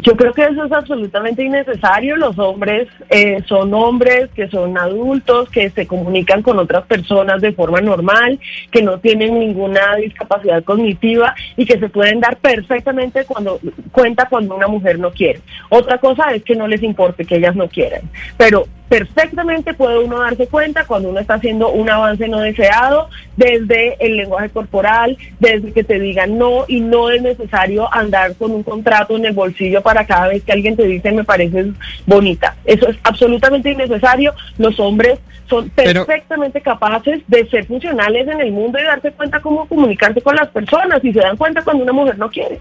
Yo 0.00 0.16
creo 0.16 0.32
que 0.32 0.44
eso 0.44 0.64
es 0.64 0.70
absolutamente 0.70 1.42
innecesario. 1.42 2.16
Los 2.16 2.38
hombres 2.38 2.88
eh, 3.10 3.42
son 3.48 3.74
hombres 3.74 4.30
que 4.34 4.48
son 4.48 4.78
adultos, 4.78 5.50
que 5.50 5.70
se 5.70 5.88
comunican 5.88 6.42
con 6.42 6.58
otras 6.58 6.86
personas 6.86 7.40
de 7.40 7.52
forma 7.52 7.80
normal, 7.80 8.38
que 8.70 8.82
no 8.82 9.00
tienen 9.00 9.38
ninguna 9.38 9.96
discapacidad 9.96 10.62
cognitiva 10.62 11.34
y 11.56 11.66
que 11.66 11.80
se 11.80 11.88
pueden 11.88 12.20
dar 12.20 12.36
perfectamente 12.36 13.24
cuando 13.24 13.58
cuenta 13.90 14.28
cuando 14.28 14.54
una 14.54 14.68
mujer 14.68 15.00
no 15.00 15.10
quiere. 15.10 15.40
Otra 15.68 15.98
cosa 15.98 16.32
es 16.32 16.44
que 16.44 16.54
no 16.54 16.68
les 16.68 16.82
importe 16.82 17.24
que 17.24 17.36
ellas 17.36 17.56
no 17.56 17.68
quieran. 17.68 18.02
Pero 18.36 18.66
perfectamente 18.88 19.74
puede 19.74 19.98
uno 19.98 20.20
darse 20.20 20.46
cuenta 20.46 20.84
cuando 20.84 21.10
uno 21.10 21.20
está 21.20 21.34
haciendo 21.34 21.70
un 21.70 21.88
avance 21.90 22.26
no 22.28 22.40
deseado 22.40 23.08
desde 23.36 23.96
el 24.04 24.16
lenguaje 24.16 24.48
corporal, 24.50 25.16
desde 25.38 25.72
que 25.72 25.84
te 25.84 25.98
digan 25.98 26.38
no 26.38 26.64
y 26.66 26.80
no 26.80 27.10
es 27.10 27.22
necesario 27.22 27.92
andar 27.94 28.34
con 28.36 28.52
un 28.52 28.62
contrato 28.62 29.16
en 29.16 29.26
el 29.26 29.32
bolsillo 29.32 29.82
para 29.82 30.06
cada 30.06 30.28
vez 30.28 30.42
que 30.42 30.52
alguien 30.52 30.76
te 30.76 30.86
dice 30.86 31.12
me 31.12 31.24
pareces 31.24 31.66
bonita. 32.06 32.56
Eso 32.64 32.88
es 32.88 32.96
absolutamente 33.02 33.70
innecesario. 33.70 34.34
Los 34.56 34.78
hombres 34.80 35.18
son 35.48 35.68
perfectamente 35.70 36.60
capaces 36.60 37.22
de 37.26 37.48
ser 37.48 37.64
funcionales 37.66 38.28
en 38.28 38.40
el 38.40 38.52
mundo 38.52 38.78
y 38.78 38.84
darse 38.84 39.12
cuenta 39.12 39.40
cómo 39.40 39.66
comunicarse 39.66 40.20
con 40.20 40.36
las 40.36 40.48
personas 40.48 41.02
y 41.04 41.12
se 41.12 41.20
dan 41.20 41.36
cuenta 41.36 41.62
cuando 41.62 41.84
una 41.84 41.92
mujer 41.92 42.18
no 42.18 42.30
quiere. 42.30 42.58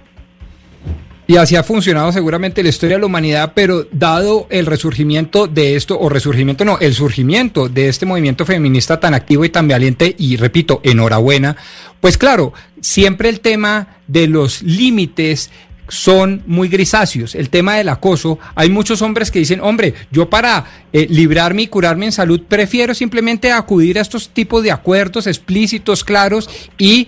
Y 1.30 1.36
así 1.36 1.58
ha 1.58 1.64
funcionado 1.64 2.14
seguramente 2.14 2.64
la 2.64 2.70
historia 2.70 2.96
de 2.96 3.02
la 3.02 3.08
humanidad, 3.08 3.52
pero 3.54 3.86
dado 3.92 4.48
el 4.50 4.66
resurgimiento 4.66 5.48
de 5.48 5.76
esto, 5.76 6.00
o 6.00 6.08
resurgimiento 6.08 6.64
no, 6.64 6.80
el 6.80 6.94
surgimiento 6.94 7.68
de 7.68 7.90
este 7.90 8.06
movimiento 8.06 8.46
feminista 8.46 9.02
tan 9.02 9.14
activo 9.14 9.44
y 9.44 9.50
tan 9.50 9.68
valiente, 9.68 10.16
y 10.18 10.38
repito, 10.38 10.80
enhorabuena, 10.84 11.58
pues 12.00 12.18
claro, 12.18 12.54
siempre 12.80 13.28
el 13.28 13.42
tema 13.42 13.98
de 14.08 14.28
los 14.28 14.64
límites 14.64 15.52
son 15.88 16.44
muy 16.46 16.68
grisáceos. 16.68 17.36
El 17.36 17.50
tema 17.50 17.76
del 17.76 17.90
acoso, 17.90 18.40
hay 18.56 18.70
muchos 18.70 19.02
hombres 19.02 19.32
que 19.32 19.40
dicen, 19.40 19.62
hombre, 19.62 19.94
yo 20.12 20.30
para 20.30 20.66
eh, 20.94 21.08
librarme 21.10 21.64
y 21.64 21.68
curarme 21.68 22.06
en 22.06 22.12
salud 22.12 22.42
prefiero 22.48 22.94
simplemente 22.94 23.52
acudir 23.52 23.98
a 24.00 24.02
estos 24.02 24.30
tipos 24.30 24.64
de 24.64 24.72
acuerdos 24.72 25.28
explícitos, 25.28 26.04
claros 26.04 26.50
y, 26.78 27.08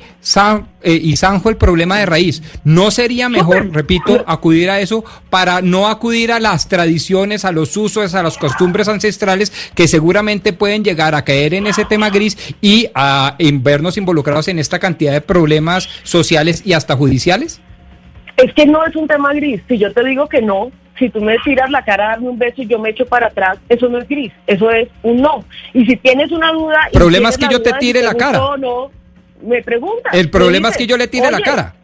eh, 0.81 0.99
y 1.01 1.15
zanjo 1.17 1.49
el 1.49 1.57
problema 1.57 1.97
de 1.97 2.05
raíz. 2.05 2.41
¿No 2.63 2.91
sería 2.91 3.29
mejor, 3.29 3.71
repito, 3.71 4.23
acudir 4.27 4.69
a 4.69 4.79
eso 4.79 5.03
para 5.29 5.61
no 5.61 5.87
acudir 5.87 6.31
a 6.31 6.39
las 6.39 6.67
tradiciones, 6.67 7.45
a 7.45 7.51
los 7.51 7.75
usos, 7.77 8.13
a 8.15 8.23
las 8.23 8.37
costumbres 8.37 8.87
ancestrales 8.87 9.51
que 9.75 9.87
seguramente 9.87 10.53
pueden 10.53 10.83
llegar 10.83 11.15
a 11.15 11.23
caer 11.23 11.53
en 11.53 11.67
ese 11.67 11.85
tema 11.85 12.09
gris 12.09 12.37
y 12.61 12.87
a 12.95 13.35
vernos 13.39 13.97
involucrados 13.97 14.47
en 14.47 14.59
esta 14.59 14.79
cantidad 14.79 15.11
de 15.11 15.21
problemas 15.21 15.89
sociales 16.03 16.63
y 16.65 16.73
hasta 16.73 16.95
judiciales? 16.95 17.61
Es 18.43 18.53
que 18.53 18.65
no 18.65 18.85
es 18.85 18.95
un 18.95 19.07
tema 19.07 19.33
gris. 19.33 19.61
Si 19.67 19.77
yo 19.77 19.91
te 19.93 20.03
digo 20.03 20.27
que 20.27 20.41
no, 20.41 20.71
si 20.97 21.09
tú 21.09 21.21
me 21.21 21.37
tiras 21.39 21.69
la 21.69 21.83
cara 21.83 22.07
a 22.07 22.09
darme 22.11 22.29
un 22.29 22.37
beso 22.39 22.61
y 22.61 22.67
yo 22.67 22.79
me 22.79 22.89
echo 22.89 23.05
para 23.05 23.27
atrás, 23.27 23.57
eso 23.69 23.87
no 23.89 23.97
es 23.99 24.07
gris, 24.07 24.31
eso 24.47 24.69
es 24.71 24.87
un 25.03 25.21
no. 25.21 25.43
Y 25.73 25.85
si 25.85 25.95
tienes 25.97 26.31
una 26.31 26.51
duda... 26.51 26.77
El 26.91 26.99
problema 26.99 27.29
es 27.29 27.37
que 27.37 27.47
yo 27.49 27.61
te 27.61 27.73
tire 27.73 28.01
la 28.01 28.13
cara. 28.15 28.39
No, 28.57 28.91
me 29.41 29.61
preguntas. 29.63 30.13
El 30.13 30.29
problema 30.29 30.69
es 30.69 30.77
que 30.77 30.87
yo 30.87 30.97
le 30.97 31.07
tire 31.07 31.31
la 31.31 31.39
cara. 31.41 31.75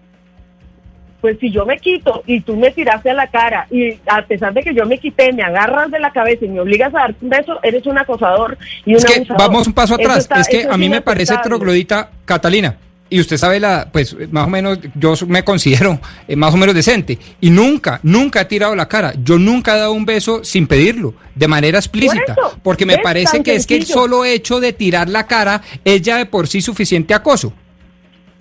pues 1.21 1.39
si 1.39 1.49
yo 1.49 1.65
me 1.65 1.77
quito 1.79 2.21
y 2.27 2.41
tú 2.41 2.55
me 2.55 2.69
tiraste 2.69 3.09
a 3.09 3.13
la 3.15 3.25
cara 3.27 3.65
y 3.71 3.93
a 4.05 4.21
pesar 4.21 4.53
de 4.53 4.61
que 4.61 4.75
yo 4.75 4.85
me 4.85 4.99
quité, 4.99 5.33
me 5.33 5.41
agarras 5.41 5.89
de 5.89 5.99
la 5.99 6.11
cabeza 6.11 6.45
y 6.45 6.49
me 6.49 6.59
obligas 6.59 6.93
a 6.93 6.99
darte 6.99 7.17
un 7.25 7.29
beso, 7.29 7.59
eres 7.63 7.83
un 7.87 7.97
acosador 7.97 8.57
y 8.85 8.91
un 8.91 8.97
es 8.97 9.05
que 9.05 9.15
abusador. 9.15 9.39
Vamos 9.41 9.65
un 9.65 9.73
paso 9.73 9.95
atrás. 9.95 10.17
está- 10.19 10.41
es 10.41 10.47
que 10.49 10.67
a 10.69 10.77
mí 10.77 10.87
me 10.87 11.01
parece 11.01 11.35
troglodita, 11.41 12.11
Catalina. 12.25 12.75
Y 13.15 13.21
usted 13.21 13.37
sabe 13.37 13.61
la, 13.61 13.87
pues 13.89 14.13
más 14.29 14.45
o 14.45 14.49
menos, 14.49 14.77
yo 14.93 15.13
me 15.25 15.41
considero 15.45 16.01
eh, 16.27 16.35
más 16.35 16.53
o 16.53 16.57
menos 16.57 16.75
decente. 16.75 17.17
Y 17.39 17.49
nunca, 17.49 18.01
nunca 18.03 18.41
he 18.41 18.45
tirado 18.45 18.75
la 18.75 18.89
cara. 18.89 19.13
Yo 19.23 19.39
nunca 19.39 19.73
he 19.73 19.79
dado 19.79 19.93
un 19.93 20.03
beso 20.05 20.43
sin 20.43 20.67
pedirlo, 20.67 21.13
de 21.33 21.47
manera 21.47 21.79
explícita. 21.79 22.33
eso, 22.33 22.59
porque 22.61 22.85
me 22.85 22.97
parece 22.97 23.41
que 23.41 23.55
es 23.55 23.65
que 23.65 23.77
el 23.77 23.85
solo 23.85 24.25
hecho 24.25 24.59
de 24.59 24.73
tirar 24.73 25.07
la 25.07 25.27
cara 25.27 25.61
es 25.85 26.01
ya 26.01 26.17
de 26.17 26.25
por 26.25 26.49
sí 26.49 26.61
suficiente 26.61 27.13
acoso. 27.13 27.53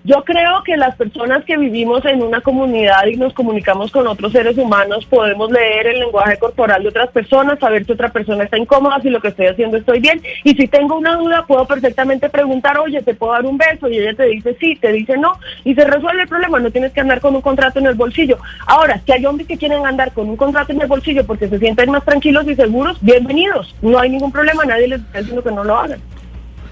Yo 0.06 0.22
creo 0.22 0.62
que 0.66 0.76
las 0.76 0.94
personas 0.96 1.46
que 1.46 1.56
vivimos 1.56 2.04
en 2.04 2.22
una 2.22 2.42
comunidad 2.42 3.06
y 3.06 3.16
nos 3.16 3.32
comunicamos 3.32 3.90
con 3.90 4.06
otros 4.06 4.32
seres 4.32 4.58
humanos 4.58 5.06
podemos 5.06 5.50
leer 5.50 5.86
el 5.86 6.00
lenguaje 6.00 6.36
corporal 6.36 6.82
de 6.82 6.90
otras 6.90 7.08
personas, 7.08 7.58
saber 7.58 7.86
si 7.86 7.92
otra 7.92 8.10
persona 8.10 8.44
está 8.44 8.58
incómoda, 8.58 9.00
si 9.00 9.08
lo 9.08 9.22
que 9.22 9.28
estoy 9.28 9.46
haciendo 9.46 9.78
estoy 9.78 10.00
bien. 10.00 10.20
Y 10.44 10.54
si 10.56 10.68
tengo 10.68 10.98
una 10.98 11.16
duda, 11.16 11.46
puedo 11.46 11.64
perfectamente 11.66 12.28
preguntar, 12.28 12.76
oye, 12.76 13.00
¿te 13.00 13.14
puedo 13.14 13.32
dar 13.32 13.46
un 13.46 13.56
beso? 13.56 13.88
Y 13.88 13.96
ella 13.96 14.12
te 14.12 14.24
dice 14.24 14.54
sí, 14.60 14.76
te 14.76 14.92
dice 14.92 15.16
no. 15.16 15.38
Y 15.64 15.74
se 15.74 15.86
resuelve 15.86 16.24
el 16.24 16.28
problema, 16.28 16.60
no 16.60 16.70
tienes 16.70 16.92
que 16.92 17.00
andar 17.00 17.22
con 17.22 17.34
un 17.34 17.40
contrato 17.40 17.78
en 17.78 17.86
el 17.86 17.94
bolsillo. 17.94 18.36
Ahora, 18.66 19.00
si 19.06 19.12
hay 19.12 19.24
hombres 19.24 19.48
que 19.48 19.56
quieren 19.56 19.86
andar 19.86 20.12
con 20.12 20.28
un 20.28 20.36
contrato 20.36 20.70
en 20.70 20.82
el 20.82 20.86
bolsillo 20.86 21.24
porque 21.24 21.48
se 21.48 21.58
sienten 21.58 21.90
más 21.90 22.04
tranquilos 22.04 22.46
y 22.46 22.54
seguros, 22.54 22.98
bienvenidos. 23.00 23.74
No 23.80 23.98
hay 23.98 24.10
ningún 24.10 24.32
problema, 24.32 24.66
nadie 24.66 24.86
les 24.86 25.00
está 25.00 25.20
diciendo 25.20 25.42
que 25.42 25.50
no 25.50 25.64
lo 25.64 25.78
hagan. 25.78 25.98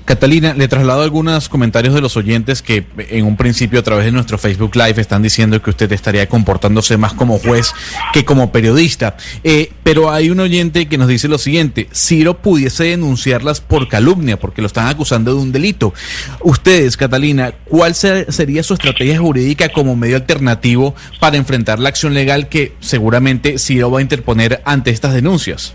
Catalina, 0.05 0.53
le 0.55 0.67
traslado 0.69 1.03
algunos 1.03 1.49
comentarios 1.49 1.95
de 1.95 2.01
los 2.01 2.17
oyentes 2.17 2.61
que 2.61 2.85
en 3.09 3.25
un 3.25 3.37
principio 3.37 3.79
a 3.79 3.83
través 3.83 4.05
de 4.05 4.11
nuestro 4.13 4.37
Facebook 4.37 4.75
Live 4.75 5.01
están 5.01 5.23
diciendo 5.23 5.63
que 5.63 5.71
usted 5.71 5.91
estaría 5.93 6.29
comportándose 6.29 6.97
más 6.97 7.13
como 7.13 7.39
juez 7.39 7.73
que 8.13 8.25
como 8.25 8.51
periodista. 8.51 9.17
Eh, 9.45 9.71
pero 9.85 10.11
hay 10.11 10.31
un 10.31 10.41
oyente 10.41 10.87
que 10.89 10.99
nos 10.99 11.09
dice 11.09 11.29
lo 11.29 11.39
siguiente, 11.39 11.89
Ciro 11.95 12.39
pudiese 12.39 12.85
denunciarlas 12.85 13.61
por 13.61 13.89
calumnia 13.89 14.39
porque 14.39 14.61
lo 14.61 14.67
están 14.67 14.89
acusando 14.89 15.35
de 15.35 15.41
un 15.41 15.53
delito. 15.53 15.95
Ustedes, 16.43 16.97
Catalina, 16.97 17.53
¿cuál 17.65 17.95
se- 17.95 18.31
sería 18.33 18.63
su 18.63 18.75
estrategia 18.75 19.19
jurídica 19.21 19.69
como 19.69 19.95
medio 19.95 20.17
alternativo 20.17 20.95
para 21.21 21.37
enfrentar 21.37 21.79
la 21.79 21.91
acción 21.91 22.13
legal 22.13 22.49
que 22.49 22.75
seguramente 22.81 23.59
Ciro 23.59 23.91
va 23.91 24.01
a 24.01 24.03
interponer 24.03 24.61
ante 24.65 24.91
estas 24.91 25.15
denuncias? 25.15 25.75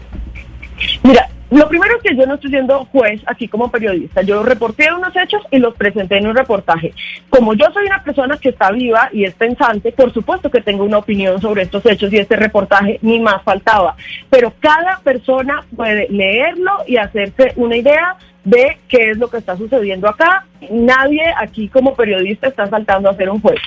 Mira, 1.03 1.29
lo 1.49 1.69
primero 1.69 1.95
es 1.95 2.03
que 2.03 2.15
yo 2.15 2.25
no 2.25 2.35
estoy 2.35 2.49
siendo 2.49 2.85
juez 2.85 3.21
aquí 3.25 3.47
como 3.47 3.71
periodista. 3.71 4.21
Yo 4.21 4.43
reporté 4.43 4.91
unos 4.93 5.15
hechos 5.15 5.41
y 5.49 5.59
los 5.59 5.75
presenté 5.75 6.17
en 6.17 6.27
un 6.27 6.35
reportaje. 6.35 6.93
Como 7.29 7.53
yo 7.53 7.65
soy 7.73 7.85
una 7.85 8.03
persona 8.03 8.37
que 8.37 8.49
está 8.49 8.71
viva 8.71 9.09
y 9.13 9.23
es 9.23 9.33
pensante, 9.33 9.91
por 9.93 10.13
supuesto 10.13 10.51
que 10.51 10.61
tengo 10.61 10.83
una 10.83 10.97
opinión 10.97 11.39
sobre 11.39 11.63
estos 11.63 11.85
hechos 11.85 12.11
y 12.11 12.17
este 12.17 12.35
reportaje 12.35 12.99
ni 13.01 13.19
más 13.19 13.41
faltaba. 13.43 13.95
Pero 14.29 14.53
cada 14.59 14.99
persona 15.03 15.63
puede 15.75 16.07
leerlo 16.09 16.71
y 16.85 16.97
hacerse 16.97 17.53
una 17.55 17.77
idea 17.77 18.17
de 18.43 18.77
qué 18.87 19.11
es 19.11 19.17
lo 19.17 19.29
que 19.29 19.37
está 19.37 19.55
sucediendo 19.55 20.09
acá. 20.09 20.45
Nadie 20.69 21.21
aquí 21.37 21.69
como 21.69 21.95
periodista 21.95 22.47
está 22.47 22.67
saltando 22.67 23.09
a 23.09 23.15
ser 23.15 23.29
un 23.29 23.41
juez. 23.41 23.59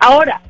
Ahora, 0.00 0.40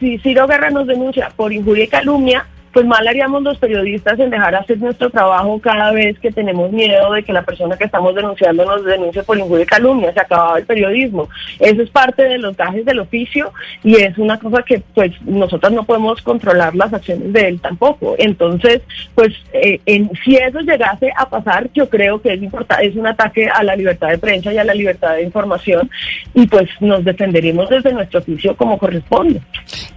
si 0.00 0.18
Ciro 0.18 0.46
Guerra 0.46 0.70
nos 0.70 0.86
denuncia 0.86 1.30
por 1.34 1.52
injuria 1.52 1.84
y 1.84 1.88
calumnia, 1.88 2.46
pues 2.72 2.86
mal 2.86 3.06
haríamos 3.06 3.42
los 3.42 3.58
periodistas 3.58 4.18
en 4.18 4.30
dejar 4.30 4.54
hacer 4.54 4.78
nuestro 4.78 5.10
trabajo 5.10 5.58
cada 5.60 5.92
vez 5.92 6.18
que 6.18 6.30
tenemos 6.30 6.70
miedo 6.72 7.12
de 7.12 7.22
que 7.22 7.32
la 7.32 7.42
persona 7.42 7.76
que 7.76 7.84
estamos 7.84 8.14
denunciando 8.14 8.64
nos 8.64 8.84
denuncie 8.84 9.22
por 9.22 9.38
injuria 9.38 9.64
y 9.64 9.66
calumnia. 9.66 10.12
Se 10.12 10.20
acababa 10.20 10.58
el 10.58 10.66
periodismo. 10.66 11.28
Eso 11.58 11.82
es 11.82 11.90
parte 11.90 12.22
de 12.22 12.38
los 12.38 12.56
gajes 12.56 12.84
del 12.84 13.00
oficio 13.00 13.52
y 13.82 13.96
es 13.96 14.16
una 14.18 14.38
cosa 14.38 14.62
que 14.62 14.82
pues 14.94 15.12
nosotras 15.22 15.72
no 15.72 15.84
podemos 15.84 16.20
controlar 16.22 16.74
las 16.74 16.92
acciones 16.92 17.32
de 17.32 17.48
él 17.48 17.60
tampoco. 17.60 18.14
Entonces, 18.18 18.82
pues 19.14 19.34
eh, 19.52 19.80
si 20.24 20.36
eso 20.36 20.60
llegase 20.60 21.10
a 21.16 21.28
pasar, 21.28 21.70
yo 21.74 21.88
creo 21.88 22.20
que 22.20 22.34
es 22.34 22.42
importante, 22.42 22.86
es 22.86 22.96
un 22.96 23.06
ataque 23.06 23.48
a 23.48 23.62
la 23.62 23.76
libertad 23.76 24.08
de 24.08 24.18
prensa 24.18 24.52
y 24.52 24.58
a 24.58 24.64
la 24.64 24.74
libertad 24.74 25.14
de 25.14 25.22
información 25.22 25.90
y 26.34 26.46
pues 26.46 26.68
nos 26.80 27.04
defenderemos 27.04 27.68
desde 27.68 27.92
nuestro 27.92 28.20
oficio 28.20 28.56
como 28.56 28.78
corresponde. 28.78 29.40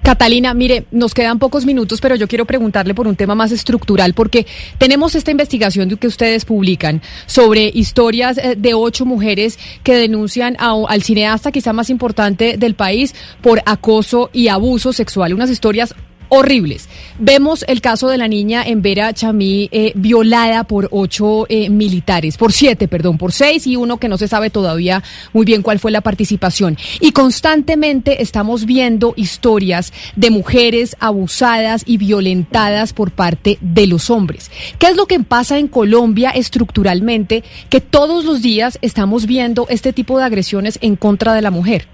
Catalina, 0.01 0.53
mire, 0.53 0.85
nos 0.91 1.13
quedan 1.13 1.39
pocos 1.39 1.65
minutos, 1.65 2.01
pero 2.01 2.15
yo 2.15 2.27
quiero 2.27 2.45
preguntarle 2.61 2.93
por 2.93 3.07
un 3.07 3.15
tema 3.15 3.33
más 3.33 3.51
estructural, 3.51 4.13
porque 4.13 4.45
tenemos 4.77 5.15
esta 5.15 5.31
investigación 5.31 5.89
de 5.89 5.97
que 5.97 6.05
ustedes 6.05 6.45
publican 6.45 7.01
sobre 7.25 7.71
historias 7.73 8.37
eh, 8.37 8.53
de 8.55 8.75
ocho 8.75 9.03
mujeres 9.03 9.57
que 9.83 9.95
denuncian 9.95 10.55
a- 10.59 10.75
al 10.87 11.01
cineasta 11.01 11.51
quizá 11.51 11.73
más 11.73 11.89
importante 11.89 12.57
del 12.57 12.75
país 12.75 13.15
por 13.41 13.63
acoso 13.65 14.29
y 14.31 14.47
abuso 14.49 14.93
sexual, 14.93 15.33
unas 15.33 15.49
historias 15.49 15.95
horribles. 16.33 16.87
Vemos 17.19 17.65
el 17.67 17.81
caso 17.81 18.07
de 18.07 18.17
la 18.17 18.29
niña 18.29 18.63
en 18.65 18.81
Vera 18.81 19.13
Chamí 19.13 19.67
eh, 19.73 19.91
violada 19.95 20.63
por 20.63 20.87
ocho 20.91 21.45
eh, 21.49 21.69
militares, 21.69 22.37
por 22.37 22.53
siete, 22.53 22.87
perdón, 22.87 23.17
por 23.17 23.33
seis 23.33 23.67
y 23.67 23.75
uno 23.75 23.97
que 23.97 24.07
no 24.07 24.17
se 24.17 24.29
sabe 24.29 24.49
todavía 24.49 25.03
muy 25.33 25.45
bien 25.45 25.61
cuál 25.61 25.79
fue 25.79 25.91
la 25.91 25.99
participación. 25.99 26.77
Y 27.01 27.11
constantemente 27.11 28.21
estamos 28.21 28.65
viendo 28.65 29.13
historias 29.17 29.91
de 30.15 30.31
mujeres 30.31 30.95
abusadas 31.01 31.83
y 31.85 31.97
violentadas 31.97 32.93
por 32.93 33.11
parte 33.11 33.57
de 33.59 33.87
los 33.87 34.09
hombres. 34.09 34.49
¿Qué 34.79 34.87
es 34.87 34.95
lo 34.95 35.07
que 35.07 35.19
pasa 35.19 35.57
en 35.57 35.67
Colombia 35.67 36.29
estructuralmente 36.29 37.43
que 37.69 37.81
todos 37.81 38.23
los 38.23 38.41
días 38.41 38.79
estamos 38.81 39.25
viendo 39.25 39.67
este 39.69 39.91
tipo 39.91 40.17
de 40.17 40.23
agresiones 40.23 40.79
en 40.81 40.95
contra 40.95 41.33
de 41.33 41.41
la 41.41 41.51
mujer? 41.51 41.87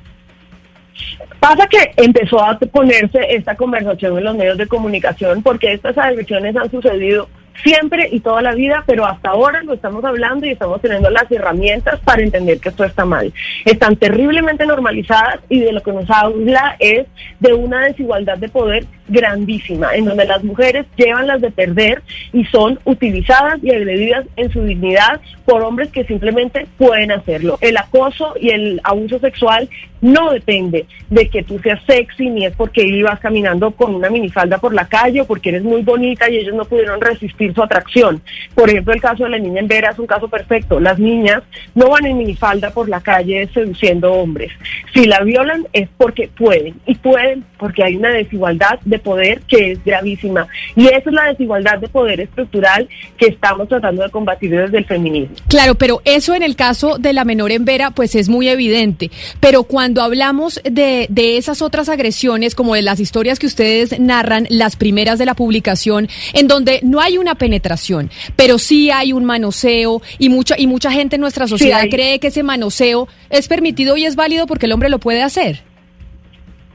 Pasa 1.39 1.67
que 1.67 1.91
empezó 1.97 2.43
a 2.43 2.57
ponerse 2.57 3.19
esta 3.29 3.55
conversación 3.55 4.17
en 4.17 4.23
los 4.23 4.35
medios 4.35 4.57
de 4.57 4.67
comunicación 4.67 5.43
porque 5.43 5.73
estas 5.73 5.97
agresiones 5.97 6.55
han 6.55 6.69
sucedido 6.71 7.29
siempre 7.63 8.09
y 8.11 8.19
toda 8.19 8.41
la 8.41 8.53
vida, 8.53 8.83
pero 8.85 9.05
hasta 9.05 9.29
ahora 9.29 9.63
lo 9.63 9.73
estamos 9.73 10.03
hablando 10.03 10.45
y 10.45 10.51
estamos 10.51 10.81
teniendo 10.81 11.09
las 11.09 11.31
herramientas 11.31 11.99
para 12.01 12.21
entender 12.21 12.59
que 12.59 12.69
esto 12.69 12.83
está 12.83 13.05
mal. 13.05 13.33
Están 13.65 13.95
terriblemente 13.95 14.65
normalizadas 14.65 15.39
y 15.49 15.59
de 15.59 15.71
lo 15.71 15.81
que 15.81 15.91
nos 15.91 16.09
habla 16.09 16.75
es 16.79 17.07
de 17.39 17.53
una 17.53 17.85
desigualdad 17.85 18.37
de 18.37 18.49
poder 18.49 18.85
grandísima, 19.07 19.95
en 19.95 20.05
donde 20.05 20.25
las 20.25 20.43
mujeres 20.43 20.85
llevan 20.95 21.27
las 21.27 21.41
de 21.41 21.51
perder 21.51 22.01
y 22.33 22.45
son 22.45 22.79
utilizadas 22.85 23.59
y 23.63 23.71
agredidas 23.71 24.25
en 24.35 24.51
su 24.51 24.63
dignidad 24.63 25.21
por 25.45 25.61
hombres 25.61 25.89
que 25.89 26.03
simplemente 26.03 26.67
pueden 26.77 27.11
hacerlo. 27.11 27.57
El 27.61 27.77
acoso 27.77 28.33
y 28.39 28.49
el 28.49 28.81
abuso 28.83 29.19
sexual 29.19 29.69
no 30.01 30.31
depende 30.31 30.85
de 31.09 31.29
que 31.29 31.43
tú 31.43 31.59
seas 31.59 31.81
sexy 31.87 32.29
ni 32.29 32.45
es 32.45 32.55
porque 32.55 32.83
ibas 32.83 33.19
caminando 33.19 33.71
con 33.71 33.95
una 33.95 34.09
minifalda 34.09 34.57
por 34.57 34.73
la 34.73 34.87
calle 34.87 35.21
o 35.21 35.25
porque 35.25 35.49
eres 35.49 35.63
muy 35.63 35.81
bonita 35.81 36.29
y 36.29 36.37
ellos 36.37 36.55
no 36.55 36.65
pudieron 36.65 37.01
resistir 37.01 37.53
su 37.53 37.63
atracción. 37.63 38.21
Por 38.53 38.69
ejemplo, 38.69 38.93
el 38.93 39.01
caso 39.01 39.23
de 39.23 39.31
la 39.31 39.39
niña 39.39 39.61
en 39.61 39.67
Vera 39.67 39.91
es 39.91 39.99
un 39.99 40.07
caso 40.07 40.27
perfecto. 40.27 40.79
Las 40.79 40.99
niñas 40.99 41.43
no 41.75 41.89
van 41.89 42.05
en 42.05 42.17
minifalda 42.17 42.71
por 42.71 42.89
la 42.89 43.01
calle 43.01 43.47
seduciendo 43.53 44.13
hombres. 44.13 44.51
Si 44.93 45.05
la 45.05 45.21
violan 45.21 45.67
es 45.73 45.89
porque 45.97 46.27
pueden 46.27 46.75
y 46.85 46.95
pueden 46.95 47.43
porque 47.57 47.83
hay 47.83 47.95
una 47.95 48.09
desigualdad 48.09 48.79
de 48.85 48.96
poder 48.99 49.41
que 49.47 49.71
es 49.71 49.83
gravísima. 49.83 50.47
Y 50.75 50.87
esa 50.87 51.09
es 51.09 51.13
la 51.13 51.25
desigualdad 51.25 51.79
de 51.79 51.87
poder 51.87 52.19
estructural 52.19 52.87
que 53.17 53.27
estamos 53.27 53.67
tratando 53.67 54.03
de 54.03 54.09
combatir 54.09 54.51
desde 54.51 54.77
el 54.77 54.85
feminismo. 54.85 55.35
Claro, 55.47 55.75
pero 55.75 56.01
eso 56.05 56.33
en 56.33 56.43
el 56.43 56.55
caso 56.55 56.97
de 56.97 57.13
la 57.13 57.25
menor 57.25 57.51
en 57.51 57.65
Vera, 57.65 57.91
pues 57.91 58.15
es 58.15 58.29
muy 58.29 58.49
evidente. 58.49 59.11
Pero 59.39 59.63
cuando 59.63 60.01
hablamos 60.01 60.61
de, 60.63 61.07
de 61.09 61.37
esas 61.37 61.61
otras 61.61 61.89
agresiones, 61.89 62.55
como 62.55 62.75
de 62.75 62.81
las 62.81 62.99
historias 62.99 63.39
que 63.39 63.47
ustedes 63.47 63.99
narran, 63.99 64.47
las 64.49 64.75
primeras 64.75 65.19
de 65.19 65.25
la 65.25 65.35
publicación, 65.35 66.09
en 66.33 66.47
donde 66.47 66.79
no 66.83 67.01
hay 67.01 67.17
una 67.17 67.35
penetración, 67.35 68.09
pero 68.35 68.57
sí 68.57 68.91
hay 68.91 69.13
un 69.13 69.25
manoseo 69.25 70.01
y 70.17 70.29
mucha, 70.29 70.55
y 70.57 70.67
mucha 70.67 70.91
gente 70.91 71.15
en 71.15 71.21
nuestra 71.21 71.47
sociedad 71.47 71.85
cree 71.89 72.19
que 72.19 72.27
ese 72.27 72.43
manoseo 72.43 73.07
es 73.29 73.47
permitido 73.47 73.97
y 73.97 74.05
es 74.05 74.15
válido 74.15 74.47
porque 74.47 74.65
el 74.65 74.71
hombre 74.71 74.89
lo 74.89 74.99
puede 74.99 75.21
hacer. 75.21 75.63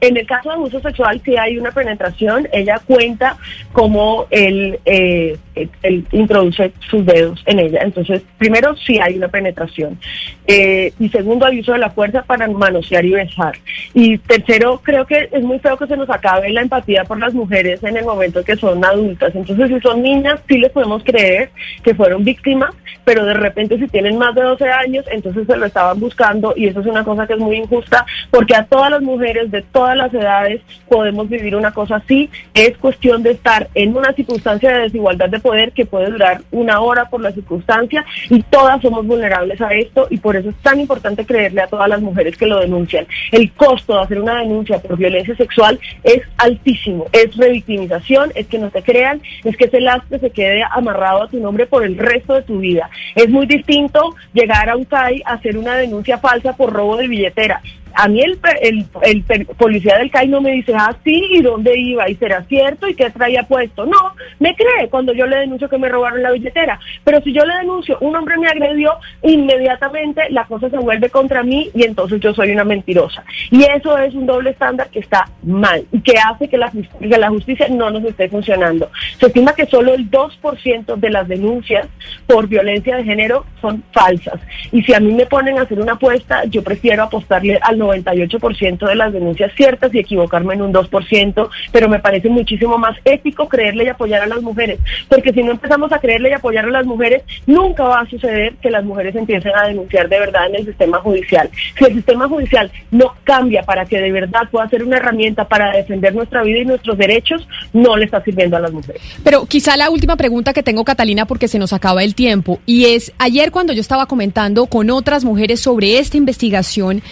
En 0.03 0.16
el 0.16 0.26
caso 0.26 0.48
de 0.48 0.57
abuso 0.57 0.80
sexual, 0.80 1.22
si 1.24 1.36
hay 1.36 1.57
una 1.57 1.70
penetración, 1.70 2.48
ella 2.53 2.80
cuenta 2.84 3.36
cómo 3.70 4.26
él, 4.30 4.80
eh, 4.84 5.38
él 5.55 6.07
introduce 6.12 6.72
sus 6.90 7.05
dedos 7.05 7.42
en 7.46 7.59
ella. 7.59 7.80
Entonces, 7.82 8.22
primero, 8.38 8.74
sí 8.76 8.98
hay 8.98 9.16
una 9.16 9.28
penetración. 9.28 9.98
Eh, 10.46 10.92
y 10.98 11.09
segundo, 11.09 11.46
hay 11.46 11.61
uso 11.61 11.72
de 11.72 11.78
la 11.78 11.90
fuerza 11.90 12.22
para 12.22 12.48
manosear 12.48 13.05
y 13.05 13.12
besar. 13.12 13.55
Y 13.94 14.18
tercero, 14.18 14.80
creo 14.82 15.07
que 15.07 15.28
es 15.30 15.42
muy 15.42 15.59
feo 15.59 15.76
que 15.76 15.86
se 15.86 15.96
nos 15.96 16.11
acabe 16.11 16.50
la 16.50 16.62
empatía 16.62 17.05
por 17.05 17.18
las 17.18 17.34
mujeres 17.34 17.82
en 17.82 17.96
el 17.96 18.05
momento 18.05 18.44
que 18.44 18.57
son 18.57 18.84
adultas. 18.84 19.34
Entonces, 19.34 19.68
si 19.68 19.80
son 19.80 20.03
niñas, 20.03 20.40
sí 20.48 20.59
les 20.59 20.70
podemos 20.70 21.03
creer 21.05 21.50
que 21.82 21.94
fueron 21.94 22.24
víctimas, 22.24 22.70
pero 23.05 23.24
de 23.24 23.34
repente 23.34 23.78
si 23.78 23.88
tienen 23.88 24.18
más 24.18 24.34
de 24.34 24.42
12 24.42 24.68
años, 24.68 25.05
entonces 25.11 25.46
se 25.46 25.57
lo 25.57 25.66
estaban 25.66 25.98
buscando 25.98 26.55
y 26.57 26.66
eso 26.66 26.80
es 26.80 26.86
una 26.86 27.05
cosa 27.05 27.26
que 27.26 27.34
es 27.34 27.38
muy 27.38 27.57
injusta 27.57 28.05
porque 28.30 28.55
a 28.55 28.64
todas 28.64 28.90
las 28.90 29.03
mujeres 29.03 29.50
de 29.50 29.62
todas 29.62 29.96
las 29.96 30.12
edades 30.14 30.61
podemos 30.88 31.28
vivir 31.28 31.57
una 31.57 31.72
cosa 31.72 31.96
así. 31.96 32.30
Es 32.55 32.76
cuestión 32.78 33.22
de 33.22 33.32
estar 33.32 33.68
en 33.74 33.96
una 33.96 34.12
circunstancia 34.12 34.72
de 34.72 34.82
desigualdad 34.82 35.28
de 35.28 35.40
poder 35.43 35.72
que 35.72 35.84
puede 35.84 36.11
durar 36.11 36.40
una 36.51 36.80
hora 36.80 37.09
por 37.11 37.20
la 37.20 37.32
circunstancia 37.32 38.05
y 38.30 38.43
todas 38.45 38.80
somos 38.80 39.07
vulnerables 39.07 39.61
a 39.61 39.74
esto 39.74 40.07
y 40.11 40.18
por 40.18 40.36
eso 40.36 40.51
es 40.51 40.57
tan 40.57 40.80
importante 40.80 41.26
creerle 41.26 41.61
a 41.61 41.66
todas 41.66 41.88
las 41.88 42.01
mujeres 42.01 42.36
que 42.36 42.47
lo 42.47 42.61
denuncian. 42.61 43.07
El 43.30 43.53
costo 43.53 43.95
de 43.95 44.03
hacer 44.03 44.20
una 44.20 44.40
denuncia 44.40 44.78
por 44.78 44.97
violencia 44.97 45.36
sexual 45.36 45.78
es 46.05 46.22
altísimo, 46.38 47.07
es 47.12 47.36
revictimización, 47.36 48.32
es 48.34 48.47
que 48.47 48.59
no 48.59 48.70
te 48.70 48.82
crean, 48.82 49.20
es 49.45 49.57
que 49.57 49.64
ese 49.64 49.80
lastre 49.80 50.18
se 50.18 50.30
quede 50.30 50.62
amarrado 50.70 51.24
a 51.24 51.28
tu 51.28 51.38
nombre 51.38 51.66
por 51.66 51.84
el 51.84 51.99
resto 51.99 52.34
de 52.34 52.43
tu 52.43 52.59
vida. 52.59 52.88
Es 53.14 53.28
muy 53.28 53.47
distinto 53.47 54.14
llegar 54.32 54.70
a 54.70 54.76
un 54.76 54.84
CAI 54.84 55.22
a 55.26 55.34
hacer 55.34 55.57
una 55.59 55.76
denuncia 55.76 56.18
falsa 56.18 56.55
por 56.57 56.72
robo 56.72 56.97
de 56.97 57.09
billetera 57.09 57.61
a 57.95 58.09
mí 58.09 58.20
el, 58.20 58.38
el, 58.61 58.86
el, 59.28 59.47
policía 59.47 59.99
del 59.99 60.11
CAI 60.11 60.28
no 60.28 60.40
me 60.40 60.53
dice, 60.53 60.72
ah, 60.76 60.95
sí, 61.05 61.22
¿y 61.32 61.43
dónde 61.43 61.78
iba? 61.78 62.09
¿Y 62.09 62.14
será 62.16 62.43
cierto? 62.45 62.88
¿Y 62.88 62.95
qué 62.95 63.11
traía 63.11 63.43
puesto? 63.45 63.86
No, 63.86 64.14
me 64.38 64.55
cree 64.55 64.88
cuando 64.90 65.12
yo 65.12 65.26
le 65.26 65.36
denuncio 65.36 65.68
que 65.68 65.78
me 65.78 65.88
robaron 65.88 66.22
la 66.22 66.30
billetera. 66.30 66.78
Pero 67.05 67.20
si 67.22 67.32
yo 67.32 67.45
le 67.45 67.55
denuncio, 67.57 67.99
un 68.01 68.16
hombre 68.16 68.36
me 68.38 68.49
agredió, 68.49 68.95
inmediatamente 69.22 70.22
la 70.30 70.45
cosa 70.45 70.70
se 70.70 70.78
vuelve 70.78 71.11
contra 71.11 71.43
mí 71.43 71.70
y 71.74 71.84
entonces 71.84 72.20
yo 72.20 72.34
soy 72.34 72.51
una 72.51 72.64
mentirosa. 72.64 73.24
Y 73.51 73.64
eso 73.64 73.97
es 73.99 74.14
un 74.14 74.26
doble 74.26 74.51
estándar 74.51 74.88
que 74.90 75.01
está 75.01 75.28
mal 75.43 75.84
y 75.93 76.01
que 76.01 76.14
hace 76.18 76.49
que 76.49 76.59
la, 76.59 76.70
que 76.70 77.18
la 77.18 77.28
justicia 77.28 77.66
no 77.68 77.90
nos 77.90 78.05
esté 78.05 78.28
funcionando. 78.28 78.90
Se 79.18 79.26
estima 79.26 79.55
que 79.55 79.66
solo 79.66 79.95
el 79.95 80.11
2% 80.11 80.97
de 80.97 81.11
las 81.11 81.28
denuncias 81.28 81.88
por 82.26 82.49
violencia 82.49 82.97
de 82.97 83.05
género 83.05 83.45
son 83.61 83.82
falsas. 83.93 84.40
Y 84.70 84.82
si 84.82 84.95
a 84.95 85.01
mí 85.01 85.12
me 85.12 85.26
ponen 85.26 85.59
a 85.59 85.62
hacer 85.62 85.80
una 85.80 85.93
apuesta, 85.93 86.45
yo 86.45 86.62
prefiero 86.62 87.05
apostarle 87.05 87.59
al 87.62 87.78
98% 87.83 88.89
de 88.89 88.95
las 88.95 89.12
denuncias 89.12 89.53
ciertas 89.57 89.95
y 89.95 89.99
equivocarme 89.99 90.55
en 90.55 90.62
un 90.62 90.72
2%, 90.72 91.49
pero 91.72 91.89
me 91.89 91.99
parece 91.99 92.28
muchísimo 92.28 92.78
más 92.78 92.97
ético 93.05 93.49
creerle 93.49 93.85
y 93.85 93.89
apoyar 93.89 94.22
a 94.22 94.26
las 94.26 94.43
mujeres, 94.43 94.78
porque 95.09 95.33
si 95.33 95.43
no 95.43 95.53
empezamos 95.53 95.93
a 95.93 95.99
creerle 95.99 96.30
y 96.30 96.33
apoyar 96.33 96.64
a 96.64 96.70
las 96.70 96.87
mujeres, 96.87 97.22
nunca 97.47 97.85
va 97.85 98.01
a 98.01 98.07
suceder 98.07 98.55
que 98.57 98.70
las 98.70 98.85
mujeres 98.85 99.14
empiecen 99.14 99.53
a 99.55 99.66
denunciar 99.66 100.09
de 100.09 100.18
verdad 100.18 100.47
en 100.47 100.57
el 100.57 100.66
sistema 100.66 100.99
judicial. 100.99 101.51
Si 101.78 101.85
el 101.85 101.95
sistema 101.95 102.28
judicial 102.28 102.70
no 102.91 103.14
cambia 103.24 103.62
para 103.62 103.85
que 103.85 104.01
de 104.01 104.12
verdad 104.12 104.49
pueda 104.51 104.68
ser 104.68 104.85
una 104.85 104.97
herramienta 104.97 105.47
para 105.47 105.72
defender 105.72 106.14
nuestra 106.14 106.43
vida 106.43 106.61
y 106.61 106.64
nuestros 106.64 106.97
derechos, 106.99 107.47
no 107.72 107.97
le 107.97 108.05
está 108.05 108.22
sirviendo 108.22 108.57
a 108.57 108.61
las 108.61 108.72
mujeres. 108.72 109.03
Pero 109.24 109.47
quizá 109.47 109.76
la 109.76 109.91
última 109.91 110.16
pregunta 110.16 110.53
que 110.53 110.62
tengo, 110.62 110.85
Catalina, 110.85 111.26
porque 111.26 111.49
se 111.49 111.59
nos 111.59 111.72
acaba 111.72 112.03
el 112.03 112.14
tiempo, 112.14 112.61
y 112.66 112.87
es, 112.87 113.12
ayer 113.18 113.51
cuando 113.51 113.72
yo 113.72 113.80
estaba 113.80 114.07
comentando 114.07 114.66
con 114.66 114.91
otras 114.91 115.24
mujeres 115.24 115.61
sobre 115.61 115.99
esta 115.99 116.16
investigación, 116.16 117.03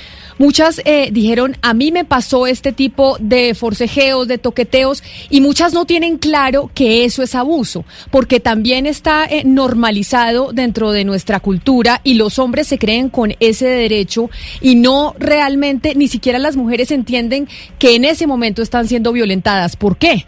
Muchas 0.40 0.80
eh, 0.86 1.10
dijeron, 1.12 1.58
a 1.60 1.74
mí 1.74 1.92
me 1.92 2.06
pasó 2.06 2.46
este 2.46 2.72
tipo 2.72 3.18
de 3.20 3.54
forcejeos, 3.54 4.26
de 4.26 4.38
toqueteos, 4.38 5.02
y 5.28 5.42
muchas 5.42 5.74
no 5.74 5.84
tienen 5.84 6.16
claro 6.16 6.70
que 6.74 7.04
eso 7.04 7.22
es 7.22 7.34
abuso, 7.34 7.84
porque 8.10 8.40
también 8.40 8.86
está 8.86 9.26
eh, 9.26 9.42
normalizado 9.44 10.54
dentro 10.54 10.92
de 10.92 11.04
nuestra 11.04 11.40
cultura 11.40 12.00
y 12.04 12.14
los 12.14 12.38
hombres 12.38 12.68
se 12.68 12.78
creen 12.78 13.10
con 13.10 13.34
ese 13.38 13.66
derecho 13.66 14.30
y 14.62 14.76
no 14.76 15.14
realmente, 15.18 15.94
ni 15.94 16.08
siquiera 16.08 16.38
las 16.38 16.56
mujeres 16.56 16.90
entienden 16.90 17.46
que 17.78 17.94
en 17.94 18.06
ese 18.06 18.26
momento 18.26 18.62
están 18.62 18.88
siendo 18.88 19.12
violentadas. 19.12 19.76
¿Por 19.76 19.98
qué? 19.98 20.24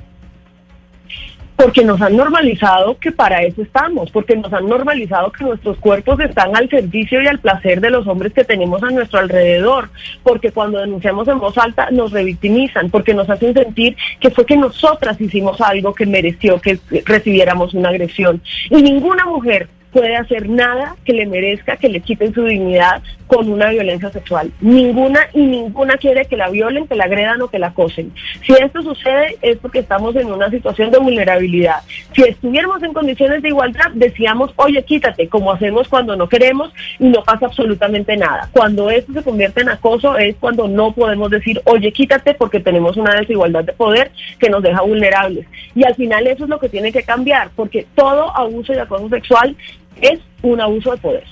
Porque 1.63 1.85
nos 1.85 2.03
han 2.03 2.17
normalizado 2.17 2.99
que 2.99 3.13
para 3.13 3.43
eso 3.43 3.63
estamos, 3.63 4.11
porque 4.11 4.35
nos 4.35 4.53
han 4.53 4.69
normalizado 4.69 5.31
que 5.31 5.45
nuestros 5.45 5.79
cuerpos 5.79 6.19
están 6.19 6.57
al 6.57 6.69
servicio 6.69 7.23
y 7.23 7.29
al 7.29 7.39
placer 7.39 7.81
de 7.81 7.91
los 7.91 8.05
hombres 8.09 8.33
que 8.33 8.43
tenemos 8.43 8.83
a 8.83 8.91
nuestro 8.91 9.21
alrededor, 9.21 9.89
porque 10.25 10.51
cuando 10.51 10.81
denunciamos 10.81 11.29
en 11.29 11.39
voz 11.39 11.57
alta 11.59 11.89
nos 11.93 12.11
revictimizan, 12.11 12.91
porque 12.91 13.15
nos 13.15 13.31
hacen 13.31 13.55
sentir 13.55 13.97
que 14.19 14.31
fue 14.31 14.45
que 14.45 14.57
nosotras 14.57 15.21
hicimos 15.21 15.61
algo 15.61 15.95
que 15.95 16.05
mereció 16.05 16.61
que 16.61 16.81
recibiéramos 17.05 17.75
una 17.75 17.91
agresión. 17.91 18.43
Y 18.69 18.83
ninguna 18.83 19.25
mujer 19.27 19.69
puede 19.93 20.17
hacer 20.17 20.49
nada 20.49 20.97
que 21.05 21.13
le 21.13 21.27
merezca 21.27 21.77
que 21.77 21.89
le 21.89 22.01
quiten 22.01 22.33
su 22.35 22.45
dignidad 22.45 23.03
con 23.27 23.49
una 23.51 23.71
violencia 23.71 24.11
sexual. 24.11 24.53
Ninguna 24.61 25.21
y 25.33 25.41
ninguna 25.41 25.97
quiere 25.97 26.27
que 26.27 26.37
la 26.37 26.51
violen, 26.51 26.87
que 26.87 26.95
la 26.95 27.05
agredan 27.05 27.41
o 27.43 27.49
que 27.49 27.59
la 27.59 27.69
acosen. 27.69 28.13
Si 28.47 28.53
esto 28.53 28.83
sucede 28.83 29.39
es 29.41 29.57
porque 29.59 29.79
estamos 29.79 30.15
en 30.17 30.31
una 30.31 30.51
situación 30.51 30.91
de 30.91 30.99
vulnerabilidad. 30.99 31.77
Si 32.15 32.23
estuviéramos 32.23 32.83
en 32.83 32.93
condiciones 32.93 33.43
de 33.43 33.49
igualdad, 33.49 33.91
decíamos, 33.95 34.53
oye, 34.57 34.83
quítate, 34.85 35.29
como 35.29 35.53
hacemos 35.53 35.89
cuando 35.89 36.17
no 36.17 36.29
queremos 36.29 36.73
y 36.99 37.09
no 37.09 37.23
pasa 37.23 37.47
absolutamente 37.47 38.17
nada. 38.17 38.49
Cuando 38.53 38.91
esto 38.91 39.13
se 39.13 39.23
convierte 39.23 39.63
en 39.63 39.71
acoso 39.71 40.17
es 40.17 40.37
cuando 40.37 40.69
no 40.69 40.93
podemos 40.93 41.31
decir, 41.31 41.61
oye, 41.65 41.93
quítate 41.93 42.35
porque 42.35 42.61
tenemos 42.61 42.97
una 42.97 43.15
desigualdad 43.15 43.65
de 43.65 43.73
poder 43.73 44.11
que 44.39 44.51
nos 44.51 44.63
deja 44.63 44.83
vulnerables. 44.83 45.47
Y 45.75 45.85
al 45.85 45.95
final 45.95 46.27
eso 46.27 46.45
es 46.45 46.51
lo 46.51 46.59
que 46.59 46.69
tiene 46.69 46.93
que 46.93 47.03
cambiar, 47.03 47.51
porque 47.57 47.87
todo 47.95 48.37
abuso 48.37 48.73
y 48.73 48.79
acoso 48.79 49.09
sexual 49.09 49.57
es 50.01 50.21
un 50.43 50.61
abuso 50.61 50.93
de 50.93 50.97
poder. 50.99 51.25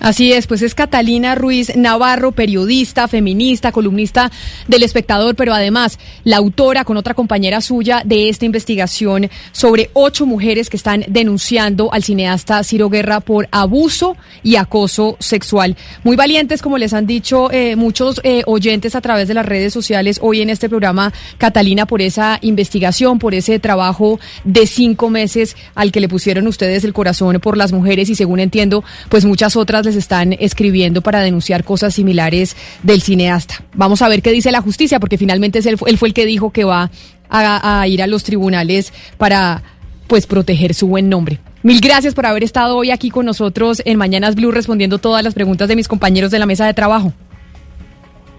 Así 0.00 0.32
es, 0.32 0.46
pues 0.46 0.62
es 0.62 0.74
Catalina 0.74 1.34
Ruiz 1.34 1.76
Navarro, 1.76 2.32
periodista, 2.32 3.06
feminista, 3.06 3.70
columnista 3.70 4.32
del 4.66 4.82
espectador, 4.82 5.34
pero 5.34 5.52
además 5.52 5.98
la 6.24 6.38
autora 6.38 6.84
con 6.84 6.96
otra 6.96 7.12
compañera 7.12 7.60
suya 7.60 8.00
de 8.06 8.30
esta 8.30 8.46
investigación 8.46 9.28
sobre 9.52 9.90
ocho 9.92 10.24
mujeres 10.24 10.70
que 10.70 10.78
están 10.78 11.04
denunciando 11.06 11.92
al 11.92 12.02
cineasta 12.02 12.64
Ciro 12.64 12.88
Guerra 12.88 13.20
por 13.20 13.46
abuso 13.50 14.16
y 14.42 14.56
acoso 14.56 15.16
sexual. 15.20 15.76
Muy 16.02 16.16
valientes, 16.16 16.62
como 16.62 16.78
les 16.78 16.94
han 16.94 17.06
dicho 17.06 17.52
eh, 17.52 17.76
muchos 17.76 18.22
eh, 18.24 18.42
oyentes 18.46 18.94
a 18.94 19.02
través 19.02 19.28
de 19.28 19.34
las 19.34 19.44
redes 19.44 19.74
sociales 19.74 20.18
hoy 20.22 20.40
en 20.40 20.48
este 20.48 20.70
programa, 20.70 21.12
Catalina, 21.36 21.84
por 21.84 22.00
esa 22.00 22.38
investigación, 22.40 23.18
por 23.18 23.34
ese 23.34 23.58
trabajo 23.58 24.18
de 24.44 24.66
cinco 24.66 25.10
meses 25.10 25.56
al 25.74 25.92
que 25.92 26.00
le 26.00 26.08
pusieron 26.08 26.46
ustedes 26.46 26.84
el 26.84 26.94
corazón 26.94 27.38
por 27.40 27.58
las 27.58 27.72
mujeres 27.72 28.08
y 28.08 28.14
según 28.14 28.40
entiendo, 28.40 28.82
pues 29.10 29.26
muchas 29.26 29.56
otras 29.56 29.89
están 29.96 30.32
escribiendo 30.34 31.02
para 31.02 31.20
denunciar 31.20 31.64
cosas 31.64 31.94
similares 31.94 32.56
del 32.82 33.02
cineasta. 33.02 33.62
Vamos 33.74 34.02
a 34.02 34.08
ver 34.08 34.22
qué 34.22 34.32
dice 34.32 34.52
la 34.52 34.60
justicia, 34.60 35.00
porque 35.00 35.18
finalmente 35.18 35.58
él, 35.58 35.76
él 35.86 35.98
fue 35.98 36.08
el 36.08 36.14
que 36.14 36.26
dijo 36.26 36.50
que 36.50 36.64
va 36.64 36.90
a, 37.28 37.80
a 37.80 37.88
ir 37.88 38.02
a 38.02 38.06
los 38.06 38.24
tribunales 38.24 38.92
para 39.18 39.62
pues 40.06 40.26
proteger 40.26 40.74
su 40.74 40.88
buen 40.88 41.08
nombre. 41.08 41.38
Mil 41.62 41.80
gracias 41.80 42.14
por 42.14 42.26
haber 42.26 42.42
estado 42.42 42.76
hoy 42.76 42.90
aquí 42.90 43.10
con 43.10 43.26
nosotros 43.26 43.82
en 43.84 43.98
Mañanas 43.98 44.34
Blue 44.34 44.50
respondiendo 44.50 44.98
todas 44.98 45.22
las 45.22 45.34
preguntas 45.34 45.68
de 45.68 45.76
mis 45.76 45.88
compañeros 45.88 46.30
de 46.30 46.38
la 46.38 46.46
mesa 46.46 46.66
de 46.66 46.74
trabajo. 46.74 47.12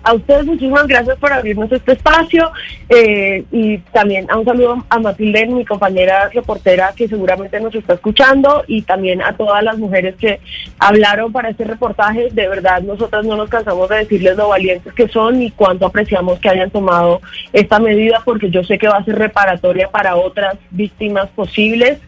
A 0.03 0.13
ustedes 0.13 0.45
muchísimas 0.45 0.87
gracias 0.87 1.17
por 1.19 1.31
abrirnos 1.31 1.71
este 1.71 1.91
espacio 1.91 2.51
eh, 2.89 3.43
y 3.51 3.77
también 3.93 4.29
a 4.31 4.37
un 4.37 4.45
saludo 4.45 4.83
a 4.89 4.99
Matilde, 4.99 5.45
mi 5.45 5.63
compañera 5.63 6.27
reportera 6.29 6.91
que 6.95 7.07
seguramente 7.07 7.59
nos 7.59 7.75
está 7.75 7.93
escuchando 7.93 8.63
y 8.67 8.81
también 8.81 9.21
a 9.21 9.33
todas 9.33 9.63
las 9.63 9.77
mujeres 9.77 10.15
que 10.15 10.39
hablaron 10.79 11.31
para 11.31 11.49
este 11.49 11.65
reportaje. 11.65 12.29
De 12.31 12.47
verdad, 12.47 12.81
nosotras 12.81 13.25
no 13.25 13.35
nos 13.35 13.49
cansamos 13.49 13.89
de 13.89 13.97
decirles 13.97 14.37
lo 14.37 14.47
valientes 14.47 14.91
que 14.93 15.07
son 15.07 15.39
y 15.41 15.51
cuánto 15.51 15.85
apreciamos 15.85 16.39
que 16.39 16.49
hayan 16.49 16.71
tomado 16.71 17.21
esta 17.53 17.79
medida 17.79 18.21
porque 18.25 18.49
yo 18.49 18.63
sé 18.63 18.79
que 18.79 18.87
va 18.87 18.97
a 18.97 19.05
ser 19.05 19.19
reparatoria 19.19 19.87
para 19.89 20.15
otras 20.15 20.55
víctimas 20.71 21.29
posibles 21.29 21.99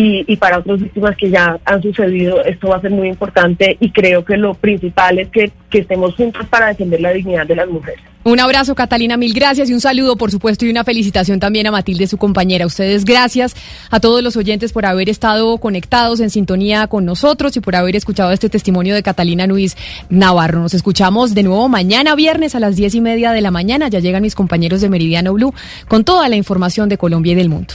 y, 0.00 0.36
para 0.36 0.58
otras 0.58 0.80
víctimas 0.80 1.16
que 1.16 1.28
ya 1.28 1.58
han 1.64 1.82
sucedido, 1.82 2.44
esto 2.44 2.68
va 2.68 2.76
a 2.76 2.80
ser 2.80 2.92
muy 2.92 3.08
importante 3.08 3.76
y 3.80 3.90
creo 3.90 4.24
que 4.24 4.36
lo 4.36 4.54
principal 4.54 5.18
es 5.18 5.28
que, 5.28 5.50
que 5.68 5.78
estemos 5.80 6.14
juntos 6.14 6.46
para 6.46 6.68
defender 6.68 7.00
la 7.00 7.10
dignidad 7.10 7.46
de 7.46 7.56
las 7.56 7.68
mujeres. 7.68 8.00
Un 8.22 8.38
abrazo, 8.38 8.74
Catalina, 8.74 9.16
mil 9.16 9.32
gracias 9.32 9.70
y 9.70 9.74
un 9.74 9.80
saludo, 9.80 10.16
por 10.16 10.30
supuesto, 10.30 10.66
y 10.66 10.70
una 10.70 10.84
felicitación 10.84 11.40
también 11.40 11.66
a 11.66 11.72
Matilde, 11.72 12.06
su 12.06 12.16
compañera. 12.16 12.66
Ustedes, 12.66 13.04
gracias 13.04 13.56
a 13.90 13.98
todos 13.98 14.22
los 14.22 14.36
oyentes 14.36 14.72
por 14.72 14.86
haber 14.86 15.08
estado 15.08 15.58
conectados 15.58 16.20
en 16.20 16.30
sintonía 16.30 16.86
con 16.86 17.04
nosotros 17.04 17.56
y 17.56 17.60
por 17.60 17.74
haber 17.74 17.96
escuchado 17.96 18.30
este 18.30 18.48
testimonio 18.48 18.94
de 18.94 19.02
Catalina 19.02 19.46
Luis 19.46 19.76
Navarro. 20.10 20.60
Nos 20.60 20.74
escuchamos 20.74 21.34
de 21.34 21.42
nuevo 21.42 21.68
mañana 21.68 22.14
viernes 22.14 22.54
a 22.54 22.60
las 22.60 22.76
diez 22.76 22.94
y 22.94 23.00
media 23.00 23.32
de 23.32 23.40
la 23.40 23.50
mañana. 23.50 23.88
Ya 23.88 23.98
llegan 23.98 24.22
mis 24.22 24.34
compañeros 24.34 24.80
de 24.80 24.90
Meridiano 24.90 25.32
Blue 25.32 25.54
con 25.88 26.04
toda 26.04 26.28
la 26.28 26.36
información 26.36 26.88
de 26.88 26.98
Colombia 26.98 27.32
y 27.32 27.36
del 27.36 27.48
mundo. 27.48 27.74